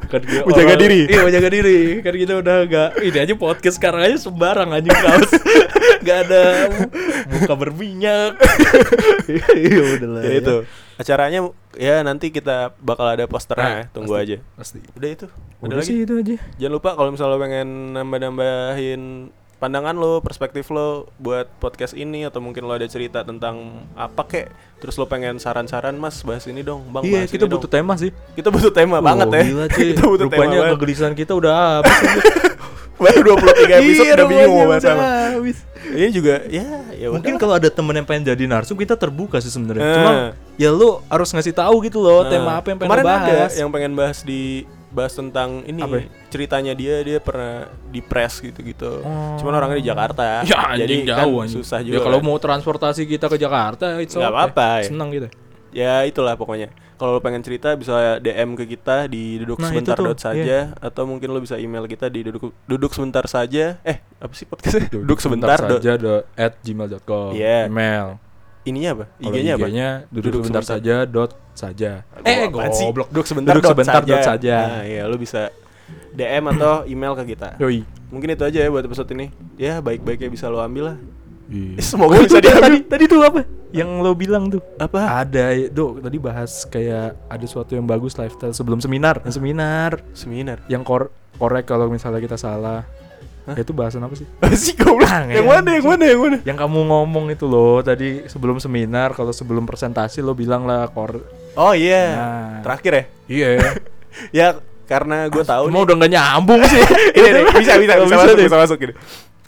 kan 0.09 0.21
kita 0.21 0.43
Menjaga 0.43 0.75
diri. 0.77 1.01
iya 1.07 1.21
menjaga 1.23 1.49
diri 1.49 1.79
kan 2.01 2.15
kita 2.15 2.33
udah 2.37 2.57
gak 2.65 2.89
ini 3.01 3.19
aja 3.21 3.35
podcast 3.37 3.77
sekarang 3.77 4.01
aja 4.03 4.17
sembarang 4.19 4.71
anjing 4.71 4.91
kaos 4.93 5.31
gak 6.05 6.19
ada 6.25 6.43
muka 7.31 7.55
berminyak. 7.55 8.33
Iya 9.53 9.81
udah 9.95 10.09
lah. 10.11 10.23
ya 10.25 10.35
itu 10.37 10.55
acaranya 10.97 11.39
ya 11.73 12.03
nanti 12.03 12.29
kita 12.29 12.75
bakal 12.77 13.07
ada 13.07 13.25
posternya 13.25 13.87
Nah, 13.87 13.89
tunggu 13.89 14.13
pasti, 14.13 14.25
aja 14.27 14.37
Pasti. 14.53 14.79
udah 14.91 15.09
itu 15.09 15.27
ada 15.31 15.63
Udah 15.63 15.77
lagi 15.79 15.87
sih 15.87 15.97
itu 16.03 16.15
aja. 16.17 16.37
jangan 16.59 16.73
lupa 16.75 16.91
kalau 16.93 17.11
misalnya 17.11 17.39
pengen 17.39 17.69
nambah-nambahin 17.95 19.03
pandangan 19.61 19.93
lo 19.93 20.19
perspektif 20.19 20.67
lo 20.69 20.89
buat 21.17 21.45
podcast 21.59 21.93
ini 21.93 22.25
atau 22.25 22.41
mungkin 22.41 22.65
lo 22.65 22.73
ada 22.73 22.85
cerita 22.85 23.21
tentang 23.21 23.61
apa 23.93 24.25
kek 24.25 24.47
terus 24.77 24.97
lo 24.97 25.05
pengen 25.05 25.37
saran-saran 25.37 25.93
mas 25.95 26.21
bahas 26.21 26.45
ini 26.45 26.61
dong 26.61 26.89
bang 26.89 27.05
Iya, 27.05 27.13
bahas 27.19 27.31
kita 27.31 27.45
ini 27.45 27.53
butuh 27.53 27.63
dong. 27.63 27.77
tema 27.77 27.93
sih. 27.95 28.11
kita 28.33 28.49
butuh 28.49 28.73
tema 28.73 28.99
banget 28.99 29.27
Oh, 29.27 29.35
ya 29.35 29.45
Gila, 29.45 29.65
kita 29.85 30.03
butuh 30.03 30.27
Rupanya 30.27 30.41
tema 30.49 30.57
banget. 30.59 30.73
kegelisahan 30.75 31.15
kita 31.15 31.33
udah 31.35 31.53
habis. 31.79 31.97
baru 33.01 33.33
23 33.33 33.81
episode 33.81 33.81
Iya, 34.03 34.13
udah 34.13 34.27
bingung 34.27 34.67
bahas 34.67 34.85
apa 34.85 35.05
habis. 35.33 35.59
ini 35.91 36.09
juga 36.11 36.35
ya 36.47 36.65
ya 36.93 37.07
Mungkin 37.09 37.35
kalau 37.37 37.55
ada 37.55 37.69
temen 37.69 37.93
yang 37.95 38.05
pengen 38.05 38.25
jadi 38.27 38.45
narsum 38.47 38.75
kita 38.75 38.93
terbuka 38.95 39.37
sih 39.39 39.49
sebenarnya. 39.49 39.81
Eh. 39.83 39.95
Cuma 39.95 40.13
ya 40.55 40.69
lu 40.69 41.01
harus 41.07 41.29
ngasih 41.31 41.53
tahu 41.55 41.81
gitu 41.83 41.97
loh 41.99 42.21
Nah, 42.23 42.29
tema 42.31 42.51
apa 42.55 42.67
yang 42.67 42.79
pengen 42.79 42.93
kemarin 42.93 43.03
lu 43.03 43.09
ada 43.11 43.33
bahas. 43.39 43.53
yang 43.55 43.69
pengen 43.71 43.93
bahas 43.95 44.19
di 44.21 44.65
bahas 44.91 45.13
tentang 45.13 45.63
ini 45.65 45.79
Apa 45.79 45.97
ya? 45.97 46.05
ceritanya 46.29 46.73
dia 46.73 46.99
dia 47.01 47.19
pernah 47.19 47.65
di 47.87 48.01
press 48.01 48.39
gitu-gitu. 48.39 49.01
Oh. 49.01 49.35
Cuman 49.37 49.55
orangnya 49.55 49.79
di 49.79 49.87
Jakarta. 49.87 50.43
Ya 50.47 50.75
jadi 50.77 50.95
jauh 51.09 51.39
kan 51.39 51.47
anjing. 51.47 51.57
susah 51.57 51.79
Ya 51.81 51.87
juga. 51.89 51.99
kalau 52.05 52.19
kan. 52.19 52.27
mau 52.27 52.37
transportasi 52.37 53.03
kita 53.05 53.27
ke 53.27 53.37
Jakarta 53.37 53.97
itu 53.97 54.17
Nggak 54.17 54.31
apa-apa, 54.31 54.69
ya. 54.79 54.89
Senang 54.89 55.09
gitu. 55.11 55.29
ya 55.71 56.03
itulah 56.03 56.35
pokoknya. 56.35 56.69
Kalau 56.95 57.17
lo 57.17 57.21
pengen 57.21 57.41
cerita 57.41 57.73
bisa 57.73 58.19
DM 58.19 58.53
ke 58.55 58.69
kita 58.69 59.07
di 59.07 59.41
duduk 59.41 59.57
Nah, 59.57 59.73
sebentar 59.73 59.97
dot 59.97 60.19
saja 60.19 60.77
atau 60.77 61.09
mungkin 61.09 61.31
lo 61.31 61.41
bisa 61.41 61.57
email 61.57 61.87
kita 61.87 62.07
di 62.07 62.21
duduk 62.23 62.53
duduk 62.67 62.93
sebentar 62.93 63.25
saja. 63.25 63.81
Eh, 63.81 64.05
apa 64.19 64.33
sih 64.33 64.45
podcastnya? 64.45 64.85
Duduk, 64.91 65.17
sebentar. 65.17 65.57
dot- 65.57 65.81
saja 65.81 65.97
do, 65.97 66.21
at 66.35 66.61
gmail.com 66.61 67.33
Iya. 67.33 67.67
email 67.67 68.21
Ininya 68.63 68.91
apa? 68.93 69.05
IG-nya 69.19 69.53
apa? 69.55 69.67
IG-nya 69.67 69.89
duduk, 70.07 70.23
Duduk 70.23 70.41
sebentar 70.43 70.63
sebentar. 70.63 70.81
saja 70.83 70.95
dot 71.05 71.31
saja 71.53 71.91
eh 72.21 72.45
goblok 72.47 73.09
Duduk 73.09 73.27
sebentar, 73.27 73.53
Duduk 73.53 73.65
dot, 73.65 73.73
sebentar 73.73 73.95
saja. 73.99 74.11
dot 74.11 74.21
saja. 74.23 74.57
Nah, 74.63 74.83
iya 74.83 75.03
lo 75.05 75.17
bisa 75.17 75.49
DM 76.11 76.45
atau 76.51 76.85
email 76.85 77.13
ke 77.15 77.25
kita. 77.29 77.57
yoi 77.57 77.83
Mungkin 78.09 78.29
itu 78.31 78.43
aja 78.43 78.59
ya 78.59 78.69
buat 78.69 78.83
episode 78.83 79.07
ini. 79.11 79.31
Ya, 79.55 79.79
baik-baiknya 79.79 80.27
bisa 80.27 80.47
lo 80.47 80.59
ambil 80.59 80.93
lah. 80.93 80.97
Iya. 81.47 81.79
Eh, 81.79 81.85
Semoga 81.87 82.15
Oh, 82.15 82.23
bisa 82.23 82.39
diambil. 82.39 82.61
tadi 82.61 82.79
tadi 82.85 83.05
tuh 83.07 83.21
apa 83.23 83.41
yang 83.71 83.89
lo 83.99 84.13
bilang 84.13 84.47
tuh 84.47 84.59
Apa? 84.77 85.21
ada 85.21 85.51
do 85.67 85.97
tadi 85.97 86.19
bahas 86.19 86.63
kayak 86.65 87.15
ada 87.25 87.45
sesuatu 87.45 87.71
yang 87.71 87.87
bagus 87.87 88.15
lifestyle 88.15 88.51
sebelum 88.51 88.79
seminar 88.79 89.19
yang 89.21 89.31
seminar 89.33 89.91
Seminar. 90.11 90.59
yang 90.67 90.83
kor 90.83 91.09
korek 91.37 91.65
kalau 91.65 91.87
misalnya 91.87 92.19
kita 92.19 92.35
salah 92.35 92.83
Ya, 93.43 93.55
itu 93.59 93.71
bahasan 93.71 94.01
apa 94.01 94.13
sih 94.13 94.29
sih 94.63 94.75
goblok? 94.75 95.05
Ah, 95.05 95.25
yang 95.25 95.45
mana? 95.45 95.69
Yang 95.73 95.87
mana? 95.87 96.05
Yang 96.05 96.21
mana? 96.21 96.37
yang 96.43 96.57
kamu 96.57 96.79
ngomong 96.85 97.25
itu 97.29 97.45
loh 97.45 97.81
tadi 97.81 98.25
sebelum 98.25 98.57
seminar 98.57 99.11
kalau 99.11 99.31
sebelum 99.31 99.65
presentasi 99.65 100.21
lo 100.21 100.33
bilang 100.33 100.63
lah 100.63 100.87
kor 100.87 101.19
Oh 101.53 101.73
iya. 101.73 102.05
Nah. 102.13 102.51
Terakhir 102.63 102.93
ya? 102.93 103.05
iya 103.27 103.49
Ya 104.31 104.47
karena 104.85 105.27
gue 105.27 105.41
tahu 105.41 105.67
Cuma 105.67 105.81
nih. 105.81 105.85
udah 105.85 105.95
gak 105.97 106.13
nyambung 106.13 106.61
sih 106.65 106.83
ini 107.17 107.29
nih, 107.33 107.43
bisa 107.55 107.75
bisa 107.77 107.93
Oh, 107.97 108.05
bisa, 108.05 108.17
masuk, 108.17 108.37
bisa 108.39 108.57
masuk 108.59 108.77
gini. 108.79 108.95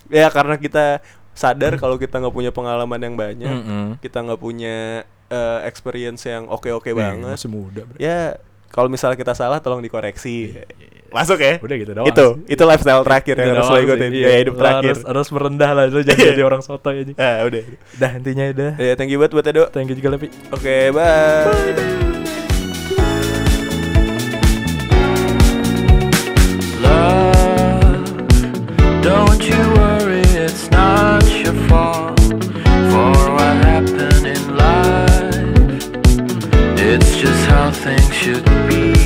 Ya 0.09 0.27
karena 0.29 0.55
kita 0.55 0.99
sadar 1.33 1.75
kalau 1.77 1.97
kita 1.97 2.17
nggak 2.17 2.31
punya 2.31 2.51
pengalaman 2.51 3.01
yang 3.01 3.15
banyak, 3.15 3.49
Mm-mm. 3.51 3.87
kita 3.99 4.21
nggak 4.21 4.37
punya 4.37 5.03
eh, 5.27 5.59
experience 5.65 6.23
yang 6.23 6.45
oke-oke 6.45 6.85
Eh, 6.85 6.93
banget. 6.93 7.25
masih 7.29 7.49
muda 7.49 7.83
bro. 7.83 7.97
Ya 7.97 8.37
kalau 8.69 8.87
misalnya 8.87 9.17
kita 9.17 9.33
salah 9.33 9.59
tolong 9.59 9.81
dikoreksi. 9.81 10.59
Masuk 11.13 11.39
ya? 11.39 11.59
udah 11.61 11.77
gitu 11.77 11.91
doang 11.93 12.07
Itu, 12.07 12.27
itu 12.47 12.63
lifestyle 12.63 13.03
terakhir 13.03 13.35
Gitu 13.35 13.43
yang 13.43 13.55
harus 13.55 13.69
lo 13.69 13.77
ikutin. 13.79 14.09
sih, 14.09 14.21
Ya 14.21 14.37
hidup 14.37 14.55
Lo 14.55 14.59
terakhir. 14.59 14.91
harus, 14.91 15.03
harus 15.05 15.27
merendah 15.31 15.71
lah 15.71 15.83
lo 15.87 16.01
jangan 16.01 16.19
Iya. 16.19 16.31
jadi 16.33 16.43
orang 16.43 16.61
soto 16.61 16.89
aja 16.89 17.03
Ah, 17.17 17.45
udah. 17.45 17.63
dah 17.95 18.11
intinya 18.15 18.45
udah 18.49 18.71
Ya, 18.77 18.93
thank 18.95 19.09
you 19.09 19.17
buat 19.17 19.31
buat 19.31 19.45
Edo. 19.45 19.65
thank 19.69 19.87
you 19.87 19.95
juga 19.95 20.09
Lepi 20.11 20.29
Oke, 20.51 20.91
bye. 20.91 21.47
Love, 26.83 29.03
don't 29.03 29.43
you 29.43 29.59
worry, 29.75 30.21
it's 30.37 30.71
not 30.71 31.25
your 31.35 31.55
fault 31.69 32.19
for 32.91 33.33
what 33.33 33.57
happened 33.65 34.27
in 34.27 34.57
life. 34.57 35.89
It's 36.79 37.17
just 37.17 37.47
how 37.47 37.71
things 37.73 38.15
should 38.15 38.45
be. 38.69 39.02